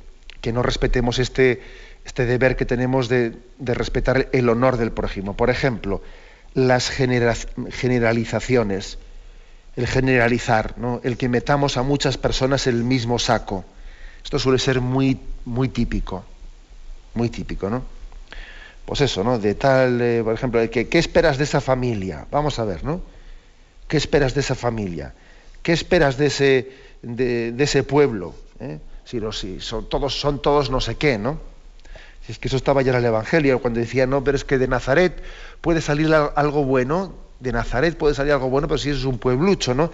no 0.51 0.61
respetemos 0.61 1.19
este, 1.19 1.61
este 2.05 2.25
deber 2.25 2.55
que 2.55 2.65
tenemos 2.65 3.09
de, 3.09 3.35
respetar 3.59 4.29
el 4.31 4.49
honor 4.49 4.77
del 4.77 4.91
prójimo. 4.91 5.35
Por 5.35 5.49
ejemplo, 5.49 6.01
las 6.53 6.89
generalizaciones, 6.89 8.97
el 9.75 9.87
generalizar, 9.87 10.77
¿no? 10.77 11.01
el 11.03 11.17
que 11.17 11.29
metamos 11.29 11.77
a 11.77 11.83
muchas 11.83 12.17
personas 12.17 12.67
en 12.67 12.75
el 12.75 12.83
mismo 12.83 13.19
saco. 13.19 13.65
Esto 14.23 14.39
suele 14.39 14.59
ser 14.59 14.81
muy, 14.81 15.19
muy 15.45 15.69
típico, 15.69 16.25
muy 17.13 17.29
típico, 17.29 17.69
¿no? 17.69 17.83
Pues 18.85 19.01
eso, 19.01 19.23
¿no? 19.23 19.39
De 19.39 19.55
tal, 19.55 19.99
eh, 20.01 20.21
por 20.23 20.33
ejemplo, 20.33 20.61
¿qué 20.69 20.87
esperas 20.91 21.37
de 21.37 21.43
esa 21.43 21.59
familia? 21.59 22.27
Vamos 22.31 22.59
a 22.59 22.65
ver, 22.65 22.83
¿no? 22.83 23.01
¿Qué 23.87 23.97
esperas 23.97 24.33
de 24.33 24.41
esa 24.41 24.55
familia? 24.55 25.13
¿Qué 25.61 25.73
esperas 25.73 26.17
de 26.17 26.27
ese, 26.27 26.71
de, 27.01 27.53
ese 27.57 27.83
pueblo? 27.83 28.35
¿Eh? 28.59 28.79
Si, 29.03 29.19
si 29.33 29.59
son, 29.59 29.87
todos, 29.89 30.19
son 30.19 30.41
todos 30.41 30.69
no 30.69 30.81
sé 30.81 30.95
qué, 30.95 31.17
¿no? 31.17 31.39
Si 32.25 32.31
es 32.31 32.39
que 32.39 32.47
eso 32.47 32.57
estaba 32.57 32.81
ya 32.81 32.91
en 32.91 32.97
el 32.97 33.05
Evangelio, 33.05 33.61
cuando 33.61 33.79
decía, 33.79 34.07
no, 34.07 34.23
pero 34.23 34.35
es 34.35 34.43
que 34.43 34.57
de 34.57 34.67
Nazaret 34.67 35.21
puede 35.61 35.81
salir 35.81 36.11
algo 36.13 36.63
bueno, 36.63 37.13
de 37.39 37.51
Nazaret 37.51 37.95
puede 37.97 38.15
salir 38.15 38.33
algo 38.33 38.49
bueno, 38.49 38.67
pero 38.67 38.79
si 38.79 38.89
es 38.89 39.03
un 39.03 39.19
pueblucho, 39.19 39.75
¿no? 39.75 39.91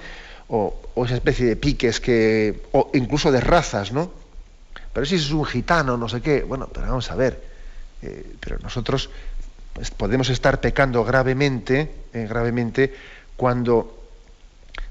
O, 0.48 0.76
esa 1.06 1.16
especie 1.16 1.46
de 1.46 1.56
piques 1.56 2.00
que, 2.00 2.64
o 2.72 2.90
incluso 2.94 3.32
de 3.32 3.42
razas, 3.42 3.92
¿no? 3.92 4.12
pero 4.94 5.06
si 5.06 5.16
es 5.16 5.32
un 5.32 5.46
gitano, 5.46 5.98
no 5.98 6.10
sé 6.10 6.22
qué. 6.22 6.44
Bueno, 6.44 6.68
pero 6.72 6.88
vamos 6.88 7.10
a 7.12 7.16
ver. 7.16 7.42
Eh, 8.02 8.36
pero 8.40 8.58
nosotros 8.60 9.10
pues, 9.74 9.92
podemos 9.92 10.30
estar 10.30 10.60
pecando 10.60 11.04
gravemente, 11.04 11.92
eh, 12.14 12.28
gravemente, 12.28 12.94
cuando 13.42 13.98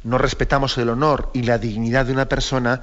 no 0.02 0.18
respetamos 0.18 0.76
el 0.78 0.88
honor 0.88 1.30
y 1.34 1.44
la 1.44 1.56
dignidad 1.56 2.06
de 2.06 2.12
una 2.12 2.26
persona 2.26 2.82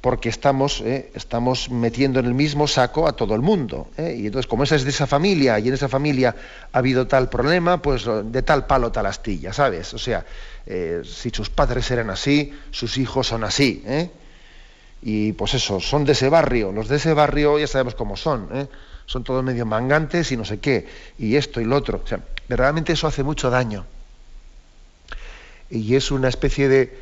porque 0.00 0.30
estamos, 0.30 0.80
eh, 0.80 1.10
estamos 1.14 1.68
metiendo 1.68 2.18
en 2.18 2.24
el 2.24 2.32
mismo 2.32 2.66
saco 2.66 3.06
a 3.06 3.12
todo 3.12 3.34
el 3.34 3.42
mundo. 3.42 3.88
Y 3.98 4.24
entonces, 4.24 4.46
como 4.46 4.64
esa 4.64 4.76
es 4.76 4.84
de 4.84 4.88
esa 4.88 5.06
familia 5.06 5.58
y 5.58 5.68
en 5.68 5.74
esa 5.74 5.90
familia 5.90 6.34
ha 6.72 6.78
habido 6.78 7.06
tal 7.06 7.28
problema, 7.28 7.82
pues 7.82 8.06
de 8.06 8.40
tal 8.40 8.66
palo 8.66 8.90
tal 8.90 9.04
astilla, 9.04 9.52
¿sabes? 9.52 9.92
O 9.92 9.98
sea, 9.98 10.24
si 11.04 11.28
sus 11.28 11.50
padres 11.50 11.90
eran 11.90 12.08
así, 12.08 12.50
sus 12.70 12.96
hijos 12.96 13.26
son 13.26 13.44
así. 13.44 13.84
Y 15.02 15.34
pues 15.34 15.52
eso, 15.52 15.78
son 15.78 16.06
de 16.06 16.12
ese 16.12 16.30
barrio. 16.30 16.72
Los 16.72 16.88
de 16.88 16.96
ese 16.96 17.12
barrio 17.12 17.58
ya 17.58 17.66
sabemos 17.66 17.94
cómo 17.94 18.16
son. 18.16 18.48
¿eh? 18.54 18.66
Son 19.04 19.24
todos 19.24 19.44
medio 19.44 19.66
mangantes 19.66 20.32
y 20.32 20.38
no 20.38 20.46
sé 20.46 20.58
qué. 20.58 20.88
Y 21.18 21.36
esto 21.36 21.60
y 21.60 21.66
lo 21.66 21.76
otro. 21.76 22.00
O 22.02 22.06
sea, 22.06 22.20
verdaderamente 22.48 22.94
eso 22.94 23.06
hace 23.06 23.22
mucho 23.22 23.50
daño. 23.50 23.84
Y 25.70 25.94
es 25.94 26.10
una 26.10 26.28
especie 26.28 26.68
de 26.68 26.98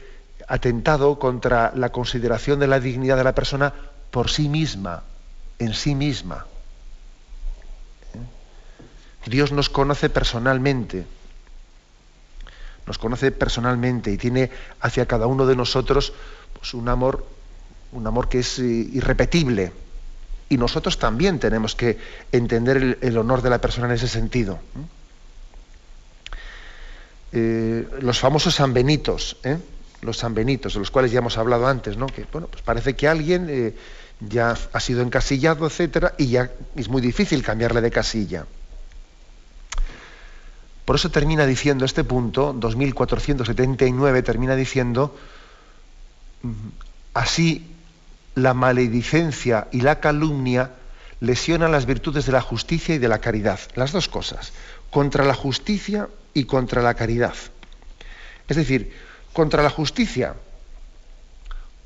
atentado 0.46 1.18
contra 1.18 1.72
la 1.74 1.90
consideración 1.90 2.60
de 2.60 2.66
la 2.66 2.80
dignidad 2.80 3.16
de 3.16 3.24
la 3.24 3.34
persona 3.34 3.72
por 4.10 4.30
sí 4.30 4.48
misma, 4.48 5.02
en 5.58 5.74
sí 5.74 5.94
misma. 5.94 6.46
¿Eh? 8.14 9.28
Dios 9.30 9.52
nos 9.52 9.68
conoce 9.68 10.10
personalmente. 10.10 11.06
Nos 12.86 12.98
conoce 12.98 13.30
personalmente 13.32 14.10
y 14.10 14.16
tiene 14.16 14.50
hacia 14.80 15.06
cada 15.06 15.26
uno 15.26 15.46
de 15.46 15.56
nosotros 15.56 16.12
pues, 16.54 16.72
un 16.74 16.88
amor 16.88 17.26
un 17.92 18.06
amor 18.06 18.28
que 18.28 18.40
es 18.40 18.58
eh, 18.58 18.64
irrepetible. 18.64 19.72
Y 20.48 20.56
nosotros 20.56 20.98
también 20.98 21.38
tenemos 21.38 21.74
que 21.74 21.98
entender 22.32 22.98
el, 23.00 23.18
honor 23.18 23.42
de 23.42 23.50
la 23.50 23.60
persona 23.60 23.86
en 23.88 23.94
ese 23.94 24.08
sentido. 24.08 24.54
Eh, 24.54 24.97
los 27.32 28.18
famosos 28.18 28.54
sanbenitos, 28.54 29.36
¿eh? 29.44 29.58
los 30.00 30.16
sanbenitos, 30.16 30.74
de 30.74 30.78
los 30.80 30.90
cuales 30.90 31.12
ya 31.12 31.18
hemos 31.18 31.36
hablado 31.38 31.66
antes, 31.66 31.96
¿no? 31.96 32.06
que 32.06 32.24
bueno, 32.32 32.48
pues 32.48 32.62
parece 32.62 32.96
que 32.96 33.08
alguien 33.08 33.74
ya 34.20 34.56
ha 34.72 34.80
sido 34.80 35.02
encasillado, 35.02 35.66
etcétera, 35.66 36.14
y 36.18 36.28
ya 36.28 36.50
es 36.76 36.88
muy 36.88 37.02
difícil 37.02 37.42
cambiarle 37.42 37.80
de 37.80 37.90
casilla. 37.90 38.46
Por 40.88 40.96
eso 40.96 41.10
termina 41.10 41.44
diciendo 41.44 41.84
este 41.84 42.02
punto, 42.02 42.54
2479, 42.54 44.22
termina 44.22 44.56
diciendo, 44.56 45.14
mm, 46.42 46.50
así 47.12 47.74
la 48.34 48.54
maledicencia 48.54 49.68
y 49.70 49.82
la 49.82 50.00
calumnia 50.00 50.70
lesionan 51.20 51.72
las 51.72 51.84
virtudes 51.84 52.24
de 52.24 52.32
la 52.32 52.40
justicia 52.40 52.94
y 52.94 52.98
de 52.98 53.08
la 53.08 53.18
caridad. 53.18 53.60
Las 53.74 53.92
dos 53.92 54.08
cosas. 54.08 54.52
Contra 54.90 55.26
la 55.26 55.34
justicia 55.34 56.08
y 56.34 56.44
contra 56.44 56.82
la 56.82 56.94
caridad. 56.94 57.34
Es 58.48 58.56
decir, 58.56 58.92
contra 59.32 59.62
la 59.62 59.70
justicia, 59.70 60.34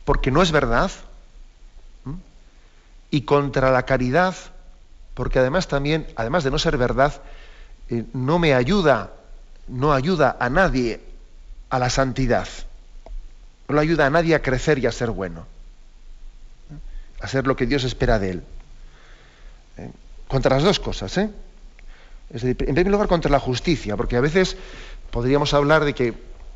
porque 0.04 0.30
no 0.30 0.42
es 0.42 0.52
verdad, 0.52 0.90
y 3.10 3.22
contra 3.22 3.70
la 3.70 3.84
caridad, 3.84 4.34
porque 5.14 5.38
además 5.38 5.68
también, 5.68 6.06
además 6.16 6.44
de 6.44 6.50
no 6.50 6.58
ser 6.58 6.76
verdad, 6.78 7.20
eh, 7.90 8.04
no 8.14 8.38
me 8.38 8.54
ayuda, 8.54 9.12
no 9.68 9.92
ayuda 9.92 10.36
a 10.40 10.48
nadie 10.48 11.00
a 11.68 11.78
la 11.78 11.90
santidad, 11.90 12.48
no 13.68 13.78
ayuda 13.78 14.06
a 14.06 14.10
nadie 14.10 14.34
a 14.34 14.42
crecer 14.42 14.78
y 14.78 14.86
a 14.86 14.92
ser 14.92 15.10
bueno 15.10 15.46
hacer 17.22 17.46
lo 17.46 17.56
que 17.56 17.66
Dios 17.66 17.84
espera 17.84 18.18
de 18.18 18.30
él. 18.30 18.42
Eh, 19.78 19.90
contra 20.28 20.56
las 20.56 20.64
dos 20.64 20.80
cosas, 20.80 21.16
¿eh? 21.18 21.30
En 22.32 22.54
primer 22.56 22.88
lugar, 22.88 23.08
contra 23.08 23.30
la 23.30 23.38
justicia, 23.38 23.96
porque 23.96 24.16
a 24.16 24.20
veces 24.20 24.56
podríamos 25.10 25.52
hablar 25.54 25.84
de 25.84 25.92
que, 25.92 26.14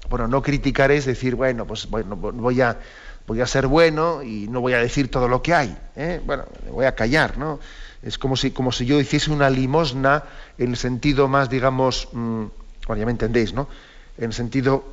bueno, 0.09 0.27
no 0.27 0.43
criticar 0.43 0.91
es 0.91 1.05
decir, 1.05 1.35
bueno, 1.35 1.67
pues 1.67 1.89
bueno, 1.89 2.17
voy 2.17 2.61
a, 2.61 2.79
voy 3.27 3.41
a 3.41 3.47
ser 3.47 3.67
bueno 3.67 4.23
y 4.23 4.49
no 4.49 4.61
voy 4.61 4.73
a 4.73 4.79
decir 4.79 5.11
todo 5.11 5.29
lo 5.29 5.43
que 5.43 5.55
hay, 5.55 5.77
¿eh? 5.97 6.21
bueno, 6.25 6.45
voy 6.71 6.87
a 6.87 6.95
callar, 6.95 7.37
¿no? 7.37 7.61
Es 8.03 8.19
como 8.19 8.37
si, 8.37 8.53
como 8.53 8.73
si 8.73 8.87
yo 8.87 9.01
hiciese 9.01 9.31
una 9.31 9.51
limosna 9.51 10.23
en 10.59 10.71
el 10.71 10.77
sentido 10.77 11.29
más, 11.29 11.51
digamos, 11.51 12.09
mm, 12.13 12.45
bueno, 12.87 13.01
ya 13.01 13.07
me 13.07 13.13
entendéis, 13.13 13.53
¿no? 13.53 13.69
En 14.17 14.25
el 14.25 14.33
sentido 14.33 14.85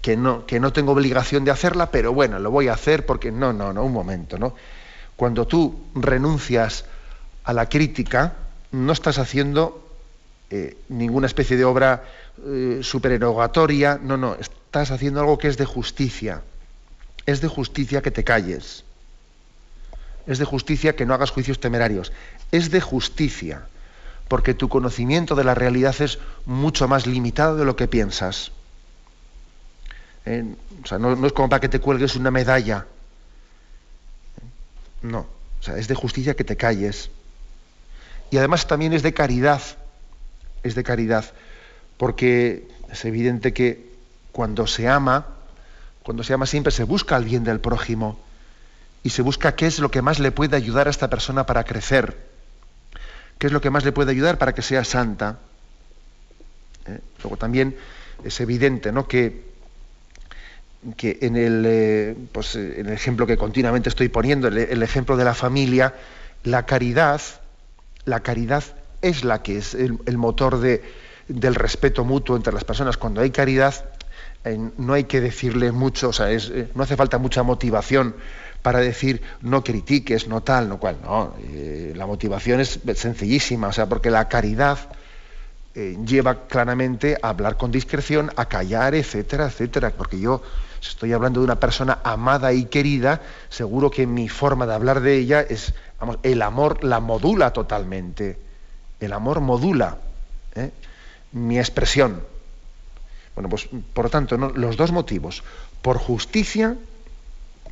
que 0.00 0.16
no, 0.16 0.46
que 0.46 0.60
no 0.60 0.72
tengo 0.72 0.92
obligación 0.92 1.44
de 1.44 1.50
hacerla, 1.50 1.90
pero 1.90 2.12
bueno, 2.12 2.38
lo 2.38 2.50
voy 2.50 2.68
a 2.68 2.74
hacer 2.74 3.04
porque 3.04 3.32
no, 3.32 3.52
no, 3.52 3.72
no, 3.72 3.82
un 3.82 3.92
momento, 3.92 4.38
¿no? 4.38 4.54
Cuando 5.16 5.46
tú 5.46 5.86
renuncias 5.94 6.84
a 7.44 7.52
la 7.52 7.68
crítica, 7.68 8.34
no 8.72 8.92
estás 8.92 9.18
haciendo 9.18 9.84
eh, 10.50 10.76
ninguna 10.88 11.26
especie 11.26 11.56
de 11.56 11.64
obra 11.64 12.04
eh, 12.46 12.80
supererogatoria, 12.82 13.98
no, 14.02 14.16
no, 14.16 14.34
estás 14.34 14.90
haciendo 14.90 15.20
algo 15.20 15.38
que 15.38 15.48
es 15.48 15.56
de 15.56 15.64
justicia. 15.64 16.42
Es 17.26 17.40
de 17.40 17.48
justicia 17.48 18.00
que 18.00 18.10
te 18.10 18.24
calles. 18.24 18.84
Es 20.26 20.38
de 20.38 20.44
justicia 20.44 20.96
que 20.96 21.04
no 21.04 21.14
hagas 21.14 21.30
juicios 21.30 21.60
temerarios. 21.60 22.12
Es 22.52 22.70
de 22.70 22.80
justicia, 22.80 23.66
porque 24.28 24.54
tu 24.54 24.68
conocimiento 24.68 25.34
de 25.34 25.44
la 25.44 25.54
realidad 25.54 25.94
es 26.00 26.18
mucho 26.46 26.88
más 26.88 27.06
limitado 27.06 27.56
de 27.56 27.64
lo 27.64 27.76
que 27.76 27.88
piensas. 27.88 28.52
o 30.24 30.86
sea, 30.86 30.98
no, 30.98 31.26
es 31.26 31.32
como 31.32 31.48
para 31.48 31.60
que 31.60 31.68
te 31.68 31.80
cuelgues 31.80 32.16
una 32.16 32.30
medalla. 32.30 32.86
No, 35.02 35.26
o 35.60 35.62
sea, 35.62 35.76
es 35.76 35.88
de 35.88 35.94
justicia 35.94 36.34
que 36.34 36.44
te 36.44 36.56
calles. 36.56 37.10
Y 38.30 38.36
además 38.36 38.66
también 38.66 38.92
es 38.92 39.02
de 39.02 39.14
caridad, 39.14 39.62
es 40.62 40.74
de 40.74 40.84
caridad, 40.84 41.24
porque 41.96 42.68
es 42.90 43.04
evidente 43.04 43.52
que 43.52 43.92
cuando 44.32 44.66
se 44.66 44.88
ama, 44.88 45.26
cuando 46.02 46.22
se 46.22 46.34
ama 46.34 46.46
siempre 46.46 46.72
se 46.72 46.84
busca 46.84 47.16
el 47.16 47.24
bien 47.24 47.44
del 47.44 47.60
prójimo 47.60 48.18
y 49.02 49.10
se 49.10 49.22
busca 49.22 49.54
qué 49.54 49.66
es 49.66 49.78
lo 49.78 49.90
que 49.90 50.02
más 50.02 50.18
le 50.18 50.32
puede 50.32 50.56
ayudar 50.56 50.86
a 50.86 50.90
esta 50.90 51.08
persona 51.08 51.46
para 51.46 51.64
crecer, 51.64 52.16
qué 53.38 53.46
es 53.46 53.52
lo 53.52 53.60
que 53.60 53.70
más 53.70 53.84
le 53.84 53.92
puede 53.92 54.10
ayudar 54.10 54.38
para 54.38 54.54
que 54.54 54.62
sea 54.62 54.84
santa. 54.84 55.38
¿Eh? 56.86 57.00
Luego 57.22 57.36
también 57.36 57.76
es 58.24 58.40
evidente 58.40 58.92
¿no? 58.92 59.06
que 59.06 59.48
que 60.96 61.18
en 61.22 61.36
el, 61.36 61.64
eh, 61.66 62.16
pues, 62.32 62.54
en 62.54 62.86
el 62.86 62.92
ejemplo 62.92 63.26
que 63.26 63.36
continuamente 63.36 63.88
estoy 63.88 64.08
poniendo, 64.08 64.48
el, 64.48 64.82
ejemplo 64.82 65.16
de 65.16 65.24
la 65.24 65.34
familia, 65.34 65.94
la 66.44 66.66
caridad, 66.66 67.20
la 68.08 68.20
caridad 68.20 68.64
es 69.02 69.24
la 69.24 69.42
que 69.42 69.58
es 69.58 69.74
el, 69.74 70.18
motor 70.18 70.58
de, 70.58 70.82
del 71.28 71.54
respeto 71.54 72.04
mutuo 72.04 72.36
entre 72.36 72.52
las 72.52 72.64
personas. 72.64 72.96
Cuando 72.96 73.20
hay 73.20 73.30
caridad, 73.30 73.84
eh, 74.44 74.58
no 74.76 74.94
hay 74.94 75.04
que 75.04 75.20
decirle 75.20 75.70
mucho, 75.72 76.08
o 76.08 76.12
sea, 76.12 76.32
eh, 76.32 76.68
no 76.74 76.82
hace 76.82 76.96
falta 76.96 77.18
mucha 77.18 77.42
motivación 77.42 78.16
para 78.62 78.80
decir 78.80 79.22
no 79.40 79.62
critiques, 79.62 80.26
no 80.26 80.42
tal, 80.42 80.68
no 80.68 80.78
cual. 80.78 80.96
No, 81.02 81.34
la 81.94 82.06
motivación 82.06 82.60
es 82.60 82.80
sencillísima, 82.94 83.68
o 83.68 83.72
sea, 83.72 83.86
porque 83.86 84.10
la 84.10 84.28
caridad 84.28 84.78
lleva 85.74 86.46
claramente 86.48 87.16
a 87.22 87.28
hablar 87.28 87.56
con 87.56 87.70
discreción, 87.70 88.32
a 88.34 88.46
callar, 88.46 88.96
etcétera, 88.96 89.46
etcétera. 89.46 89.92
Porque 89.96 90.18
yo 90.18 90.42
si 90.80 90.90
estoy 90.90 91.12
hablando 91.12 91.40
de 91.40 91.44
una 91.44 91.60
persona 91.60 91.98
amada 92.04 92.52
y 92.52 92.66
querida, 92.66 93.22
seguro 93.48 93.90
que 93.90 94.06
mi 94.06 94.28
forma 94.28 94.66
de 94.66 94.74
hablar 94.74 95.00
de 95.00 95.16
ella 95.16 95.40
es, 95.40 95.74
vamos, 95.98 96.18
el 96.22 96.42
amor 96.42 96.84
la 96.84 97.00
modula 97.00 97.52
totalmente. 97.52 98.38
El 99.00 99.12
amor 99.12 99.40
modula 99.40 99.98
¿eh? 100.54 100.70
mi 101.32 101.58
expresión. 101.58 102.22
Bueno, 103.34 103.48
pues 103.48 103.68
por 103.92 104.06
lo 104.06 104.10
tanto, 104.10 104.36
los 104.36 104.76
dos 104.76 104.92
motivos. 104.92 105.42
Por 105.82 105.98
justicia, 105.98 106.76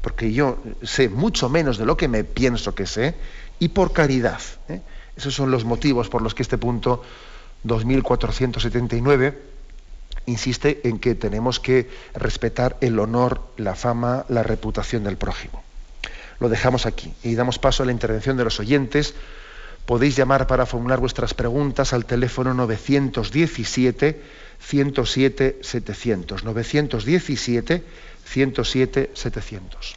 porque 0.01 0.33
yo 0.33 0.59
sé 0.83 1.09
mucho 1.09 1.49
menos 1.49 1.79
de 1.79 1.87
lo 1.87 1.97
que 1.97 2.09
me 2.09 2.25
pienso 2.25 2.75
que 2.75 2.87
sé, 2.87 3.15
y 3.59 3.69
por 3.69 3.93
caridad. 3.93 4.41
¿eh? 4.69 4.81
Esos 5.17 5.35
son 5.35 5.51
los 5.51 5.65
motivos 5.65 6.09
por 6.09 6.23
los 6.23 6.35
que 6.35 6.43
este 6.43 6.59
punto 6.59 7.03
2479 7.65 9.56
insiste 10.27 10.81
en 10.85 10.99
que 10.99 11.15
tenemos 11.15 11.61
que 11.61 11.89
respetar 12.15 12.77
el 12.81 12.99
honor, 12.99 13.43
la 13.57 13.75
fama, 13.75 14.27
la 14.29 14.43
reputación 14.43 15.05
del 15.05 15.17
prójimo. 15.17 15.63
Lo 16.39 16.49
dejamos 16.49 16.87
aquí 16.87 17.13
y 17.23 17.35
damos 17.35 17.59
paso 17.59 17.83
a 17.83 17.87
la 17.87 17.93
intervención 17.93 18.37
de 18.37 18.45
los 18.45 18.61
oyentes. 18.61 19.15
Podéis 19.87 20.17
llamar 20.17 20.47
para 20.47 20.67
formular 20.67 20.99
vuestras 21.01 21.33
preguntas 21.33 21.93
al 21.93 22.05
teléfono 22.05 22.53
917 22.55 24.21
107 24.59 25.59
700. 25.63 26.45
917 26.45 27.85
107 28.25 29.11
700. 29.15 29.97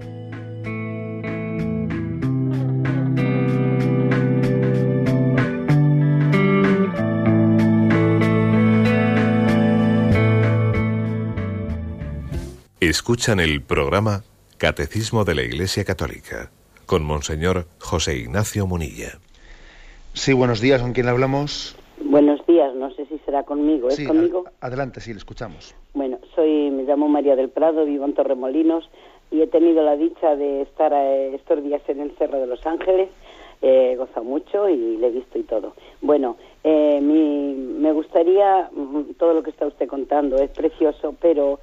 Escuchan 12.95 13.39
el 13.39 13.61
programa 13.61 14.23
Catecismo 14.57 15.23
de 15.23 15.33
la 15.33 15.43
Iglesia 15.43 15.85
Católica 15.85 16.51
con 16.85 17.05
Monseñor 17.05 17.63
José 17.79 18.17
Ignacio 18.17 18.67
Munilla. 18.67 19.11
Sí, 20.11 20.33
buenos 20.33 20.59
días, 20.59 20.81
¿con 20.81 20.91
quién 20.91 21.07
hablamos? 21.07 21.77
Buenos 22.03 22.45
días, 22.47 22.75
no 22.75 22.91
sé 22.93 23.05
si 23.05 23.17
será 23.19 23.43
conmigo. 23.43 23.87
¿Es 23.87 23.95
Sí, 23.95 24.05
conmigo? 24.05 24.43
adelante, 24.59 24.99
sí, 24.99 25.13
le 25.13 25.19
escuchamos. 25.19 25.73
Bueno, 25.93 26.19
soy, 26.35 26.69
me 26.69 26.83
llamo 26.83 27.07
María 27.07 27.37
del 27.37 27.47
Prado, 27.47 27.85
vivo 27.85 28.03
en 28.03 28.13
Torremolinos 28.13 28.89
y 29.31 29.39
he 29.41 29.47
tenido 29.47 29.81
la 29.85 29.95
dicha 29.95 30.35
de 30.35 30.63
estar 30.63 30.91
eh, 30.91 31.33
estos 31.35 31.63
días 31.63 31.81
en 31.87 32.01
el 32.01 32.11
Cerro 32.17 32.41
de 32.41 32.47
los 32.47 32.65
Ángeles. 32.65 33.07
He 33.61 33.95
gozado 33.95 34.25
mucho 34.25 34.67
y 34.67 34.97
le 34.97 35.07
he 35.07 35.11
visto 35.11 35.39
y 35.39 35.43
todo. 35.43 35.75
Bueno, 36.01 36.35
eh, 36.65 36.99
mi- 36.99 37.53
me 37.53 37.93
gustaría, 37.93 38.69
mm, 38.73 39.13
todo 39.17 39.33
lo 39.33 39.43
que 39.43 39.51
está 39.51 39.65
usted 39.65 39.87
contando 39.87 40.35
es 40.35 40.49
precioso, 40.49 41.15
pero 41.21 41.59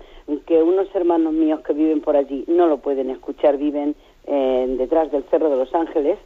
que 0.46 0.62
unos 0.62 0.94
hermanos 0.94 1.32
míos 1.32 1.60
que 1.60 1.72
viven 1.72 2.00
por 2.00 2.16
allí 2.16 2.44
no 2.48 2.66
lo 2.66 2.78
pueden 2.78 3.10
escuchar, 3.10 3.56
viven 3.56 3.94
eh, 4.26 4.66
detrás 4.78 5.10
del 5.10 5.24
Cerro 5.24 5.48
de 5.48 5.56
los 5.56 5.74
Ángeles 5.74 6.18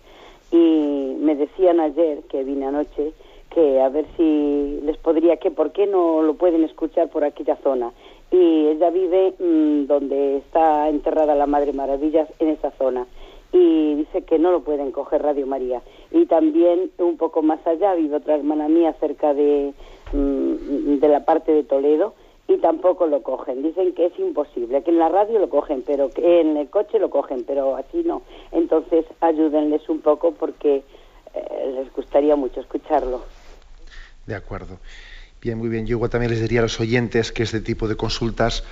y 0.51 1.17
me 1.19 1.35
decían 1.37 1.81
ayer, 1.81 2.23
que 2.29 2.45
vine 2.45 2.67
anoche, 2.67 3.13
que 3.51 3.81
a 3.81 3.89
ver 3.89 4.07
si 4.17 4.81
les 4.83 4.97
podría, 4.99 5.37
que 5.37 5.51
por 5.51 5.73
qué 5.73 5.87
no 5.87 6.23
lo 6.23 6.35
pueden 6.35 6.65
escuchar 6.65 7.09
por 7.09 7.25
aquella 7.25 7.57
zona. 7.57 7.93
Y 8.31 8.67
ella 8.69 8.91
vive 8.91 9.35
mm, 9.39 9.87
donde 9.87 10.39
está 10.39 10.89
enterrada 10.89 11.35
la 11.35 11.47
Madre 11.47 11.73
Maravillas, 11.73 12.29
en 12.39 12.49
esa 12.49 12.71
zona. 12.73 13.07
Y 13.53 13.95
dice 13.95 14.23
que 14.23 14.39
no 14.39 14.51
lo 14.51 14.61
pueden 14.61 14.91
coger 14.91 15.23
Radio 15.23 15.47
María. 15.47 15.83
Y 16.11 16.27
también 16.27 16.91
un 16.99 17.19
poco 17.19 17.43
más 17.43 17.65
allá 17.67 17.95
vive 17.95 18.17
otra 18.17 18.35
hermana 18.35 18.69
mía 18.69 18.95
cerca 18.99 19.33
de, 19.35 19.75
mm, 20.13 20.99
de 20.99 21.09
la 21.09 21.25
parte 21.25 21.53
de 21.53 21.63
Toledo 21.63 22.15
y 22.49 22.59
tampoco 22.59 23.07
lo 23.07 23.23
cogen. 23.23 23.63
Dicen 23.63 23.95
que 23.95 24.07
es 24.07 24.19
imposible, 24.19 24.83
que 24.83 24.91
en 24.91 24.99
la 24.99 25.09
radio 25.09 25.39
lo 25.39 25.49
cogen, 25.49 25.83
pero 25.87 26.11
que 26.11 26.41
en 26.41 26.57
el 26.57 26.69
coche 26.69 26.99
lo 26.99 27.11
cogen, 27.11 27.45
pero 27.45 27.77
así 27.77 28.03
no. 28.05 28.23
Entonces 28.51 29.05
ayúdenles 29.21 29.89
un 29.89 30.01
poco 30.01 30.33
porque 30.33 30.83
eh, 31.35 31.73
les 31.75 31.93
gustaría 31.93 32.37
mucho 32.37 32.61
escucharlo. 32.61 33.23
De 34.27 34.35
acuerdo. 34.35 34.79
Bien, 35.41 35.59
muy 35.59 35.69
bien. 35.69 35.87
Yo 35.87 35.97
igual 35.97 36.11
también 36.11 36.31
les 36.31 36.41
diría 36.41 36.61
a 36.61 36.63
los 36.63 36.79
oyentes 36.79 37.33
que 37.33 37.43
este 37.43 37.61
tipo 37.61 37.89
de 37.89 37.97
consultas 37.97 38.65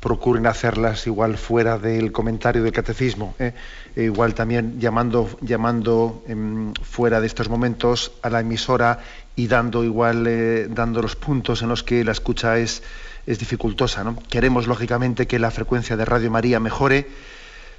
procuren 0.00 0.46
hacerlas 0.46 1.06
igual 1.06 1.36
fuera 1.36 1.78
del 1.78 2.10
comentario 2.10 2.62
del 2.62 2.72
catecismo. 2.72 3.34
¿eh? 3.38 3.52
E 3.94 4.04
igual 4.04 4.34
también 4.34 4.80
llamando, 4.80 5.28
llamando 5.42 6.22
em, 6.26 6.72
fuera 6.74 7.20
de 7.20 7.26
estos 7.26 7.48
momentos 7.48 8.12
a 8.22 8.30
la 8.30 8.40
emisora 8.40 8.98
y 9.40 9.46
dando 9.46 9.82
igual 9.82 10.26
eh, 10.26 10.66
dando 10.68 11.00
los 11.00 11.16
puntos 11.16 11.62
en 11.62 11.70
los 11.70 11.82
que 11.82 12.04
la 12.04 12.12
escucha 12.12 12.58
es, 12.58 12.82
es 13.26 13.38
dificultosa. 13.38 14.04
¿no? 14.04 14.18
Queremos 14.28 14.66
lógicamente 14.66 15.26
que 15.26 15.38
la 15.38 15.50
frecuencia 15.50 15.96
de 15.96 16.04
Radio 16.04 16.30
María 16.30 16.60
mejore. 16.60 17.08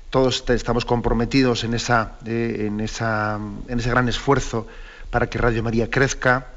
Todos 0.09 0.43
estamos 0.49 0.85
comprometidos 0.85 1.63
en, 1.63 1.75
esa, 1.75 2.13
eh, 2.25 2.65
en, 2.67 2.79
esa, 2.79 3.39
en 3.67 3.79
ese 3.79 3.91
gran 3.91 4.09
esfuerzo 4.09 4.65
para 5.11 5.29
que 5.29 5.37
Radio 5.37 5.61
María 5.61 5.87
crezca 5.87 6.47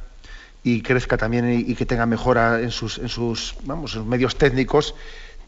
y 0.63 0.81
crezca 0.81 1.19
también 1.19 1.53
y, 1.53 1.71
y 1.71 1.75
que 1.75 1.85
tenga 1.85 2.07
mejora 2.07 2.63
en 2.63 2.71
sus, 2.71 2.97
en 2.97 3.11
sus, 3.11 3.57
vamos, 3.65 3.93
en 3.93 3.99
sus 4.01 4.07
medios 4.07 4.37
técnicos. 4.37 4.95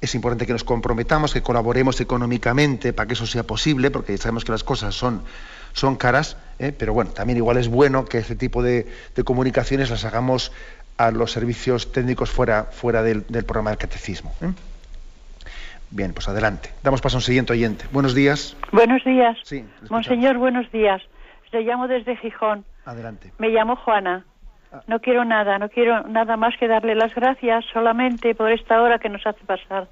Es 0.00 0.14
importante 0.14 0.46
que 0.46 0.52
nos 0.52 0.64
comprometamos, 0.64 1.32
que 1.32 1.42
colaboremos 1.42 2.00
económicamente 2.00 2.92
para 2.92 3.06
que 3.06 3.14
eso 3.14 3.26
sea 3.26 3.44
posible, 3.44 3.90
porque 3.90 4.16
sabemos 4.18 4.44
que 4.44 4.52
las 4.52 4.64
cosas 4.64 4.94
son, 4.94 5.22
son 5.72 5.96
caras, 5.96 6.36
¿eh? 6.58 6.72
pero 6.76 6.92
bueno, 6.92 7.10
también 7.12 7.38
igual 7.38 7.56
es 7.56 7.68
bueno 7.68 8.04
que 8.04 8.18
este 8.18 8.36
tipo 8.36 8.62
de, 8.62 8.86
de 9.14 9.24
comunicaciones 9.24 9.90
las 9.90 10.04
hagamos 10.04 10.52
a 10.98 11.10
los 11.10 11.32
servicios 11.32 11.92
técnicos 11.92 12.30
fuera, 12.30 12.64
fuera 12.64 13.02
del, 13.02 13.24
del 13.28 13.44
programa 13.44 13.70
del 13.70 13.78
catecismo. 13.78 14.34
¿eh? 14.42 14.50
Bien, 15.90 16.12
pues 16.12 16.28
adelante. 16.28 16.70
Damos 16.82 17.00
paso 17.00 17.16
a 17.16 17.18
un 17.18 17.22
siguiente 17.22 17.52
oyente. 17.52 17.86
Buenos 17.92 18.14
días. 18.14 18.56
Buenos 18.72 19.04
días. 19.04 19.36
Sí. 19.44 19.64
Monseñor, 19.88 20.36
buenos 20.36 20.70
días. 20.72 21.00
Le 21.52 21.62
llamo 21.62 21.86
desde 21.88 22.16
Gijón. 22.16 22.64
Adelante. 22.84 23.32
Me 23.38 23.48
llamo 23.48 23.76
Juana. 23.76 24.24
No 24.86 25.00
quiero 25.00 25.24
nada, 25.24 25.58
no 25.58 25.68
quiero 25.68 26.02
nada 26.08 26.36
más 26.36 26.56
que 26.58 26.68
darle 26.68 26.94
las 26.94 27.14
gracias 27.14 27.64
solamente 27.72 28.34
por 28.34 28.50
esta 28.50 28.82
hora 28.82 28.98
que 28.98 29.08
nos 29.08 29.26
hace 29.26 29.44
pasar. 29.44 29.88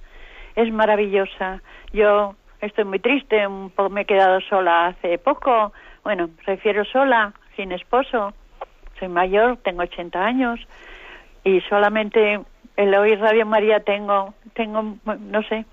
Es 0.57 0.71
maravillosa. 0.73 1.61
Yo 1.93 2.35
estoy 2.61 2.85
muy 2.85 2.99
triste, 2.99 3.47
un 3.47 3.71
po- 3.71 3.89
me 3.91 4.03
he 4.03 4.05
quedado 4.05 4.41
sola 4.43 4.87
hace 4.89 5.19
poco. 5.19 5.73
Bueno, 6.03 6.31
refiero 6.47 6.85
sola, 6.85 7.33
sin 7.57 7.73
esposo. 7.73 8.35
Soy 8.99 9.09
mayor, 9.09 9.57
tengo 9.59 9.83
80 9.83 10.25
años 10.25 10.61
y 11.45 11.61
solamente 11.63 12.41
el 12.77 12.95
oír 12.95 13.19
Radio 13.21 13.47
María 13.47 13.81
tengo, 13.81 14.35
tengo, 14.55 14.97
no 15.05 15.43
sé, 15.45 15.65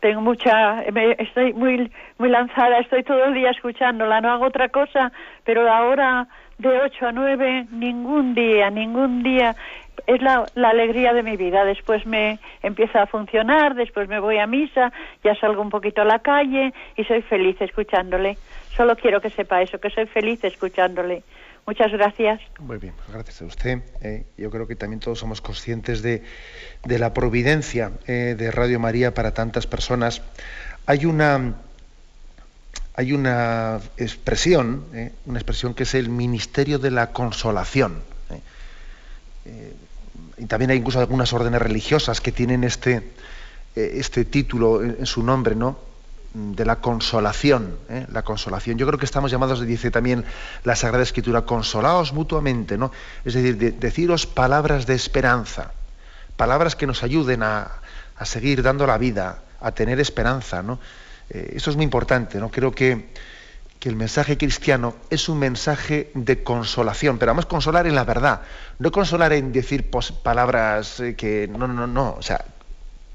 tengo 0.00 0.20
mucha, 0.20 0.84
me- 0.92 1.16
estoy 1.18 1.52
muy, 1.52 1.90
muy 2.18 2.28
lanzada, 2.28 2.78
estoy 2.78 3.02
todo 3.02 3.24
el 3.24 3.34
día 3.34 3.50
escuchándola, 3.50 4.20
no 4.20 4.30
hago 4.32 4.46
otra 4.46 4.68
cosa, 4.68 5.10
pero 5.44 5.70
ahora 5.70 6.26
de 6.60 6.68
8 6.68 7.06
a 7.06 7.12
9, 7.12 7.66
ningún 7.72 8.34
día, 8.34 8.70
ningún 8.70 9.22
día, 9.22 9.56
es 10.06 10.20
la, 10.20 10.46
la 10.54 10.70
alegría 10.70 11.12
de 11.12 11.22
mi 11.22 11.36
vida. 11.36 11.64
Después 11.64 12.04
me 12.06 12.38
empieza 12.62 13.02
a 13.02 13.06
funcionar, 13.06 13.74
después 13.74 14.08
me 14.08 14.20
voy 14.20 14.38
a 14.38 14.46
misa, 14.46 14.92
ya 15.24 15.34
salgo 15.36 15.62
un 15.62 15.70
poquito 15.70 16.02
a 16.02 16.04
la 16.04 16.18
calle 16.18 16.72
y 16.96 17.04
soy 17.04 17.22
feliz 17.22 17.60
escuchándole. 17.60 18.36
Solo 18.76 18.96
quiero 18.96 19.20
que 19.20 19.30
sepa 19.30 19.62
eso, 19.62 19.78
que 19.78 19.90
soy 19.90 20.06
feliz 20.06 20.44
escuchándole. 20.44 21.22
Muchas 21.66 21.92
gracias. 21.92 22.40
Muy 22.58 22.78
bien, 22.78 22.94
pues 22.96 23.12
gracias 23.12 23.42
a 23.42 23.44
usted. 23.44 23.78
Eh, 24.02 24.24
yo 24.36 24.50
creo 24.50 24.66
que 24.66 24.76
también 24.76 25.00
todos 25.00 25.18
somos 25.18 25.40
conscientes 25.40 26.02
de, 26.02 26.22
de 26.84 26.98
la 26.98 27.14
providencia 27.14 27.92
eh, 28.06 28.34
de 28.36 28.50
Radio 28.50 28.80
María 28.80 29.14
para 29.14 29.32
tantas 29.32 29.66
personas. 29.66 30.22
Hay 30.86 31.06
una, 31.06 31.54
hay 33.00 33.12
una 33.14 33.80
expresión, 33.96 34.84
eh, 34.92 35.12
una 35.24 35.38
expresión 35.38 35.72
que 35.72 35.84
es 35.84 35.94
el 35.94 36.10
ministerio 36.10 36.78
de 36.78 36.90
la 36.90 37.12
consolación. 37.12 38.02
eh. 38.30 38.40
Eh, 39.46 39.74
y 40.36 40.44
también 40.46 40.70
hay 40.70 40.76
incluso 40.78 41.00
algunas 41.00 41.32
órdenes 41.32 41.60
religiosas 41.62 42.20
que 42.20 42.30
tienen 42.32 42.62
este, 42.64 43.10
este 43.74 44.24
título 44.26 44.82
en, 44.82 45.04
su 45.06 45.22
nombre, 45.22 45.54
¿no? 45.54 45.78
de 46.32 46.64
la 46.64 46.76
consolación, 46.76 47.76
la 48.12 48.22
consolación. 48.22 48.78
Yo 48.78 48.86
creo 48.86 48.98
que 48.98 49.04
estamos 49.04 49.30
llamados, 49.30 49.60
dice 49.66 49.90
también 49.90 50.24
la 50.64 50.76
Sagrada 50.76 51.02
Escritura, 51.02 51.42
consolaos 51.42 52.12
mutuamente, 52.14 52.78
¿no? 52.78 52.90
Es 53.24 53.34
decir, 53.34 53.58
de- 53.58 53.72
deciros 53.72 54.26
palabras 54.26 54.86
de 54.86 54.94
esperanza, 54.94 55.72
palabras 56.36 56.74
que 56.76 56.86
nos 56.86 57.02
ayuden 57.02 57.42
a, 57.42 57.68
a 58.16 58.24
seguir 58.24 58.62
dando 58.62 58.86
la 58.86 58.96
vida, 58.96 59.42
a 59.60 59.72
tener 59.72 60.00
esperanza, 60.00 60.62
¿no? 60.62 60.78
Eh, 61.30 61.52
eso 61.56 61.70
es 61.70 61.76
muy 61.76 61.84
importante, 61.84 62.38
¿no? 62.38 62.50
Creo 62.50 62.72
que, 62.72 63.08
que 63.78 63.88
el 63.88 63.96
mensaje 63.96 64.36
cristiano 64.36 64.94
es 65.08 65.28
un 65.28 65.38
mensaje 65.38 66.10
de 66.14 66.42
consolación, 66.42 67.18
pero 67.18 67.30
vamos 67.30 67.46
a 67.46 67.48
consolar 67.48 67.86
en 67.86 67.94
la 67.94 68.04
verdad, 68.04 68.42
no 68.78 68.92
consolar 68.92 69.32
en 69.32 69.52
decir 69.52 69.90
palabras 70.22 71.00
eh, 71.00 71.14
que 71.14 71.48
no, 71.48 71.66
no, 71.66 71.86
no, 71.86 72.14
o 72.18 72.22
sea, 72.22 72.44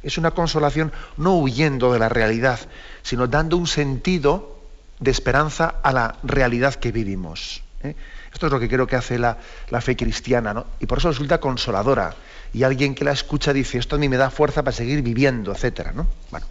es 0.01 0.18
una 0.18 0.32
consolación 0.32 0.93
no 1.18 1.36
huyendo 1.38 1.91
de 1.91 1.99
la 1.99 2.09
realidad, 2.09 2.59
sino 3.01 3.28
dando 3.28 3.57
un 3.57 3.68
sentido 3.68 4.59
de 4.99 5.11
esperanza 5.11 5.76
a 5.84 5.91
la 5.91 6.16
realidad 6.24 6.76
que 6.76 6.91
vivimos. 6.91 7.63
¿eh? 7.84 7.95
Esto 8.32 8.47
es 8.47 8.51
lo 8.51 8.59
que 8.59 8.70
creo 8.70 8.86
que 8.86 8.95
hace 8.95 9.18
la, 9.18 9.38
fe 9.82 9.95
cristiana, 9.95 10.53
¿no? 10.53 10.66
Y 10.80 10.86
por 10.86 10.97
eso 10.99 11.09
resulta 11.09 11.39
consoladora. 11.39 12.13
Y 12.53 12.63
alguien 12.63 12.93
que 12.93 13.03
la 13.03 13.11
escucha 13.11 13.53
dice, 13.53 13.78
esto 13.78 13.95
a 13.95 13.99
mí 13.99 14.09
me 14.09 14.18
da 14.18 14.30
fuerza 14.30 14.63
para 14.63 14.76
seguir 14.76 15.01
viviendo, 15.01 15.51
etcétera, 15.51 15.91
¿no? 15.93 16.07
Bueno. 16.32 16.45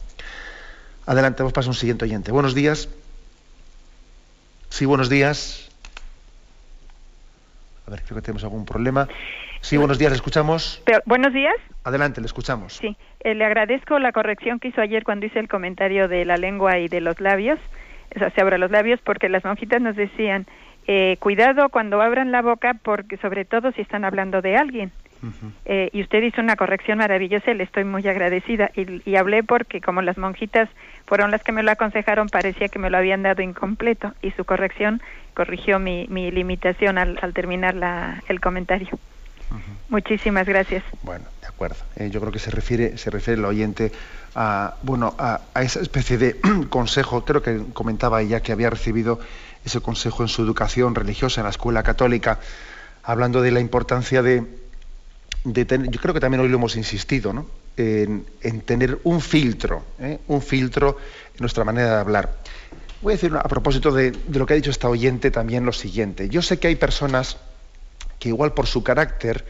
Adelante, 1.06 1.42
vamos 1.42 1.52
para 1.52 1.66
un 1.66 1.74
siguiente 1.74 2.04
oyente. 2.06 2.32
Buenos 2.32 2.54
días. 2.54 2.88
Sí, 4.70 4.86
buenos 4.86 5.10
días. 5.10 5.70
A 7.86 7.90
ver, 7.90 8.02
creo 8.02 8.16
que 8.16 8.22
tenemos 8.22 8.42
algún 8.44 8.64
problema. 8.64 9.06
Sí, 9.60 9.76
buenos 9.76 9.98
días, 9.98 10.12
le 10.12 10.16
escuchamos. 10.16 10.82
buenos 11.04 11.32
días. 11.32 11.54
Adelante, 11.84 12.20
le 12.20 12.26
escuchamos. 12.26 12.74
Sí, 12.74 12.96
eh, 13.20 13.34
le 13.34 13.44
agradezco 13.44 13.98
la 13.98 14.12
corrección 14.12 14.58
que 14.58 14.68
hizo 14.68 14.80
ayer 14.80 15.04
cuando 15.04 15.26
hice 15.26 15.38
el 15.38 15.48
comentario 15.48 16.08
de 16.08 16.24
la 16.24 16.38
lengua 16.38 16.78
y 16.78 16.88
de 16.88 17.00
los 17.00 17.20
labios. 17.20 17.58
O 18.16 18.18
sea, 18.18 18.30
se 18.30 18.40
abren 18.40 18.60
los 18.60 18.70
labios 18.70 19.00
porque 19.04 19.28
las 19.28 19.44
monjitas 19.44 19.82
nos 19.82 19.96
decían, 19.96 20.46
eh, 20.86 21.16
cuidado 21.18 21.68
cuando 21.68 22.00
abran 22.00 22.32
la 22.32 22.40
boca, 22.40 22.74
porque 22.82 23.18
sobre 23.18 23.44
todo 23.44 23.72
si 23.72 23.82
están 23.82 24.04
hablando 24.04 24.40
de 24.40 24.56
alguien. 24.56 24.92
Eh, 25.64 25.90
y 25.92 26.02
usted 26.02 26.22
hizo 26.22 26.40
una 26.40 26.56
corrección 26.56 26.98
maravillosa 26.98 27.50
y 27.50 27.54
le 27.54 27.64
estoy 27.64 27.84
muy 27.84 28.06
agradecida. 28.06 28.70
Y, 28.74 29.16
hablé 29.16 29.42
porque 29.42 29.80
como 29.80 30.02
las 30.02 30.18
monjitas 30.18 30.68
fueron 31.06 31.30
las 31.30 31.42
que 31.42 31.52
me 31.52 31.62
lo 31.62 31.70
aconsejaron, 31.70 32.28
parecía 32.28 32.68
que 32.68 32.78
me 32.78 32.90
lo 32.90 32.98
habían 32.98 33.22
dado 33.22 33.42
incompleto 33.42 34.14
y 34.22 34.30
su 34.32 34.44
corrección 34.44 35.02
corrigió 35.34 35.78
mi, 35.78 36.06
mi 36.08 36.30
limitación 36.30 36.98
al, 36.98 37.18
terminar 37.34 37.74
la, 37.74 38.22
el 38.28 38.40
comentario. 38.40 38.88
Muchísimas 39.88 40.46
gracias. 40.46 40.82
Bueno, 41.02 41.26
de 41.40 41.46
acuerdo. 41.46 41.76
Eh, 41.96 42.10
yo 42.10 42.20
creo 42.20 42.32
que 42.32 42.40
se 42.40 42.50
refiere, 42.50 42.98
se 42.98 43.10
refiere 43.10 43.38
el 43.38 43.44
oyente 43.44 43.92
a, 44.34 44.74
bueno, 44.82 45.14
a, 45.18 45.42
a 45.54 45.62
esa 45.62 45.80
especie 45.80 46.18
de 46.18 46.40
consejo, 46.70 47.24
creo 47.24 47.42
que 47.42 47.62
comentaba 47.72 48.20
ella 48.20 48.40
que 48.40 48.50
había 48.50 48.70
recibido 48.70 49.20
ese 49.64 49.80
consejo 49.80 50.22
en 50.22 50.28
su 50.28 50.42
educación 50.42 50.94
religiosa 50.94 51.40
en 51.40 51.44
la 51.44 51.50
escuela 51.50 51.82
católica, 51.82 52.38
hablando 53.02 53.42
de 53.42 53.50
la 53.50 53.60
importancia 53.60 54.22
de, 54.22 54.44
tener, 55.64 55.90
yo 55.90 56.00
creo 56.00 56.14
que 56.14 56.20
también 56.20 56.40
hoy 56.40 56.48
lo 56.48 56.56
hemos 56.56 56.76
insistido, 56.76 57.32
¿no? 57.32 57.46
En, 57.76 58.24
tener 58.64 59.00
un 59.04 59.20
filtro, 59.20 59.84
¿eh? 59.98 60.18
un 60.28 60.42
filtro 60.42 60.96
en 61.34 61.40
nuestra 61.40 61.64
manera 61.64 61.94
de 61.94 62.00
hablar. 62.00 62.36
Voy 63.02 63.12
a 63.12 63.16
decir 63.16 63.36
a 63.36 63.42
propósito 63.48 63.92
de, 63.92 64.16
lo 64.30 64.46
que 64.46 64.54
ha 64.54 64.56
dicho 64.56 64.70
esta 64.70 64.88
oyente 64.88 65.30
también 65.30 65.66
lo 65.66 65.72
siguiente. 65.72 66.28
Yo 66.28 66.42
sé 66.42 66.58
que 66.58 66.68
hay 66.68 66.76
personas 66.76 67.36
que 68.18 68.28
igual 68.28 68.54
por 68.54 68.66
su 68.66 68.82
carácter 68.82 69.44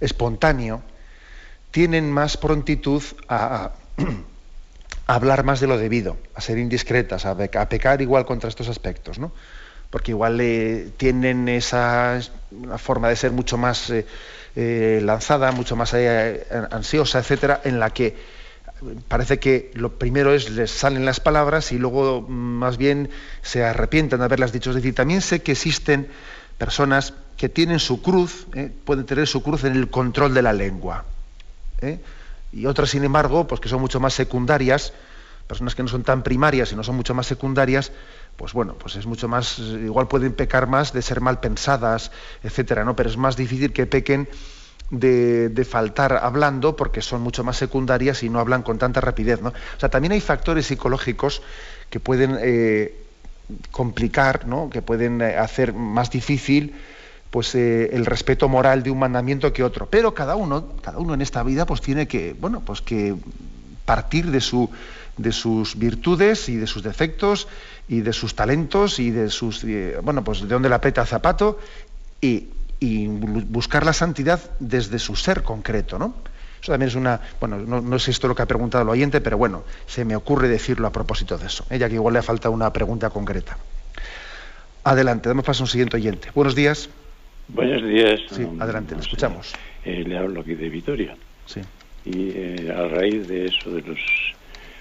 espontáneo 0.00 0.82
tienen 1.70 2.10
más 2.10 2.36
prontitud 2.36 3.02
a, 3.28 3.72
hablar 5.06 5.44
más 5.44 5.60
de 5.60 5.66
lo 5.66 5.78
debido, 5.78 6.18
a 6.34 6.40
ser 6.40 6.58
indiscretas, 6.58 7.24
a, 7.24 7.36
pecar 7.68 8.02
igual 8.02 8.26
contra 8.26 8.48
estos 8.48 8.68
aspectos, 8.68 9.18
¿no? 9.18 9.32
Porque 9.90 10.10
igual 10.10 10.38
eh, 10.40 10.90
tienen 10.98 11.48
esa 11.48 12.20
forma 12.76 13.08
de 13.08 13.16
ser 13.16 13.32
mucho 13.32 13.56
más 13.56 13.88
eh, 13.88 14.04
eh, 14.60 15.00
lanzada, 15.04 15.52
mucho 15.52 15.76
más 15.76 15.94
ansiosa, 16.70 17.20
etcétera, 17.20 17.60
en 17.62 17.78
la 17.78 17.90
que 17.90 18.16
parece 19.06 19.38
que 19.38 19.70
lo 19.74 19.98
primero 19.98 20.34
es 20.34 20.50
les 20.50 20.70
salen 20.70 21.04
las 21.04 21.20
palabras 21.20 21.70
y 21.70 21.78
luego 21.78 22.22
mm, 22.22 22.32
más 22.32 22.76
bien 22.76 23.08
se 23.42 23.64
arrepienten 23.64 24.18
de 24.18 24.24
haberlas 24.24 24.50
dicho. 24.52 24.70
Es 24.70 24.76
decir, 24.76 24.94
también 24.94 25.20
sé 25.20 25.42
que 25.42 25.52
existen 25.52 26.08
personas 26.58 27.14
que 27.36 27.48
tienen 27.48 27.78
su 27.78 28.02
cruz, 28.02 28.48
pueden 28.84 29.06
tener 29.06 29.28
su 29.28 29.44
cruz 29.44 29.62
en 29.62 29.76
el 29.76 29.90
control 29.90 30.34
de 30.34 30.42
la 30.42 30.52
lengua 30.52 31.04
y 32.52 32.66
otras, 32.66 32.90
sin 32.90 33.04
embargo, 33.04 33.46
pues 33.46 33.60
que 33.60 33.68
son 33.68 33.80
mucho 33.80 34.00
más 34.00 34.14
secundarias, 34.14 34.92
personas 35.46 35.74
que 35.74 35.82
no 35.82 35.88
son 35.88 36.02
tan 36.02 36.22
primarias 36.22 36.72
y 36.72 36.76
no 36.76 36.82
son 36.82 36.96
mucho 36.96 37.14
más 37.14 37.26
secundarias, 37.26 37.92
pues 38.38 38.52
bueno, 38.52 38.74
pues 38.78 38.94
es 38.94 39.04
mucho 39.04 39.26
más, 39.26 39.58
igual 39.58 40.06
pueden 40.06 40.32
pecar 40.32 40.68
más 40.68 40.92
de 40.92 41.02
ser 41.02 41.20
mal 41.20 41.40
pensadas, 41.40 42.12
etcétera, 42.44 42.84
¿no? 42.84 42.94
Pero 42.94 43.10
es 43.10 43.16
más 43.16 43.36
difícil 43.36 43.72
que 43.72 43.84
pequen 43.86 44.28
de, 44.90 45.66
faltar 45.68 46.20
hablando 46.22 46.76
porque 46.76 47.02
son 47.02 47.20
mucho 47.20 47.42
más 47.42 47.56
secundarias 47.56 48.22
y 48.22 48.28
no 48.28 48.38
hablan 48.38 48.62
con 48.62 48.78
tanta 48.78 49.00
rapidez, 49.00 49.42
¿no? 49.42 49.48
O 49.48 49.80
sea, 49.80 49.88
también 49.88 50.12
hay 50.12 50.20
factores 50.20 50.66
psicológicos 50.66 51.42
que 51.90 51.98
pueden 51.98 52.38
eh, 52.40 52.94
complicar, 53.72 54.46
¿no? 54.46 54.70
Que 54.70 54.82
pueden 54.82 55.20
eh, 55.20 55.36
hacer 55.36 55.72
más 55.72 56.08
difícil 56.08 56.76
pues 57.30 57.56
eh, 57.56 57.90
el 57.92 58.06
respeto 58.06 58.48
moral 58.48 58.84
de 58.84 58.92
un 58.92 59.00
mandamiento 59.00 59.52
que 59.52 59.64
otro. 59.64 59.86
Pero 59.86 60.14
cada 60.14 60.36
uno, 60.36 60.74
cada 60.80 60.98
uno 60.98 61.12
en 61.12 61.22
esta 61.22 61.42
vida, 61.42 61.66
pues 61.66 61.80
tiene 61.80 62.06
que, 62.06 62.36
bueno, 62.38 62.60
pues 62.64 62.82
que 62.82 63.16
partir 63.84 64.30
de 64.30 64.40
su 64.40 64.70
de 65.18 65.32
sus 65.32 65.78
virtudes 65.78 66.48
y 66.48 66.56
de 66.56 66.66
sus 66.66 66.82
defectos 66.82 67.48
y 67.88 68.00
de 68.00 68.12
sus 68.12 68.34
talentos 68.34 68.98
y 68.98 69.10
de 69.10 69.30
sus 69.30 69.64
eh, 69.64 69.98
bueno 70.02 70.24
pues 70.24 70.40
de 70.40 70.48
dónde 70.48 70.68
la 70.68 70.80
peta 70.80 71.04
zapato 71.04 71.58
y, 72.20 72.48
y, 72.80 73.06
buscar 73.06 73.84
la 73.84 73.92
santidad 73.92 74.40
desde 74.60 74.98
su 74.98 75.16
ser 75.16 75.42
concreto 75.42 75.98
no 75.98 76.14
eso 76.62 76.72
también 76.72 76.88
es 76.88 76.94
una 76.94 77.20
bueno 77.40 77.58
no, 77.58 77.80
no, 77.80 77.96
es 77.96 78.08
esto 78.08 78.28
lo 78.28 78.34
que 78.34 78.42
ha 78.42 78.46
preguntado 78.46 78.82
el 78.82 78.88
oyente 78.88 79.20
pero 79.20 79.36
bueno 79.36 79.64
se 79.86 80.04
me 80.04 80.16
ocurre 80.16 80.48
decirlo 80.48 80.86
a 80.86 80.92
propósito 80.92 81.36
de 81.36 81.46
eso 81.46 81.64
ella 81.70 81.88
que 81.88 81.94
igual 81.94 82.14
le 82.14 82.22
falta 82.22 82.48
una 82.50 82.72
pregunta 82.72 83.10
concreta 83.10 83.58
adelante 84.84 85.28
damos 85.28 85.44
paso 85.44 85.62
a 85.62 85.64
un 85.64 85.68
siguiente 85.68 85.96
oyente 85.96 86.30
buenos 86.34 86.54
días 86.54 86.88
Buenos 87.48 87.82
días. 87.82 88.20
Sí, 88.30 88.46
adelante, 88.60 88.94
lo 88.94 89.00
escuchamos. 89.00 89.54
Eh, 89.84 90.04
le 90.06 90.18
hablo 90.18 90.42
aquí 90.42 90.54
de 90.54 90.68
Vitoria. 90.68 91.16
Sí. 91.46 91.60
Y 92.04 92.30
eh, 92.34 92.70
a 92.70 92.88
raíz 92.88 93.26
de 93.26 93.46
eso 93.46 93.70
de 93.70 93.82
los 93.82 93.98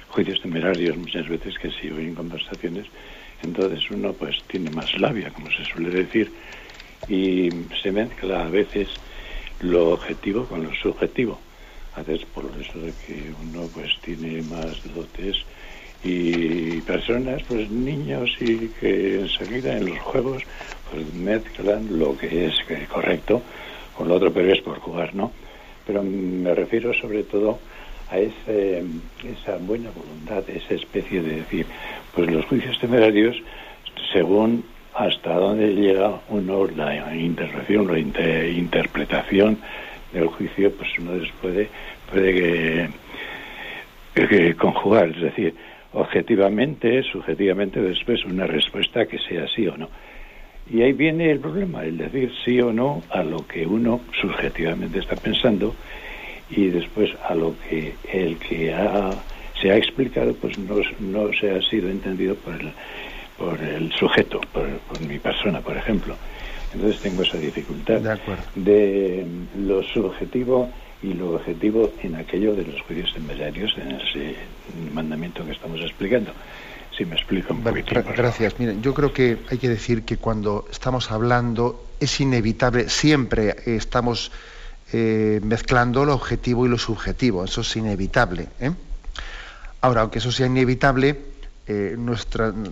juicios 0.09 0.41
temerarios 0.41 0.97
muchas 0.97 1.27
veces 1.27 1.57
que 1.59 1.71
se 1.71 1.91
oyen 1.91 2.15
conversaciones, 2.15 2.85
entonces 3.43 3.89
uno 3.91 4.13
pues 4.13 4.35
tiene 4.47 4.69
más 4.69 4.89
labia, 4.99 5.31
como 5.31 5.49
se 5.51 5.65
suele 5.65 5.89
decir, 5.89 6.31
y 7.07 7.51
se 7.81 7.91
mezcla 7.91 8.45
a 8.45 8.49
veces 8.49 8.87
lo 9.59 9.91
objetivo 9.91 10.45
con 10.45 10.63
lo 10.63 10.73
subjetivo. 10.75 11.39
A 11.95 12.03
veces 12.03 12.27
por 12.27 12.45
eso 12.59 12.79
de 12.79 12.93
que 13.05 13.33
uno 13.41 13.67
pues 13.73 13.91
tiene 14.01 14.41
más 14.43 14.75
dotes 14.93 15.35
y 16.03 16.81
personas, 16.81 17.41
pues 17.47 17.69
niños 17.71 18.29
y 18.39 18.69
que 18.79 19.21
enseguida 19.21 19.77
en 19.77 19.87
los 19.87 19.99
juegos 19.99 20.43
pues 20.91 21.11
mezclan 21.13 21.97
lo 21.97 22.15
que 22.17 22.45
es 22.45 22.55
correcto 22.87 23.41
con 23.95 24.07
lo 24.07 24.15
otro, 24.15 24.31
pero 24.31 24.53
es 24.53 24.61
por 24.61 24.79
jugar, 24.79 25.15
¿no? 25.15 25.31
Pero 25.87 26.03
me 26.03 26.53
refiero 26.53 26.93
sobre 26.93 27.23
todo 27.23 27.59
a 28.09 28.17
ese, 28.17 28.83
esa 29.23 29.57
buena 29.57 29.89
voluntad, 29.91 30.43
esa 30.49 30.73
especie 30.73 31.21
de 31.21 31.37
decir, 31.37 31.65
pues 32.13 32.29
los 32.31 32.45
juicios 32.45 32.79
temerarios, 32.79 33.35
según 34.13 34.63
hasta 34.93 35.33
dónde 35.33 35.75
llega 35.75 36.21
uno 36.29 36.67
la 36.67 37.15
interpretación, 37.15 37.87
la 37.87 37.99
interpretación 38.47 39.59
del 40.13 40.27
juicio, 40.27 40.71
pues 40.75 40.89
uno 40.99 41.21
puede, 41.41 41.69
puede 42.09 42.89
que 44.13 44.55
conjugar, 44.55 45.09
es 45.09 45.21
decir, 45.21 45.53
objetivamente, 45.93 47.03
subjetivamente, 47.03 47.81
después 47.81 48.23
una 48.25 48.47
respuesta 48.47 49.05
que 49.05 49.19
sea 49.19 49.47
sí 49.47 49.67
o 49.67 49.77
no. 49.77 49.89
Y 50.69 50.81
ahí 50.81 50.93
viene 50.93 51.31
el 51.31 51.39
problema, 51.39 51.83
el 51.83 51.97
decir 51.97 52.31
sí 52.43 52.59
o 52.59 52.73
no 52.73 53.03
a 53.09 53.23
lo 53.23 53.47
que 53.47 53.65
uno 53.65 54.01
subjetivamente 54.19 54.99
está 54.99 55.15
pensando 55.15 55.75
y 56.49 56.67
después 56.67 57.11
a 57.27 57.35
lo 57.35 57.55
que 57.69 57.95
el 58.11 58.37
que 58.37 58.73
se 59.61 59.71
ha 59.71 59.77
explicado 59.77 60.33
pues 60.35 60.57
no, 60.57 60.75
no 60.99 61.31
se 61.33 61.51
ha 61.51 61.61
sido 61.61 61.89
entendido 61.89 62.35
por 62.35 62.53
el, 62.53 62.71
por 63.37 63.61
el 63.61 63.91
sujeto, 63.93 64.41
por, 64.51 64.67
mi 65.07 65.19
persona, 65.19 65.61
por 65.61 65.77
ejemplo. 65.77 66.15
Entonces 66.73 67.01
tengo 67.01 67.23
esa 67.23 67.37
dificultad 67.37 68.01
de, 68.55 69.25
lo 69.57 69.83
subjetivo 69.83 70.69
y 71.01 71.13
lo 71.13 71.35
objetivo 71.35 71.91
en 72.01 72.15
aquello 72.15 72.55
de 72.55 72.63
los 72.63 72.81
juicios 72.81 73.13
temerarios, 73.13 73.73
en 73.77 73.91
ese 73.93 74.35
mandamiento 74.93 75.45
que 75.45 75.51
estamos 75.51 75.79
explicando. 75.81 76.31
Si 76.97 77.05
me 77.05 77.15
explico 77.15 77.53
un 77.53 77.63
Gracias. 77.63 78.59
Miren, 78.59 78.81
yo 78.81 78.93
creo 78.93 79.13
que 79.13 79.37
hay 79.51 79.59
que 79.59 79.69
decir 79.69 80.03
que 80.03 80.17
cuando 80.17 80.65
estamos 80.71 81.11
hablando 81.11 81.85
es 81.99 82.19
inevitable, 82.19 82.89
siempre 82.89 83.55
estamos 83.67 84.31
eh, 84.93 85.41
mezclando 85.43 86.05
lo 86.05 86.13
objetivo 86.13 86.65
y 86.65 86.69
lo 86.69 86.77
subjetivo, 86.77 87.43
eso 87.43 87.59
es 87.59 87.75
inevitable. 87.75 88.47
¿eh? 88.61 88.71
Ahora, 89.81 90.01
aunque 90.01 90.19
eso 90.19 90.31
sea 90.31 90.45
inevitable, 90.45 91.19
eh, 91.67 91.97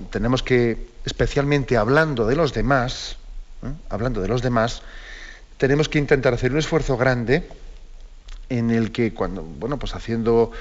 tenemos 0.09 0.41
que, 0.41 0.87
especialmente 1.03 1.75
hablando 1.75 2.25
de 2.25 2.37
los 2.37 2.53
demás, 2.53 3.17
hablando 3.89 4.21
de 4.21 4.29
los 4.29 4.41
demás, 4.41 4.81
tenemos 5.57 5.89
que 5.89 5.99
intentar 5.99 6.33
hacer 6.33 6.53
un 6.53 6.59
esfuerzo 6.59 6.95
grande 6.95 7.49
en 8.47 8.71
el 8.71 8.93
que 8.93 9.13
cuando, 9.13 9.43
bueno, 9.43 9.77
pues 9.77 9.93
haciendo 9.93 10.51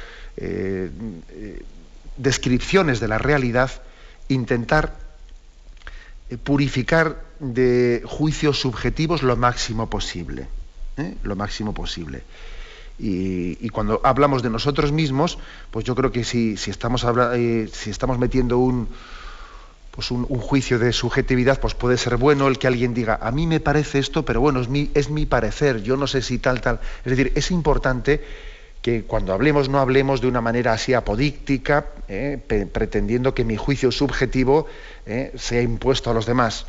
descripciones 2.16 2.98
de 2.98 3.06
la 3.06 3.18
realidad, 3.18 3.70
intentar 4.28 4.96
purificar 6.42 7.22
de 7.38 8.02
juicios 8.04 8.58
subjetivos 8.58 9.22
lo 9.22 9.36
máximo 9.36 9.88
posible. 9.88 10.48
¿Eh? 10.96 11.14
Lo 11.22 11.36
máximo 11.36 11.72
posible. 11.74 12.22
Y, 12.98 13.68
cuando 13.70 14.00
hablamos 14.04 14.42
de 14.42 14.50
nosotros 14.50 14.92
mismos, 14.92 15.38
pues 15.72 15.84
yo 15.84 15.96
creo 15.96 16.12
que 16.12 16.22
si, 16.22 16.56
si, 16.56 16.70
estamos, 16.70 17.04
eh, 17.34 17.68
si 17.72 17.90
estamos 17.90 18.18
metiendo 18.18 18.58
un, 18.58 18.88
pues 19.90 20.12
un, 20.12 20.24
juicio 20.26 20.78
de 20.78 20.92
subjetividad, 20.92 21.58
pues 21.58 21.74
puede 21.74 21.98
ser 21.98 22.16
bueno 22.18 22.46
el 22.46 22.56
que 22.56 22.68
alguien 22.68 22.94
diga, 22.94 23.18
a 23.20 23.32
mí 23.32 23.48
me 23.48 23.58
parece 23.58 23.98
esto, 23.98 24.24
pero 24.24 24.40
bueno, 24.40 24.60
es 24.60 24.68
mi, 24.68 24.92
es 24.94 25.10
mi 25.10 25.26
parecer, 25.26 25.82
yo 25.82 25.96
no 25.96 26.06
sé 26.06 26.22
si 26.22 26.38
tal, 26.38 26.60
tal. 26.60 26.78
Es 27.04 27.10
decir, 27.16 27.32
es 27.34 27.50
importante 27.50 28.22
que 28.80 29.02
cuando 29.02 29.32
hablemos 29.32 29.68
no 29.68 29.80
hablemos 29.80 30.20
de 30.20 30.28
una 30.28 30.40
manera 30.40 30.72
así 30.72 30.94
apodíctica, 30.94 31.86
eh, 32.06 32.38
pretendiendo 32.72 33.34
que 33.34 33.42
mi 33.42 33.56
juicio 33.56 33.90
subjetivo 33.90 34.66
sea 35.34 35.62
impuesto 35.62 36.10
a 36.10 36.14
los 36.14 36.26
demás 36.26 36.66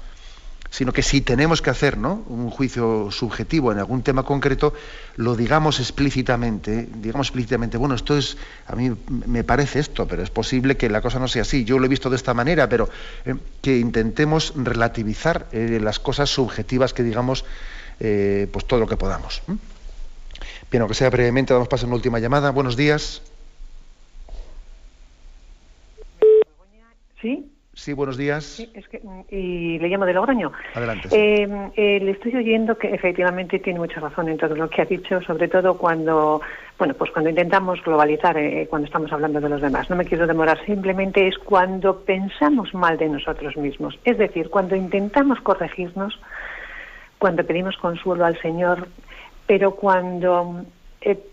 sino 0.69 0.91
que 0.91 1.01
si 1.01 1.21
tenemos 1.21 1.61
que 1.61 1.69
hacer 1.69 1.97
un 1.97 2.49
juicio 2.49 3.09
subjetivo 3.11 3.71
en 3.71 3.79
algún 3.79 4.03
tema 4.03 4.23
concreto, 4.23 4.73
lo 5.15 5.35
digamos 5.35 5.79
explícitamente, 5.79 6.87
digamos 6.95 7.27
explícitamente, 7.27 7.77
bueno, 7.77 7.95
esto 7.95 8.17
es, 8.17 8.37
a 8.67 8.75
mí 8.75 8.91
me 9.25 9.43
parece 9.43 9.79
esto, 9.79 10.07
pero 10.07 10.23
es 10.23 10.29
posible 10.29 10.75
que 10.75 10.89
la 10.89 11.01
cosa 11.01 11.19
no 11.19 11.27
sea 11.27 11.43
así, 11.43 11.63
yo 11.63 11.79
lo 11.79 11.85
he 11.85 11.89
visto 11.89 12.09
de 12.09 12.15
esta 12.17 12.33
manera, 12.33 12.67
pero 12.67 12.89
eh, 13.25 13.35
que 13.61 13.77
intentemos 13.77 14.53
relativizar 14.55 15.47
eh, 15.51 15.79
las 15.81 15.99
cosas 15.99 16.29
subjetivas 16.29 16.93
que 16.93 17.03
digamos, 17.03 17.45
eh, 17.99 18.47
pues 18.51 18.65
todo 18.65 18.79
lo 18.79 18.87
que 18.87 18.97
podamos. 18.97 19.41
Bien, 20.69 20.81
aunque 20.81 20.95
sea 20.95 21.09
brevemente, 21.09 21.53
damos 21.53 21.67
paso 21.67 21.85
a 21.85 21.87
una 21.87 21.95
última 21.95 22.19
llamada. 22.19 22.51
Buenos 22.51 22.75
días. 22.75 23.21
Sí. 27.21 27.54
Sí, 27.75 27.91
buenos 27.91 28.15
días. 28.15 28.65
Y 29.29 29.79
le 29.79 29.89
llamo 29.89 30.05
de 30.05 30.13
Logroño. 30.13 30.53
Adelante. 30.73 31.09
Eh, 31.11 31.71
eh, 31.75 31.99
le 31.99 32.11
estoy 32.11 32.33
oyendo 32.33 32.77
que 32.77 32.93
efectivamente 32.93 33.59
tiene 33.59 33.79
mucha 33.79 33.99
razón 33.99 34.29
en 34.29 34.37
todo 34.37 34.55
lo 34.55 34.69
que 34.69 34.81
ha 34.81 34.85
dicho, 34.85 35.21
sobre 35.21 35.49
todo 35.49 35.77
cuando, 35.77 36.41
bueno, 36.79 36.93
pues 36.93 37.11
cuando 37.11 37.29
intentamos 37.29 37.83
globalizar, 37.83 38.37
eh, 38.37 38.65
cuando 38.69 38.85
estamos 38.85 39.11
hablando 39.11 39.41
de 39.41 39.49
los 39.49 39.61
demás. 39.61 39.89
No 39.89 39.97
me 39.97 40.05
quiero 40.05 40.25
demorar, 40.25 40.57
simplemente 40.65 41.27
es 41.27 41.37
cuando 41.37 41.99
pensamos 41.99 42.73
mal 42.73 42.97
de 42.97 43.09
nosotros 43.09 43.57
mismos. 43.57 43.99
Es 44.05 44.17
decir, 44.17 44.49
cuando 44.49 44.77
intentamos 44.77 45.41
corregirnos, 45.41 46.17
cuando 47.19 47.43
pedimos 47.43 47.75
consuelo 47.77 48.25
al 48.25 48.41
Señor, 48.41 48.87
pero 49.47 49.75
cuando 49.75 50.63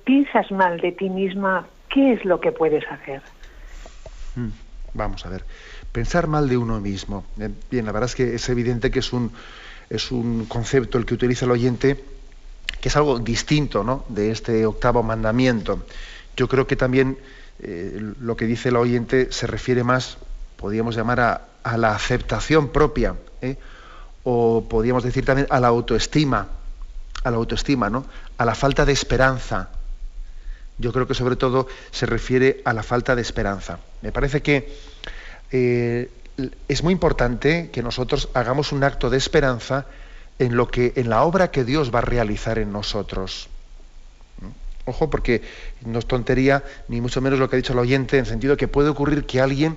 piensas 0.05 0.51
mal 0.51 0.81
de 0.81 0.91
ti 0.91 1.09
misma, 1.09 1.69
¿qué 1.89 2.15
es 2.15 2.25
lo 2.25 2.41
que 2.41 2.51
puedes 2.51 2.85
hacer? 2.91 3.23
Mm, 4.35 4.49
vamos 4.93 5.25
a 5.25 5.31
ver 5.31 5.45
pensar 5.93 6.27
mal 6.27 6.49
de 6.49 6.57
uno 6.57 6.81
mismo. 6.81 7.25
Eh, 7.39 7.51
bien, 7.71 7.87
la 7.87 7.93
verdad 7.93 8.09
es 8.09 8.17
que 8.17 8.35
es 8.35 8.49
evidente 8.49 8.91
que 8.91 8.99
es 8.99 9.13
un, 9.13 9.31
es 9.91 10.11
un 10.11 10.47
concepto 10.47 10.99
el 10.99 11.05
que 11.05 11.15
utiliza 11.15 11.45
el 11.45 11.51
oyente 11.51 12.03
que 12.81 12.89
es 12.89 12.97
algo 12.97 13.21
distinto 13.21 13.85
¿no? 13.85 14.05
de 14.09 14.33
este 14.33 14.67
octavo 14.67 15.05
mandamiento. 15.05 15.87
Yo 16.37 16.49
creo 16.49 16.67
que 16.67 16.75
también 16.75 17.17
eh, 17.61 18.15
lo 18.21 18.37
que 18.37 18.47
dice 18.47 18.71
el 18.71 18.77
oyente 18.77 19.31
se 19.31 19.47
refiere 19.47 19.85
más, 19.85 20.19
podríamos 20.57 20.97
llamar, 20.97 21.21
a, 21.21 21.49
a 21.63 21.77
la 21.77 21.95
aceptación 21.95 22.71
propia, 22.71 23.15
¿eh? 23.41 23.57
o 24.25 24.67
podríamos 24.69 25.05
decir 25.05 25.25
también 25.25 25.47
a 25.49 25.61
la 25.61 25.69
autoestima, 25.69 26.49
a 27.23 27.31
la 27.31 27.37
autoestima, 27.37 27.89
¿no? 27.89 28.05
a 28.37 28.45
la 28.45 28.57
falta 28.57 28.85
de 28.85 28.93
esperanza. 28.93 29.69
Yo 30.79 30.93
creo 30.93 31.07
que 31.07 31.15
sobre 31.15 31.37
todo 31.37 31.69
se 31.93 32.07
refiere 32.07 32.63
a 32.65 32.73
la 32.73 32.83
falta 32.83 33.15
de 33.15 33.23
esperanza. 33.23 33.79
Me 34.01 34.11
parece 34.11 34.43
que 34.43 34.77
eh, 35.53 36.11
es 36.69 36.83
muy 36.83 36.93
importante 36.93 37.71
que 37.71 37.83
nosotros 37.83 38.31
hagamos 38.35 38.73
un 38.73 38.85
acto 38.85 39.11
de 39.11 39.19
esperanza 39.19 39.87
en 40.39 40.57
lo 40.57 40.69
que 40.69 40.93
en 40.97 41.11
la 41.11 41.23
obra 41.23 41.51
que 41.51 41.65
Dios 41.65 41.95
va 41.95 41.99
a 42.01 42.03
realizar 42.03 42.59
en 42.59 42.73
nosotros. 42.73 43.49
¿Mm? 44.41 44.91
Ojo, 44.91 45.11
porque 45.11 45.43
no 45.85 45.99
es 45.99 46.07
tontería, 46.07 46.65
ni 46.89 47.01
mucho 47.01 47.21
menos 47.21 47.39
lo 47.39 47.49
que 47.49 47.57
ha 47.57 47.59
dicho 47.59 47.75
el 47.75 47.79
oyente, 47.79 48.17
en 48.17 48.25
el 48.25 48.31
sentido 48.31 48.57
que 48.57 48.67
puede 48.67 48.89
ocurrir 48.89 49.27
que 49.27 49.41
alguien 49.41 49.77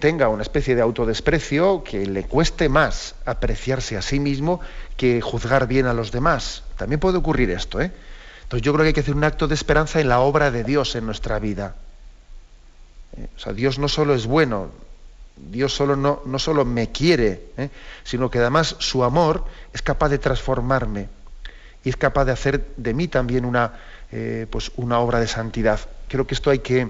tenga 0.00 0.28
una 0.28 0.42
especie 0.42 0.74
de 0.74 0.82
autodesprecio 0.82 1.84
que 1.84 2.04
le 2.04 2.24
cueste 2.24 2.68
más 2.68 3.14
apreciarse 3.24 3.96
a 3.96 4.02
sí 4.02 4.18
mismo 4.18 4.60
que 4.96 5.20
juzgar 5.20 5.68
bien 5.68 5.86
a 5.86 5.94
los 5.94 6.10
demás. 6.10 6.64
También 6.76 6.98
puede 6.98 7.18
ocurrir 7.18 7.50
esto, 7.50 7.80
¿eh? 7.80 7.92
Entonces 8.42 8.64
yo 8.64 8.72
creo 8.72 8.82
que 8.82 8.88
hay 8.88 8.94
que 8.94 9.00
hacer 9.00 9.14
un 9.14 9.22
acto 9.22 9.46
de 9.46 9.54
esperanza 9.54 10.00
en 10.00 10.08
la 10.08 10.18
obra 10.18 10.50
de 10.50 10.64
Dios 10.64 10.96
en 10.96 11.06
nuestra 11.06 11.38
vida. 11.38 11.76
Eh, 13.20 13.28
o 13.36 13.38
sea, 13.38 13.52
Dios 13.52 13.78
no 13.78 13.88
solo 13.88 14.14
es 14.14 14.26
bueno, 14.26 14.68
Dios 15.36 15.74
solo 15.74 15.96
no, 15.96 16.22
no 16.24 16.38
solo 16.38 16.64
me 16.64 16.90
quiere, 16.90 17.42
¿eh? 17.56 17.70
sino 18.04 18.30
que 18.30 18.38
además 18.38 18.76
su 18.78 19.04
amor 19.04 19.44
es 19.72 19.82
capaz 19.82 20.08
de 20.08 20.18
transformarme 20.18 21.08
y 21.84 21.90
es 21.90 21.96
capaz 21.96 22.24
de 22.24 22.32
hacer 22.32 22.66
de 22.76 22.94
mí 22.94 23.08
también 23.08 23.44
una, 23.44 23.72
eh, 24.12 24.46
pues 24.50 24.72
una 24.76 24.98
obra 24.98 25.20
de 25.20 25.26
santidad. 25.26 25.80
Creo 26.08 26.26
que 26.26 26.34
esto 26.34 26.50
hay 26.50 26.58
que, 26.60 26.88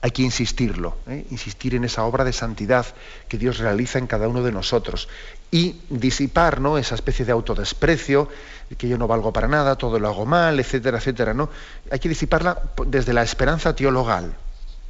hay 0.00 0.10
que 0.10 0.22
insistirlo, 0.22 0.96
insistir 1.30 1.74
en 1.74 1.84
esa 1.84 2.04
obra 2.04 2.24
de 2.24 2.32
santidad 2.32 2.86
que 3.28 3.38
Dios 3.38 3.58
realiza 3.58 3.98
en 3.98 4.06
cada 4.06 4.28
uno 4.28 4.42
de 4.42 4.52
nosotros 4.52 5.08
y 5.50 5.80
disipar 5.88 6.60
¿no? 6.60 6.78
esa 6.78 6.94
especie 6.94 7.24
de 7.24 7.32
autodesprecio, 7.32 8.28
que 8.76 8.88
yo 8.88 8.98
no 8.98 9.06
valgo 9.06 9.32
para 9.32 9.46
nada, 9.46 9.76
todo 9.76 9.98
lo 9.98 10.08
hago 10.08 10.26
mal, 10.26 10.58
etcétera, 10.58 10.98
etcétera. 10.98 11.32
¿no? 11.32 11.48
Hay 11.90 12.00
que 12.00 12.08
disiparla 12.08 12.60
desde 12.86 13.12
la 13.12 13.22
esperanza 13.22 13.74
teologal. 13.74 14.34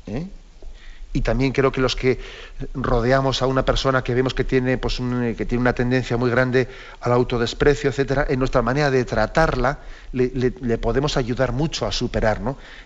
¿Eh? 0.07 0.27
Y 1.15 1.21
también 1.21 1.53
creo 1.53 1.71
que 1.71 1.81
los 1.81 1.95
que 1.95 2.19
rodeamos 2.75 3.41
a 3.41 3.47
una 3.47 3.65
persona 3.65 4.03
que 4.03 4.15
vemos 4.15 4.35
que 4.35 4.43
tiene, 4.43 4.79
pues, 4.79 4.97
que 5.37 5.47
tiene 5.47 5.61
una 5.63 5.73
tendencia 5.73 6.17
muy 6.17 6.29
grande 6.29 6.69
al 7.01 7.13
autodesprecio, 7.13 7.89
etcétera, 7.89 8.27
en 8.29 8.41
nuestra 8.41 8.63
manera 8.63 8.91
de 8.91 9.05
tratarla 9.05 9.79
le, 10.13 10.51
podemos 10.79 11.17
ayudar 11.17 11.53
mucho 11.53 11.87
a 11.87 11.93
superar 11.93 12.41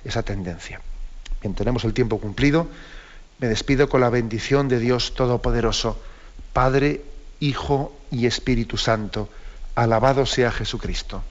esa 0.05 0.23
tendencia. 0.23 0.83
Bien, 1.41 1.55
tenemos 1.55 1.85
el 1.85 1.95
tiempo 1.95 2.19
cumplido. 2.19 2.69
Me 3.39 3.49
despido 3.49 3.89
con 3.89 4.03
la 4.03 4.11
bendición 4.11 4.69
de 4.69 4.79
Dios 4.79 5.15
Todopoderoso, 5.15 5.99
Padre, 6.53 7.01
Hijo 7.41 7.97
y 8.11 8.27
Espíritu 8.27 8.77
Santo. 8.77 9.31
Alabado 9.75 10.27
sea 10.27 10.53
Jesucristo. 10.53 11.23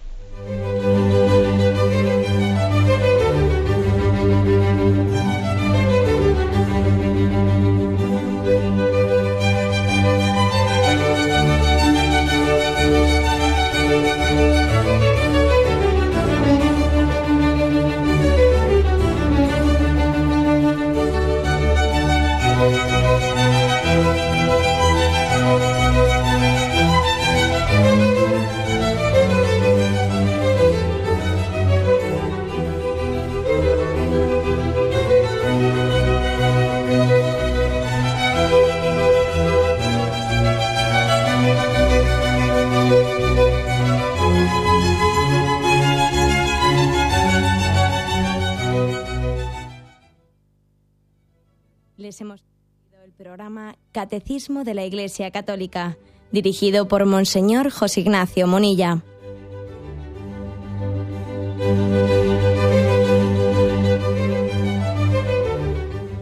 Catecismo 53.92 54.64
de 54.64 54.74
la 54.74 54.86
Iglesia 54.86 55.32
Católica, 55.32 55.98
dirigido 56.32 56.88
por 56.88 57.06
Monseñor 57.06 57.72
José 57.72 58.02
Ignacio 58.02 58.48
Monilla. 58.48 59.04